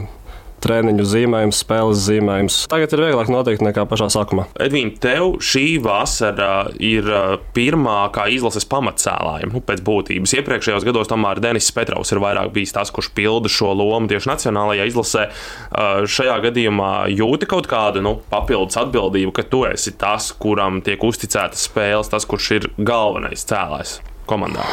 treniņu 0.66 1.06
zīmējums, 1.06 1.62
spēles 1.64 2.02
zīmējums. 2.08 2.60
Tagad 2.72 2.96
ir 2.96 3.04
vieglāk 3.06 3.30
noteikt 3.32 3.64
nekā 3.66 3.86
pašā 3.90 4.10
sākumā. 4.14 4.48
Edvīna, 4.66 4.96
tev 5.02 5.38
šī 5.46 5.66
vasara 5.84 6.68
ir 6.82 7.08
uh, 7.10 7.36
pirmā 7.56 8.00
kā 8.16 8.28
izlases 8.34 8.68
pamatcēlājuma 8.72 9.56
nu, 9.56 9.62
pēc 9.66 9.84
būtības. 9.86 10.36
Iepriekšējos 10.40 10.88
gados 10.88 11.12
tomēr 11.12 11.42
Denis 11.44 11.70
Petrovs 11.76 12.14
ir 12.14 12.22
vairāk 12.24 12.54
bijis 12.56 12.74
tas, 12.76 12.94
kurš 12.94 13.12
pilda 13.18 13.52
šo 13.52 13.74
lomu 13.78 14.10
tieši 14.12 14.32
nacionālajā 14.32 14.90
izlasē. 14.90 15.28
Uh, 15.30 16.06
šajā 16.10 16.40
gadījumā 16.48 16.94
jūti 17.14 17.50
kaut 17.50 17.70
kādu 17.72 18.04
nu, 18.06 18.18
papildus 18.32 18.80
atbildību, 18.82 19.36
ka 19.36 19.46
tu 19.50 19.66
esi 19.70 19.94
tas, 20.00 20.32
kuram 20.42 20.82
tiek 20.86 21.02
uzticētas 21.06 21.68
spēles, 21.70 22.12
tas, 22.12 22.28
kurš 22.30 22.52
ir 22.58 22.70
galvenais 22.78 23.46
cēlājs 23.48 24.00
komandā. 24.30 24.66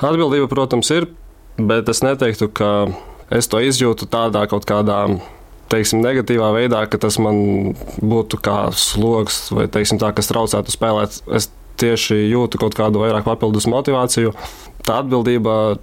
Atbildība, 0.00 0.48
protams, 0.50 0.90
ir, 0.94 1.08
bet 1.60 1.88
es 1.92 2.02
neteiktu, 2.04 2.48
ka 2.56 2.70
es 3.30 3.48
to 3.50 3.62
izjūtu 3.62 4.08
tādā 4.10 4.46
kaut 4.50 4.68
kādā. 4.68 5.06
Teiksim, 5.66 5.98
negatīvā 5.98 6.52
veidā, 6.54 6.84
ka 6.86 6.98
tas 7.02 7.16
man 7.18 7.72
būtu 7.98 8.38
kā 8.38 8.68
sloks, 8.70 9.48
vai 9.50 9.64
teiksim, 9.66 9.98
tā, 9.98 10.12
kas 10.14 10.30
traucētu 10.30 10.70
spēlēt. 10.70 11.16
Es 11.34 11.48
tieši 11.80 12.20
jūtu 12.30 12.60
kaut 12.62 12.76
kādu 12.78 13.02
vairāk 13.02 13.26
papildus 13.26 13.66
motivāciju. 13.70 14.30
Tā 14.86 15.00
atbildība 15.02 15.76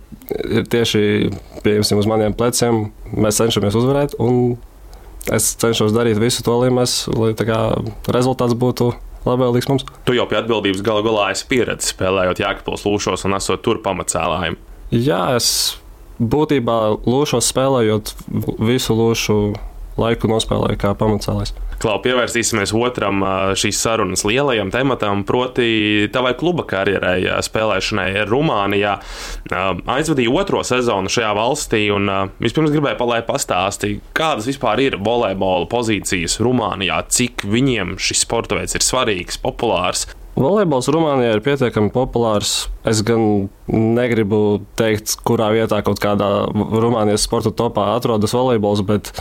ir 0.48 0.68
tieši 0.72 1.04
pieņemsim 1.66 2.00
uz 2.00 2.08
maniem 2.08 2.36
pleciem. 2.38 2.86
Mēs 3.12 3.42
cenšamies 3.42 3.76
uzvarēt, 3.76 4.16
un 4.24 4.56
es 5.32 5.52
cenšos 5.60 5.92
darīt 5.96 6.22
visu 6.22 6.46
to, 6.48 6.56
lai, 6.64 6.72
mēs, 6.74 7.04
lai 7.12 7.34
kā, 7.36 7.60
rezultāts 8.16 8.56
būtu 8.60 8.94
labvēlīgs 9.28 9.70
mums. 9.72 9.86
Tu 10.08 10.18
jau 10.18 10.26
pie 10.32 10.40
atbildības 10.40 10.84
gala 10.86 11.04
galā 11.06 11.30
esi 11.36 11.48
pieredzējis 11.52 11.96
spēlējot 11.96 12.44
Jēkabūras 12.44 12.88
lūšos 12.88 13.28
un 13.28 13.38
esot 13.38 13.64
tur 13.64 13.80
pamatcēlājiem. 13.84 14.60
Jā, 14.94 15.22
es 15.38 15.48
būtībā 16.32 16.80
lūšos 17.04 17.52
spēlējot 17.52 18.16
visu 18.64 18.96
lūšu 18.98 19.38
laiku 20.00 20.30
nospēlēju 20.32 20.80
kā 20.82 20.94
pamatcēlājs. 20.98 21.54
Klau, 21.84 21.98
pievērsīsimies 22.02 22.72
otram 22.78 23.22
šīs 23.60 23.82
sarunas 23.84 24.24
lielajam 24.26 24.72
tematam, 24.74 25.22
proti, 25.28 26.08
tavai 26.14 26.32
kluba 26.40 26.64
karjerai, 26.70 27.18
spēlēšanai 27.44 28.24
Rumānijā. 28.30 28.96
Aizvadīja 29.52 30.34
otro 30.34 30.64
sezonu 30.66 31.12
šajā 31.14 31.34
valstī, 31.38 31.84
un 31.94 32.10
vispirms 32.42 32.74
gribēju 32.74 33.02
palēt 33.02 33.28
pastāstīt, 33.28 34.02
kādas 34.18 34.48
vispār 34.50 34.82
ir 34.86 34.98
volejbola 35.04 35.68
pozīcijas 35.72 36.40
Rumānijā, 36.42 37.04
cik 37.14 37.46
viņiem 37.52 37.98
šis 38.02 38.24
sporta 38.26 38.58
veids 38.58 38.80
ir 38.80 38.86
svarīgs, 38.86 39.42
populārs. 39.44 40.08
Volejbols 40.34 40.88
Rumānijā 40.90 41.36
ir 41.36 41.44
pietiekami 41.46 41.92
populārs. 41.94 42.68
Es 42.90 43.04
gan 43.06 43.52
negribu 43.70 44.64
teikt, 44.80 45.14
kurā 45.22 45.52
vietā 45.54 45.84
kaut 45.86 46.02
kādā 46.02 46.30
Rumānijas 46.54 47.28
sporta 47.28 47.52
topā 47.54 47.92
atrodas 47.94 48.34
volejbols, 48.34 48.82
bet 48.88 49.14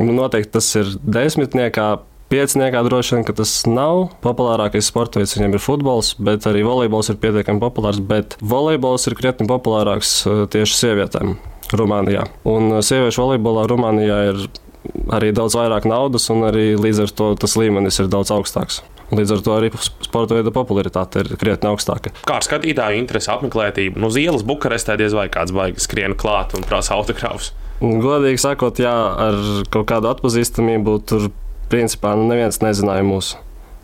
noteikti 0.00 0.54
tas 0.56 0.70
ir 0.80 0.96
desmitniekā. 1.04 1.90
Pieciniekā 2.32 2.80
droši 2.86 3.18
vien, 3.18 3.26
ka 3.28 3.34
tas 3.36 3.50
nav 3.68 4.06
populārākais 4.24 4.86
sports 4.88 5.20
veids. 5.20 5.34
Viņam 5.36 5.58
ir 5.58 5.60
futbols, 5.60 6.14
bet 6.16 6.48
arī 6.48 6.62
volejbols 6.64 7.12
ir 7.12 7.18
pietiekami 7.20 7.60
populārs. 7.60 8.00
Bet 8.00 8.38
volejbols 8.40 9.04
ir 9.10 9.18
krietni 9.18 9.44
populārāks 9.50 10.14
eh, 10.24 10.44
tieši 10.54 10.78
sievietēm 10.78 11.34
Rumānijā. 11.76 12.24
Un 12.48 12.78
eh, 12.78 12.80
sieviešu 12.80 13.26
volejbolā 13.26 13.66
Rumānijā 13.68 14.18
ir 14.30 14.46
arī 15.12 15.28
daudz 15.36 15.60
vairāk 15.60 15.84
naudas, 15.84 16.30
un 16.32 16.48
arī 16.48 16.72
līdz 16.80 17.04
ar 17.04 17.14
to 17.20 17.28
tas 17.44 17.58
līmenis 17.60 18.00
ir 18.00 18.08
daudz 18.12 18.32
augstāks. 18.32 18.80
Līdz 19.12 19.34
ar 19.34 19.42
to 19.44 19.54
arī 19.58 19.68
sporta 19.76 20.38
veida 20.38 20.52
popularitāte 20.54 21.20
ir 21.20 21.34
krietni 21.40 21.68
augstāka. 21.68 22.14
Kā 22.28 22.38
skatītāju 22.44 22.96
interesi 22.96 23.28
apmeklētību? 23.34 24.00
No 24.00 24.08
nu, 24.08 24.16
ielas 24.16 24.44
Bukarestē 24.48 24.96
diez 25.00 25.12
vai 25.16 25.26
kāds 25.32 25.52
baigs 25.52 25.84
skrien 25.84 26.16
klāt 26.16 26.56
un 26.56 26.64
prasa 26.64 26.96
autogrāfus. 26.96 27.52
Godīgi 27.82 28.40
sakot, 28.40 28.80
jā, 28.80 28.92
ar 28.92 29.38
kaut 29.74 29.88
kādu 29.90 30.08
atpazīstamību 30.12 30.96
tur 31.10 31.28
principā 31.72 32.14
nu, 32.16 32.28
neviens 32.30 32.62
nezināja 32.62 33.04
mūsu. 33.04 33.40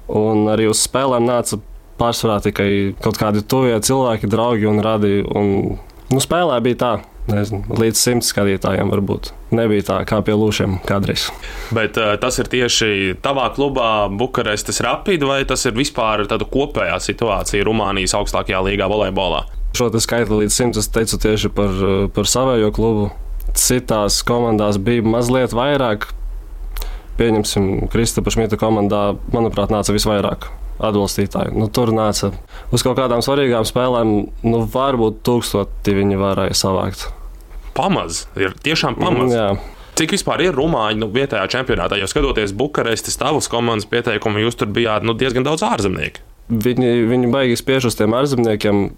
Un 0.09 0.47
arī 0.49 0.71
uz 0.71 0.81
spēlēm 0.87 1.27
nāca 1.29 1.59
pārsvarā 1.99 2.39
tikai 2.47 2.71
kaut 3.05 3.19
kādi 3.21 3.43
tuvie 3.45 3.77
cilvēki, 3.85 4.31
draugi 4.31 4.69
un 4.71 4.81
radi. 4.85 5.19
Un, 5.27 5.77
nu, 6.09 6.23
spēlē 6.23 6.61
bija 6.65 6.81
tā 6.81 6.93
nezinu, 7.31 7.79
līdz 7.79 8.01
simts 8.01 8.31
skatītājiem 8.33 8.91
varbūt. 8.93 9.33
Nebija 9.55 9.87
tā 9.89 9.99
kā 10.09 10.21
pie 10.25 10.35
lūšiem 10.37 10.79
kādreiz. 10.89 11.29
Bet 11.75 11.99
uh, 12.01 12.15
tas 12.21 12.39
ir 12.41 12.51
tieši 12.53 13.17
tavā 13.25 13.49
klubā, 13.57 14.09
Bukarestes 14.13 14.83
Rapid, 14.85 15.25
vai 15.29 15.43
tas 15.49 15.65
ir 15.69 15.77
vispār 15.79 16.27
tāda 16.31 16.49
kopējā 16.49 16.99
situācija 17.05 17.67
Rumānijas 17.69 18.17
augstākajā 18.19 18.61
līgā 18.71 18.91
volejbolā? 18.91 19.47
Šo 19.77 19.91
skaitli 20.01 20.45
līdz 20.45 20.55
simts 20.55 20.81
es 20.81 20.89
teicu 20.93 21.19
tieši 21.23 21.51
par, 21.55 21.75
par 22.15 22.29
savējo 22.29 22.71
klubu. 22.75 23.11
Citās 23.59 24.21
komandās 24.27 24.79
bija 24.81 25.05
mazliet 25.05 25.55
vairāk. 25.57 26.09
Pieņemsim, 27.19 27.89
Kristapa 27.93 28.31
Šmita 28.31 28.59
komandā, 28.61 29.03
manuprāt, 29.35 29.73
nāca 29.75 29.95
visvairāk 29.95 30.49
atbalstītāji. 30.79 31.57
Nu, 31.59 31.67
tur 31.73 31.93
nāca 31.95 32.33
uz 32.75 32.85
kaut 32.87 32.99
kādām 33.01 33.23
svarīgām 33.25 33.67
spēlēm, 33.69 34.17
nu, 34.47 34.65
varbūt 34.73 35.23
tūkstoti 35.27 35.97
viņi 35.99 36.21
varēja 36.21 36.59
savākt 36.59 37.09
pamaz. 37.79 38.27
Ir 38.39 38.57
tiešām 38.65 38.99
pamaz. 38.99 39.35
Jā. 39.35 39.51
Cik 39.99 40.15
vispār 40.15 40.45
ir 40.45 40.55
rumāņi 40.55 41.01
nu, 41.01 41.09
vietējā 41.11 41.49
čempionātā? 41.51 41.99
Jo 41.99 42.07
skatoties 42.07 42.55
Bukarestes 42.55 43.19
tavas 43.19 43.51
komandas 43.51 43.89
pieteikumu, 43.91 44.39
jūs 44.45 44.59
tur 44.61 44.71
bijāt 44.71 45.07
nu, 45.07 45.17
diezgan 45.19 45.47
daudz 45.47 45.65
ārzemnieku. 45.67 46.23
Viņi, 46.49 46.93
viņi 47.11 47.31
baigi 47.33 47.59
spiež 47.59 47.91
uz 47.91 47.99
tiem 47.99 48.15
ārzemniekiem. 48.15 48.89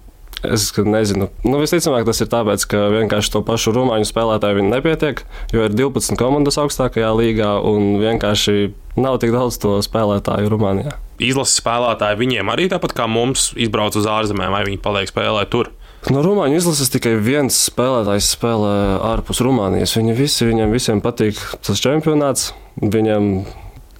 Es 0.40 0.70
nezinu, 0.72 1.26
nu, 1.44 1.58
visticamāk, 1.60 2.06
tas 2.08 2.22
ir 2.24 2.28
tāpēc, 2.32 2.62
ka 2.70 2.86
vienkārši 2.94 3.32
to 3.34 3.42
pašu 3.44 3.74
rumāņu 3.76 4.06
spēlētāju 4.08 4.62
nepietiek, 4.70 5.20
jo 5.52 5.66
ir 5.66 5.74
12 5.76 6.16
komandas 6.20 6.56
augstākajā 6.62 7.10
līgā 7.18 7.50
un 7.68 7.98
vienkārši 8.00 8.70
nav 8.96 9.18
tik 9.20 9.34
daudz 9.34 9.58
to 9.60 9.74
spēlētāju 9.84 10.48
Rumānijā. 10.52 10.94
Izlases 11.20 11.60
spēlētāji 11.60 12.20
viņiem 12.22 12.54
arī 12.54 12.70
tāpat 12.72 12.96
kā 12.96 13.04
mums 13.10 13.50
izbrauc 13.52 13.98
uz 14.00 14.08
ārzemēm, 14.08 14.56
vai 14.56 14.64
viņi 14.70 14.80
paliek 14.80 15.12
spēlēt 15.12 15.52
tur? 15.52 15.68
No 16.08 16.22
Rumāņu 16.24 16.56
izlases 16.56 16.88
tikai 16.88 17.12
viens 17.20 17.56
spēlētājs 17.68 18.30
spēlē 18.32 18.72
ārpus 19.10 19.42
Rumānijas. 19.44 19.92
Viņi 19.98 20.14
visi, 20.16 20.46
viņiem 20.48 20.72
visiem 20.72 21.02
patīk 21.04 21.36
tas 21.60 21.82
čempionāts. 21.84 22.54
Viņiem 22.80 23.26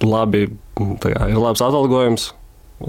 labi, 0.01 0.47
kā, 1.03 1.13
ir 1.29 1.37
labs 1.37 1.61
atalgojums. 1.61 2.31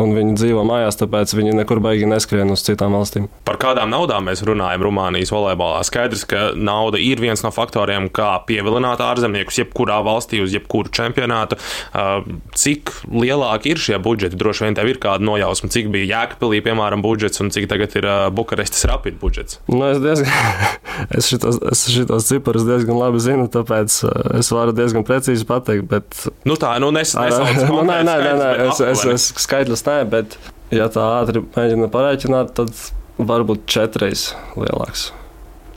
Un 0.00 0.14
viņi 0.16 0.36
dzīvo 0.38 0.62
mājās, 0.66 0.98
tāpēc 1.00 1.34
viņi 1.36 1.56
nekur 1.58 1.80
baigi 1.84 2.08
neskrien 2.08 2.50
uz 2.52 2.64
citām 2.66 2.96
valstīm. 2.96 3.28
Par 3.46 3.58
kādām 3.60 3.90
naudām 3.92 4.26
mēs 4.28 4.44
runājam 4.46 4.84
Rumānijas 4.86 5.32
volejbolā? 5.34 5.82
Skaidrs, 5.86 6.24
ka 6.28 6.50
nauda 6.56 7.00
ir 7.02 7.20
viens 7.22 7.42
no 7.44 7.52
faktoriem, 7.54 8.08
kā 8.14 8.30
pievilināt 8.48 9.02
ārzemniekus 9.04 9.60
jebkurā 9.62 10.00
valstī 10.06 10.42
uz 10.44 10.54
jebkuru 10.54 10.92
čempionātu. 10.94 11.58
Uh, 11.92 12.24
cik 12.56 12.92
lielāki 13.12 13.74
ir 13.74 13.82
šie 13.82 13.98
budžeti? 14.02 14.38
Droši 14.40 14.66
vien 14.66 14.78
tev 14.78 14.90
ir 14.90 15.00
kāda 15.02 15.24
nojausma, 15.26 15.70
cik 15.72 15.90
bija 15.92 16.10
Jēkabīlī, 16.12 16.62
piemēram, 16.64 17.04
budžets 17.04 17.42
un 17.44 17.52
cik 17.54 17.68
tagad 17.70 17.96
ir 17.98 18.08
uh, 18.08 18.26
Bukarestas 18.34 18.86
rapid 18.90 19.18
budžets. 19.20 19.60
Nu, 19.70 19.84
es 19.90 20.00
diezgan, 20.02 20.32
es 21.18 21.30
šitos, 21.30 21.60
es 21.72 21.84
šitos 21.92 22.30
ciparus 22.30 22.66
diezgan 22.68 22.98
labi 23.00 23.22
zinu, 23.22 23.48
tāpēc 23.52 23.98
uh, 24.08 24.16
es 24.40 24.50
varu 24.54 24.74
diezgan 24.76 25.06
precīzi 25.06 25.46
pateikt. 25.48 25.88
Bet... 25.92 26.24
Nu 26.48 26.56
tā, 26.60 26.74
nu 26.82 26.92
nes, 26.94 27.14
nesauc 27.18 27.62
nu, 27.68 27.82
nē, 27.88 28.00
nē, 28.06 28.16
nē, 28.22 28.32
nē, 28.40 28.50
es, 28.68 28.82
es, 28.92 29.06
es 29.12 29.28
skaidrs 29.42 29.81
nē, 29.88 29.98
bet 30.12 30.38
ja 30.74 30.88
tā 30.92 31.04
ātri 31.20 31.44
mēģina 31.54 31.88
parēķināt, 31.92 32.54
tad 32.58 32.72
varbūt 33.20 33.66
četras 33.70 34.32
lielāks. 34.56 35.10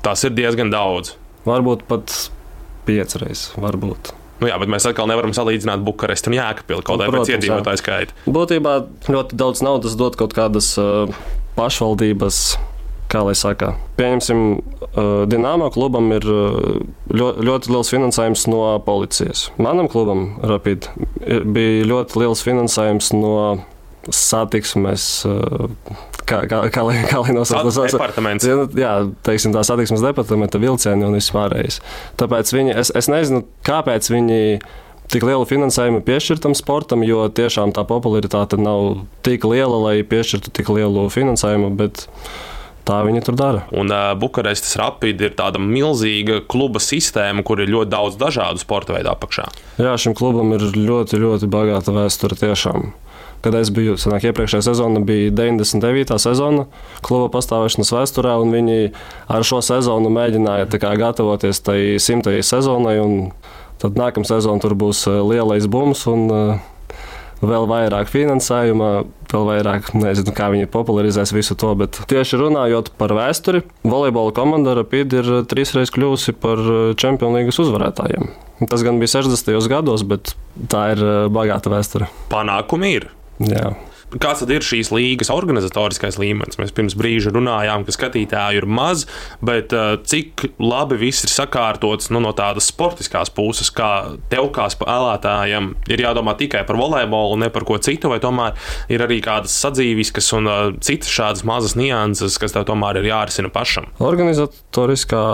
Tas 0.05 0.23
ir 0.27 0.35
diezgan 0.37 0.71
daudz. 0.73 1.15
Varbūt 1.45 1.85
pat 1.89 2.13
piecreiz. 2.85 3.49
Varbūt. 3.57 4.13
Nu 4.41 4.49
jā, 4.49 4.57
bet 4.59 4.69
mēs 4.71 4.85
atkal 4.89 5.07
nevaram 5.07 5.31
salīdzināt 5.35 5.83
Bukarestu 5.85 6.31
un 6.31 6.37
Jēkabili 6.37 6.83
kaut 6.83 6.99
kādā 6.99 7.07
Protams, 7.09 7.31
jā. 7.31 7.39
iedzīvotāju 7.39 7.81
skaita. 7.81 8.15
Būtībā 8.27 8.73
ļoti 9.07 9.37
daudz 9.39 9.63
naudas 9.63 9.95
dod 9.99 10.17
kaut 10.19 10.35
kādas 10.35 10.73
uh, 10.81 11.11
pašvaldības. 11.57 12.45
Kā 13.05 13.21
lai 13.21 13.35
saka, 13.37 13.75
pieņemsim, 13.99 14.39
uh, 14.57 15.09
Dienāmo 15.29 15.67
klubam 15.71 16.09
ir 16.15 16.25
uh, 16.25 16.79
ļoti, 17.13 17.69
liels 17.71 17.91
finansējums 17.93 18.47
no 18.49 18.63
policijas. 18.83 19.45
Manam 19.61 19.87
klubam, 19.93 20.25
Rapid, 20.41 20.89
bija 21.23 21.85
ļoti 21.85 22.19
liels 22.23 22.41
finansējums 22.43 23.11
no 23.15 23.35
satiksmes. 24.13 25.07
Uh, 25.27 25.69
kā, 26.25 26.41
kā, 26.49 26.61
kā, 26.73 26.85
lai, 26.85 26.97
kā 27.09 27.21
lai 27.23 27.35
nosauc 27.35 27.69
departaments. 27.89 28.45
Jā, 28.47 28.57
nu, 28.59 28.69
Jā, 28.79 28.95
teiksim, 29.25 29.53
tā 29.55 29.65
satiksmes 29.67 30.03
departamenta 30.05 30.61
vilcieni 30.61 31.07
un 31.07 31.17
viss 31.17 31.33
pārējais. 31.35 31.81
Tāpēc 32.21 32.55
viņi, 32.55 32.75
es, 32.81 32.93
es 32.97 33.09
nezinu, 33.11 33.45
kāpēc 33.67 34.09
viņi 34.13 34.41
tik 35.11 35.25
lielu 35.27 35.45
finansējumu 35.45 36.01
piešķir 36.05 36.41
tam 36.41 36.55
sportam, 36.57 37.05
jo 37.05 37.27
tiešām 37.29 37.75
tā 37.75 37.85
popularitāte 37.87 38.57
nav 38.61 39.05
tik 39.25 39.45
liela, 39.47 39.77
lai 39.89 39.95
piešķirtu 40.07 40.53
tik 40.55 40.71
lielu 40.73 41.07
finansējumu. 41.13 41.71
Bet 41.77 42.07
tā 42.85 42.99
viņi 43.05 43.23
tur 43.25 43.37
dara. 43.37 43.63
Un 43.75 43.89
uh, 43.93 44.13
Bukarestas 44.17 44.75
rapid 44.81 45.21
ir 45.25 45.33
tāda 45.37 45.61
milzīga 45.61 46.41
kluba 46.49 46.81
sistēma, 46.83 47.45
kur 47.45 47.61
ir 47.61 47.73
ļoti 47.73 47.93
daudz 47.93 48.19
dažādu 48.21 48.61
sporta 48.61 48.97
veidu 48.97 49.11
apakšā. 49.13 49.47
Jā, 49.81 49.95
šim 50.01 50.17
klubam 50.17 50.53
ir 50.57 50.67
ļoti, 50.73 51.21
ļoti 51.21 51.49
bagāta 51.51 51.95
vēsture 51.95 52.37
tiešām. 52.39 52.93
Kad 53.45 53.53
es 53.59 53.69
biju 53.69 53.93
senāk, 54.01 54.23
iepriekšējā 54.25 54.63
sezona 54.65 55.03
bija 55.05 55.29
99. 55.37 56.15
sezona 56.17 56.63
kluba 57.05 57.27
pastāvēšanas 57.35 57.91
vēsturē, 57.93 58.31
un 58.41 58.53
viņi 58.55 58.77
ar 59.29 59.45
šo 59.45 59.59
sezonu 59.61 60.09
mēģināja 60.09 60.65
kā 60.81 60.95
gatavoties 60.97 61.61
tai 61.61 61.79
simtajai 62.01 62.41
sezonai. 62.41 62.95
Tad 63.81 63.99
nākamā 63.99 64.25
sezona 64.25 64.63
tur 64.63 64.73
būs 64.79 65.03
eh, 65.11 65.19
lielais 65.29 65.67
bums 65.69 66.05
un 66.09 66.25
eh, 66.33 66.63
vēl 67.45 67.67
vairāk 67.69 68.09
finansējuma, 68.09 68.89
vēl 69.29 69.45
vairāk, 69.51 69.91
nezinu, 69.93 70.33
kā 70.33 70.47
viņi 70.53 70.71
popularizēs 70.73 71.35
visu 71.35 71.57
to. 71.59 71.73
Bet 71.77 71.99
tieši 72.09 72.39
runājot 72.41 72.95
par 72.97 73.13
vēsturi, 73.13 73.61
volejbola 73.85 74.33
komanda 74.33 74.73
Rapid 74.79 75.13
ir 75.19 75.29
trīsreiz 75.51 75.93
kļuvusi 75.93 76.33
par 76.33 76.65
Champions 76.97 77.37
League 77.37 77.53
uzvarētājiem. 77.53 78.31
Tas 78.71 78.87
gan 78.87 78.97
bija 79.03 79.19
60. 79.19 79.53
gados, 79.69 80.05
bet 80.07 80.33
tā 80.71 80.87
ir 80.95 81.05
eh, 81.05 81.21
bagāta 81.29 81.73
vēsture. 81.73 82.09
Panākumi 82.33 82.95
ir. 83.01 83.11
Jā. 83.43 83.73
Kāds 84.21 84.43
tad 84.43 84.51
ir 84.53 84.63
šīs 84.63 84.91
līgas 84.93 85.31
organizatoriskais 85.33 86.19
līmenis? 86.21 86.59
Mēs 86.61 86.71
pirms 86.75 86.93
brīža 86.95 87.33
runājām, 87.35 87.83
ka 87.83 87.95
skatītāju 87.95 88.61
ir 88.61 88.67
maz, 88.69 89.03
bet 89.43 89.73
uh, 89.75 89.95
cik 90.07 90.45
labi 90.61 90.99
viss 91.01 91.25
ir 91.25 91.33
sakārtots 91.33 92.11
nu, 92.13 92.21
no 92.23 92.31
tādas 92.37 92.69
sportiskās 92.71 93.33
puses, 93.33 93.71
kā 93.75 93.89
tev 94.31 94.51
kā 94.55 94.69
spēlētājam 94.71 95.73
ir 95.91 96.05
jādomā 96.05 96.37
tikai 96.39 96.61
par 96.69 96.79
volejbolu, 96.79 97.41
ne 97.41 97.49
par 97.51 97.65
ko 97.67 97.79
citu, 97.81 98.13
vai 98.13 98.21
tomēr 98.23 98.55
ir 98.93 99.03
arī 99.03 99.19
kādas 99.25 99.57
sadzīviskas 99.65 100.31
un 100.37 100.47
uh, 100.51 100.61
citas 100.85 101.11
šādas 101.11 101.43
mazas 101.47 101.75
nianses, 101.79 102.39
kas 102.39 102.55
tev 102.55 102.69
tomēr 102.69 103.01
ir 103.01 103.09
jārisina 103.09 103.51
pašam. 103.51 103.89
Organizatoriskā 103.99 105.25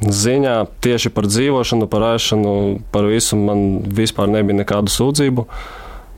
ziņā 0.00 0.56
tieši 0.80 1.12
par 1.12 1.28
dzīvošanu, 1.28 1.90
par 1.90 2.06
ēšanu, 2.14 2.56
par 2.94 3.10
visu 3.10 3.36
man 3.36 3.82
vispār 3.98 4.30
nebija 4.32 4.62
nekādu 4.62 4.94
sūdzību. 4.94 5.48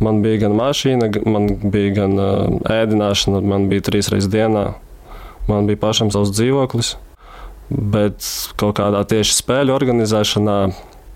Man 0.02 0.22
bija 0.24 0.44
gan 0.44 0.56
mašīna, 0.58 1.08
man 1.28 1.48
bija 1.72 1.96
gan 2.00 2.18
uh, 2.18 2.46
ēdināšana, 2.72 3.42
man 3.46 3.68
bija 3.70 3.84
trīs 3.86 4.10
reizes 4.12 4.30
dienā, 4.32 4.72
man 5.48 5.68
bija 5.68 5.80
pašam 5.84 6.10
savs 6.14 6.32
dzīvoklis. 6.34 6.96
Bet 7.72 8.26
kaut 8.60 8.76
kādā 8.80 9.04
tieši 9.08 9.36
spēļu 9.38 9.72
organizēšanā 9.72 10.56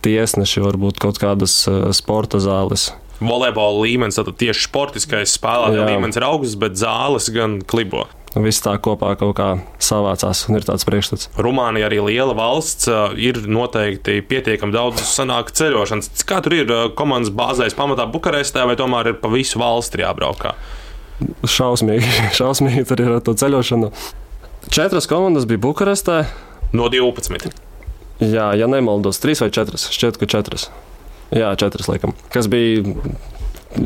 tiesneši 0.07 0.62
varbūt 0.64 1.01
kaut 1.03 1.18
kādas 1.20 1.59
uh, 1.68 1.89
sporta 1.97 2.41
zāles. 2.43 2.93
Volejbola 3.16 3.82
līmenis, 3.87 4.18
tad 4.20 4.30
tieši 4.39 4.68
sportiskais 4.68 5.34
spēlētāju 5.39 5.82
Jā. 5.82 5.89
līmenis 5.91 6.18
ir 6.20 6.26
augsts, 6.28 6.59
bet 6.61 6.76
zāles 6.78 7.30
gan 7.32 7.59
klibo. 7.64 8.05
Viss 8.37 8.61
tā 8.61 8.74
kopā 8.82 9.14
kaut 9.16 9.32
kā 9.39 9.47
savācās 9.80 10.43
un 10.51 10.59
ir 10.59 10.64
tāds 10.66 10.84
priekšstats. 10.84 11.30
Rumānija 11.41 11.89
arī 11.89 12.03
liela 12.05 12.34
valsts, 12.37 12.89
ir 13.16 13.39
noteikti 13.49 14.18
pietiekami 14.28 14.74
daudz 14.74 15.01
sanāk 15.09 15.55
ceļošanas. 15.57 16.11
Kā 16.28 16.43
tur 16.45 16.59
ir 16.59 16.72
komandas 16.99 17.32
bāzēs 17.32 17.76
pamatā 17.78 18.05
Bukarestē, 18.12 18.66
vai 18.68 18.76
tomēr 18.76 19.14
ir 19.14 19.20
pa 19.22 19.30
visu 19.32 19.62
valsti 19.62 20.03
jābraukā? 20.05 20.53
Šausmīgi, 21.49 22.11
šausmīgi 22.39 22.84
tur 22.91 23.05
ir 23.05 23.14
ar 23.16 23.24
to 23.24 23.32
ceļošanu. 23.41 23.93
Četras 24.68 25.09
komandas 25.09 25.49
bija 25.49 25.62
Bukarestē. 25.64 26.24
No 26.76 26.91
12. 26.93 27.49
Jā, 28.20 28.51
ja 28.57 28.68
nemaldos, 28.68 29.20
trīs 29.22 29.41
vai 29.41 29.49
četras. 29.55 29.89
Šķiet, 29.95 30.20
ka 30.20 30.28
četras. 30.28 30.68
Jā, 31.32 31.55
četras 31.59 31.89
laikam. 31.89 32.12
Kas 32.32 32.51
bija 32.53 32.84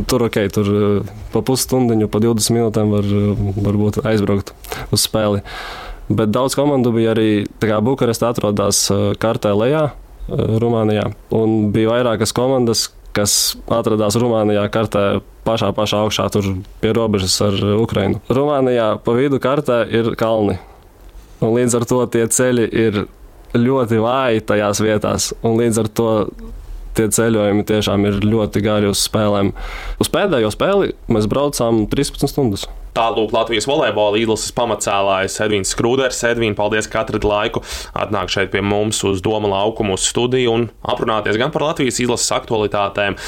tur 0.07 0.27
ok, 0.27 0.39
tur 0.53 0.71
eh, 0.75 1.11
pa 1.33 1.43
pusstundiņu, 1.47 2.09
pa 2.11 2.21
20 2.23 2.57
minūtēm 2.57 2.93
var 2.95 3.07
eh, 3.07 3.43
varbūt 3.67 4.03
aizbraukt 4.07 4.55
uz 4.95 5.07
spēli. 5.07 5.43
Bet 6.11 6.33
daudz 6.35 6.57
komandu 6.59 6.91
bija 6.95 7.15
arī 7.15 7.47
Bukarestā 7.61 8.33
atrodas 8.35 8.87
eh, 8.91 9.11
kartē 9.21 9.55
lejā, 9.57 9.91
Rumānijā. 10.31 11.09
Un 11.35 11.73
bija 11.75 11.91
vairākas 11.91 12.31
komandas, 12.37 12.85
kas 13.17 13.57
atradās 13.67 14.15
Rumānijā 14.21 14.69
kartē 14.71 15.05
pašā, 15.47 15.73
pašā 15.75 16.05
augšā, 16.05 16.29
tur 16.31 16.53
pie 16.83 16.93
robežas 16.95 17.35
ar 17.43 17.57
Ukrajinu. 17.81 18.21
Rumānijā 18.31 18.93
pa 19.03 19.17
vidu 19.17 19.41
kartē 19.43 19.83
ir 19.91 20.13
kalni. 20.21 20.61
Un 21.41 21.57
līdz 21.57 21.81
ar 21.81 21.89
to 21.89 22.05
tie 22.13 22.29
ceļi 22.31 22.69
ir 22.69 23.03
ļoti 23.57 23.99
vāji 24.05 24.45
tajās 24.47 24.83
vietās. 24.85 25.31
Un 25.43 25.59
līdz 25.59 25.83
ar 25.83 25.89
to 25.91 26.11
tie 26.99 27.09
ceļojumi 27.13 27.67
tiešām 27.69 28.07
ir 28.09 28.21
ļoti 28.25 28.63
gari 28.65 28.91
uz 28.91 29.03
spēlēm. 29.07 29.53
Uz 30.03 30.13
pēdējo 30.13 30.53
spēli 30.55 30.95
mēs 31.13 31.29
braucām 31.31 31.85
13 31.91 32.31
stundas. 32.31 32.67
Tālāk 32.97 33.35
Latvijas 33.35 33.69
volejbola 33.71 34.19
izlases 34.21 34.53
pamatcēlājs 34.57 35.39
Edvins 35.45 35.75
Skrūders. 35.75 36.21
Edvins, 36.27 36.57
paldies, 36.59 36.89
ka 36.91 37.05
atradi 37.05 37.29
laiku 37.29 37.63
atnākt 37.95 38.35
šeit 38.35 38.51
pie 38.53 38.63
mums 38.65 39.03
uz 39.07 39.23
Doma 39.25 39.51
laukumu 39.53 39.95
uz 39.99 40.07
studiju 40.11 40.55
un 40.57 40.69
aprunāties 40.83 41.39
gan 41.41 41.53
par 41.55 41.69
Latvijas 41.69 42.01
izlases 42.03 42.33
aktualitātēm, 42.35 43.19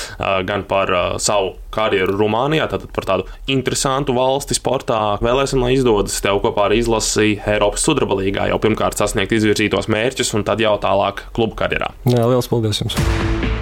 gan 0.49 0.67
par 0.69 0.93
savu 1.23 1.55
karjeru 1.73 2.19
Rumānijā, 2.19 2.67
tātad 2.69 2.91
par 2.93 3.07
tādu 3.09 3.29
interesantu 3.51 4.17
valsti 4.17 4.59
sportā. 4.59 5.01
Vēlēsim, 5.25 5.63
lai 5.65 5.73
izdodas 5.79 6.19
tev 6.25 6.43
kopā 6.45 6.69
ar 6.69 6.77
izlasi 6.77 7.39
Eiropas 7.39 7.87
sudraba 7.87 8.19
līgā 8.21 8.51
jau 8.53 8.61
pirmkārt 8.63 9.01
sasniegt 9.01 9.33
izvirzītos 9.39 9.89
mērķus 9.93 10.35
un 10.37 10.47
tad 10.49 10.61
jau 10.63 10.75
tālāk 10.83 11.27
klubu 11.37 11.57
karjerā. 11.63 11.95
Jā, 12.11 12.27
liels 12.29 12.51
paldies 12.53 12.85
jums! 12.85 13.62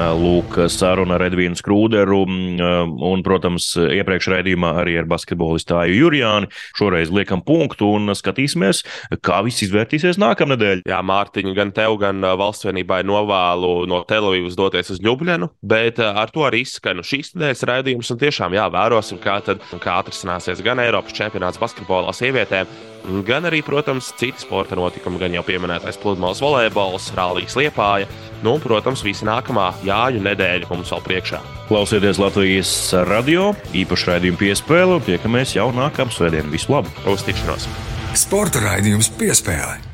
Lūk, 0.00 0.56
saruna 0.72 1.18
ar 1.18 1.24
Edvīnu 1.26 1.58
Skrūderu 1.58 2.22
un, 2.24 3.22
protams, 3.26 3.72
iepriekš 3.76 4.30
raidījumā 4.32 4.72
arī 4.82 4.96
ar 5.00 5.08
basketbolistu 5.10 5.74
Tāju 5.74 5.96
Jurjāni. 5.98 6.48
Šoreiz 6.78 7.12
liekam 7.12 7.42
punktu 7.44 7.90
un 7.98 8.14
skatīsimies, 8.16 8.82
kā 9.24 9.40
viss 9.46 9.64
izvērtīsies 9.66 10.20
nākamnedēļ. 10.22 10.84
Jā, 10.88 11.00
Mārtiņa, 11.06 11.54
gan 11.58 11.72
tev, 11.76 11.98
gan 12.00 12.24
uh, 12.24 12.32
valsts 12.40 12.68
vienībai 12.68 13.02
novēlu 13.08 13.74
no 13.90 14.00
Telavīvas 14.08 14.56
doties 14.58 14.94
uz 14.96 15.02
Ljubļanu, 15.04 15.50
bet 15.60 16.00
ar 16.00 16.32
to 16.32 16.46
arī 16.48 16.64
izskan 16.64 17.04
šīs 17.04 17.34
nedēļas 17.34 17.66
raidījums. 17.70 18.14
Un 18.14 18.22
tiešām, 18.24 18.56
jā, 18.56 18.70
vērosim, 18.72 19.20
kā, 19.22 19.40
tad, 19.44 19.64
kā 19.84 20.00
atrisināsies 20.00 20.64
gan 20.64 20.80
Eiropas 20.82 21.16
čempionāts 21.16 21.60
basketbolā 21.60 22.16
sievietēm, 22.16 22.70
gan 23.26 23.48
arī, 23.48 23.62
protams, 23.66 24.12
citi 24.20 24.42
sporta 24.44 24.78
notikumi, 24.78 25.20
gan 25.20 25.34
jau 25.36 25.44
pieminētais 25.46 25.98
pludmales 26.00 26.42
volejbols, 26.42 27.10
rallijas 27.16 27.56
liepāja. 27.58 28.08
Nu, 28.44 28.56
un, 28.56 28.62
protams, 28.64 29.04
visa 29.04 29.28
nākamā 29.28 29.70
jāņu 29.86 30.22
nedēļa 30.24 30.70
mums 30.70 30.92
vēl 30.94 31.04
priekšā. 31.08 31.42
Klausieties 31.68 32.20
Latvijas 32.22 32.72
radio, 33.10 33.52
īpaši 33.76 34.10
raidījumu 34.14 34.40
piespēli 34.40 34.96
un 34.96 35.06
tiekamies 35.06 35.54
jau 35.58 35.68
nākamā 35.76 36.16
svētdienā. 36.16 36.50
Visu 36.54 36.74
labu! 36.74 36.92
Uz 37.10 37.26
tikšanos! 37.28 37.68
Sporta 38.18 38.64
raidījums 38.64 39.12
piespēle. 39.20 39.89